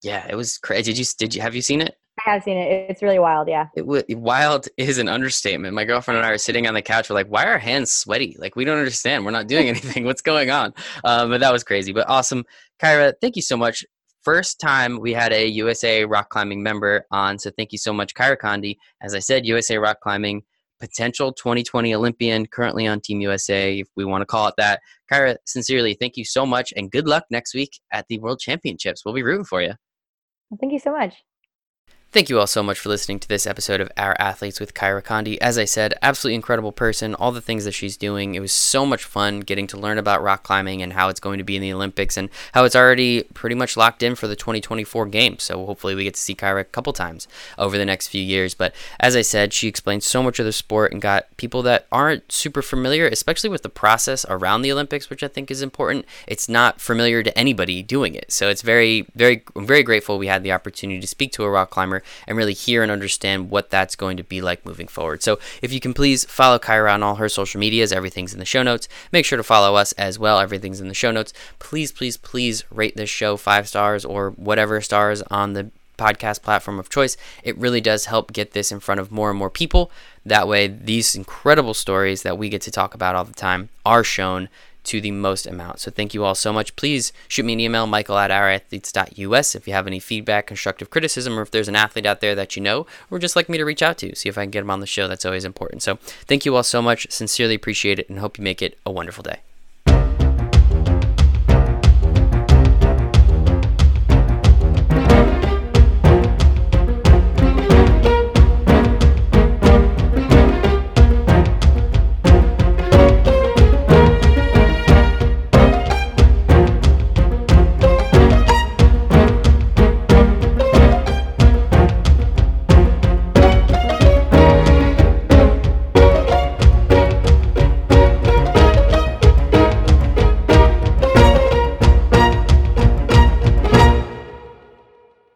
yeah, 0.02 0.26
it 0.28 0.34
was 0.34 0.58
crazy. 0.58 0.92
Did 0.92 0.98
you 0.98 1.04
did 1.18 1.34
you 1.34 1.42
have 1.42 1.54
you 1.54 1.62
seen 1.62 1.80
it? 1.80 1.96
I 2.26 2.30
have 2.30 2.42
seen 2.42 2.58
it. 2.58 2.90
It's 2.90 3.02
really 3.02 3.18
wild. 3.18 3.48
Yeah. 3.48 3.68
It 3.74 3.82
w- 3.82 4.04
wild 4.10 4.68
is 4.76 4.98
an 4.98 5.08
understatement. 5.08 5.74
My 5.74 5.84
girlfriend 5.84 6.18
and 6.18 6.26
I 6.26 6.30
are 6.30 6.38
sitting 6.38 6.66
on 6.66 6.74
the 6.74 6.82
couch. 6.82 7.08
We're 7.08 7.14
like, 7.14 7.28
why 7.28 7.44
are 7.46 7.52
our 7.52 7.58
hands 7.58 7.90
sweaty? 7.90 8.36
Like 8.38 8.56
we 8.56 8.64
don't 8.64 8.78
understand. 8.78 9.24
We're 9.24 9.30
not 9.30 9.46
doing 9.46 9.68
anything. 9.70 10.04
What's 10.04 10.20
going 10.20 10.50
on? 10.50 10.74
Um, 11.04 11.30
but 11.30 11.40
that 11.40 11.52
was 11.52 11.64
crazy. 11.64 11.92
But 11.92 12.08
awesome, 12.08 12.44
Kyra. 12.80 13.14
Thank 13.20 13.36
you 13.36 13.42
so 13.42 13.56
much. 13.56 13.84
First 14.22 14.60
time 14.60 15.00
we 15.00 15.14
had 15.14 15.32
a 15.32 15.46
USA 15.46 16.04
Rock 16.04 16.28
Climbing 16.28 16.62
member 16.62 17.06
on, 17.10 17.38
so 17.38 17.50
thank 17.56 17.72
you 17.72 17.78
so 17.78 17.90
much, 17.90 18.12
Kyra 18.12 18.36
Condie. 18.36 18.76
As 19.00 19.14
I 19.14 19.18
said, 19.18 19.46
USA 19.46 19.78
Rock 19.78 20.00
Climbing 20.02 20.42
potential 20.80 21.32
2020 21.32 21.94
Olympian, 21.94 22.46
currently 22.46 22.86
on 22.86 23.00
Team 23.00 23.20
USA, 23.20 23.78
if 23.78 23.88
we 23.96 24.04
want 24.04 24.22
to 24.22 24.26
call 24.26 24.48
it 24.48 24.54
that. 24.56 24.80
Kyra, 25.12 25.36
sincerely, 25.46 25.94
thank 25.94 26.16
you 26.16 26.24
so 26.24 26.46
much 26.46 26.72
and 26.76 26.90
good 26.90 27.06
luck 27.06 27.24
next 27.30 27.54
week 27.54 27.80
at 27.92 28.06
the 28.08 28.18
World 28.18 28.40
Championships. 28.40 29.04
We'll 29.04 29.14
be 29.14 29.22
rooting 29.22 29.44
for 29.44 29.62
you. 29.62 29.74
thank 30.60 30.72
you 30.72 30.78
so 30.78 30.92
much. 30.92 31.14
Thank 32.12 32.28
you 32.28 32.40
all 32.40 32.48
so 32.48 32.64
much 32.64 32.80
for 32.80 32.88
listening 32.88 33.20
to 33.20 33.28
this 33.28 33.46
episode 33.46 33.80
of 33.80 33.88
Our 33.96 34.16
Athletes 34.18 34.58
with 34.58 34.74
Kyra 34.74 35.00
Condie. 35.00 35.38
As 35.40 35.56
I 35.56 35.64
said, 35.64 35.94
absolutely 36.02 36.34
incredible 36.34 36.72
person, 36.72 37.14
all 37.14 37.30
the 37.30 37.40
things 37.40 37.64
that 37.64 37.70
she's 37.70 37.96
doing. 37.96 38.34
It 38.34 38.40
was 38.40 38.50
so 38.50 38.84
much 38.84 39.04
fun 39.04 39.38
getting 39.38 39.68
to 39.68 39.78
learn 39.78 39.96
about 39.96 40.20
rock 40.20 40.42
climbing 40.42 40.82
and 40.82 40.94
how 40.94 41.08
it's 41.08 41.20
going 41.20 41.38
to 41.38 41.44
be 41.44 41.54
in 41.54 41.62
the 41.62 41.72
Olympics 41.72 42.16
and 42.16 42.28
how 42.52 42.64
it's 42.64 42.74
already 42.74 43.22
pretty 43.32 43.54
much 43.54 43.76
locked 43.76 44.02
in 44.02 44.16
for 44.16 44.26
the 44.26 44.34
2024 44.34 45.06
games. 45.06 45.44
So 45.44 45.64
hopefully 45.64 45.94
we 45.94 46.02
get 46.02 46.14
to 46.14 46.20
see 46.20 46.34
Kyra 46.34 46.62
a 46.62 46.64
couple 46.64 46.92
times 46.92 47.28
over 47.56 47.78
the 47.78 47.84
next 47.84 48.08
few 48.08 48.20
years. 48.20 48.54
But 48.54 48.74
as 48.98 49.14
I 49.14 49.22
said, 49.22 49.52
she 49.52 49.68
explained 49.68 50.02
so 50.02 50.20
much 50.20 50.40
of 50.40 50.44
the 50.44 50.52
sport 50.52 50.90
and 50.90 51.00
got 51.00 51.28
people 51.36 51.62
that 51.62 51.86
aren't 51.92 52.32
super 52.32 52.60
familiar, 52.60 53.06
especially 53.06 53.50
with 53.50 53.62
the 53.62 53.68
process 53.68 54.26
around 54.28 54.62
the 54.62 54.72
Olympics, 54.72 55.10
which 55.10 55.22
I 55.22 55.28
think 55.28 55.48
is 55.48 55.62
important. 55.62 56.06
It's 56.26 56.48
not 56.48 56.80
familiar 56.80 57.22
to 57.22 57.38
anybody 57.38 57.84
doing 57.84 58.16
it. 58.16 58.32
So 58.32 58.48
it's 58.48 58.62
very, 58.62 59.06
very, 59.14 59.44
I'm 59.54 59.64
very 59.64 59.84
grateful 59.84 60.18
we 60.18 60.26
had 60.26 60.42
the 60.42 60.50
opportunity 60.50 60.98
to 60.98 61.06
speak 61.06 61.30
to 61.34 61.44
a 61.44 61.50
rock 61.50 61.70
climber 61.70 61.99
and 62.26 62.36
really 62.36 62.52
hear 62.52 62.82
and 62.82 62.90
understand 62.90 63.50
what 63.50 63.70
that's 63.70 63.96
going 63.96 64.16
to 64.16 64.22
be 64.22 64.40
like 64.40 64.64
moving 64.64 64.88
forward. 64.88 65.22
So 65.22 65.38
if 65.62 65.72
you 65.72 65.80
can 65.80 65.94
please 65.94 66.24
follow 66.24 66.58
Kyra 66.58 66.94
on 66.94 67.02
all 67.02 67.16
her 67.16 67.28
social 67.28 67.58
medias, 67.58 67.92
everything's 67.92 68.32
in 68.32 68.38
the 68.38 68.44
show 68.44 68.62
notes. 68.62 68.88
Make 69.12 69.24
sure 69.24 69.36
to 69.36 69.42
follow 69.42 69.76
us 69.76 69.92
as 69.92 70.18
well. 70.18 70.40
Everything's 70.40 70.80
in 70.80 70.88
the 70.88 70.94
show 70.94 71.10
notes. 71.10 71.32
Please, 71.58 71.92
please, 71.92 72.16
please 72.16 72.64
rate 72.70 72.96
this 72.96 73.10
show 73.10 73.36
five 73.36 73.68
stars 73.68 74.04
or 74.04 74.30
whatever 74.30 74.80
stars 74.80 75.22
on 75.22 75.52
the 75.52 75.70
podcast 76.00 76.40
platform 76.42 76.78
of 76.78 76.88
choice. 76.88 77.16
It 77.44 77.56
really 77.58 77.82
does 77.82 78.06
help 78.06 78.32
get 78.32 78.52
this 78.52 78.72
in 78.72 78.80
front 78.80 79.00
of 79.00 79.12
more 79.12 79.28
and 79.28 79.38
more 79.38 79.50
people. 79.50 79.90
That 80.24 80.48
way, 80.48 80.66
these 80.66 81.14
incredible 81.14 81.74
stories 81.74 82.22
that 82.22 82.38
we 82.38 82.48
get 82.48 82.62
to 82.62 82.70
talk 82.70 82.94
about 82.94 83.14
all 83.14 83.24
the 83.24 83.34
time 83.34 83.68
are 83.84 84.02
shown 84.02 84.48
to 84.90 85.00
the 85.00 85.12
most 85.12 85.46
amount. 85.46 85.78
So 85.78 85.90
thank 85.92 86.14
you 86.14 86.24
all 86.24 86.34
so 86.34 86.52
much. 86.52 86.74
Please 86.74 87.12
shoot 87.28 87.44
me 87.44 87.52
an 87.52 87.60
email, 87.60 87.86
michael 87.86 88.18
at 88.18 88.32
ourathletes.us, 88.32 89.54
if 89.54 89.68
you 89.68 89.72
have 89.72 89.86
any 89.86 90.00
feedback, 90.00 90.48
constructive 90.48 90.90
criticism, 90.90 91.38
or 91.38 91.42
if 91.42 91.52
there's 91.52 91.68
an 91.68 91.76
athlete 91.76 92.06
out 92.06 92.20
there 92.20 92.34
that 92.34 92.56
you 92.56 92.62
know 92.62 92.86
or 93.08 93.20
just 93.20 93.36
like 93.36 93.48
me 93.48 93.56
to 93.56 93.64
reach 93.64 93.82
out 93.82 93.98
to, 93.98 94.16
see 94.16 94.28
if 94.28 94.36
I 94.36 94.42
can 94.42 94.50
get 94.50 94.62
them 94.62 94.70
on 94.70 94.80
the 94.80 94.86
show. 94.86 95.06
That's 95.06 95.24
always 95.24 95.44
important. 95.44 95.84
So 95.84 95.96
thank 96.26 96.44
you 96.44 96.56
all 96.56 96.64
so 96.64 96.82
much. 96.82 97.06
Sincerely 97.08 97.54
appreciate 97.54 98.00
it 98.00 98.08
and 98.08 98.18
hope 98.18 98.36
you 98.36 98.42
make 98.42 98.62
it 98.62 98.78
a 98.84 98.90
wonderful 98.90 99.22
day. 99.22 99.40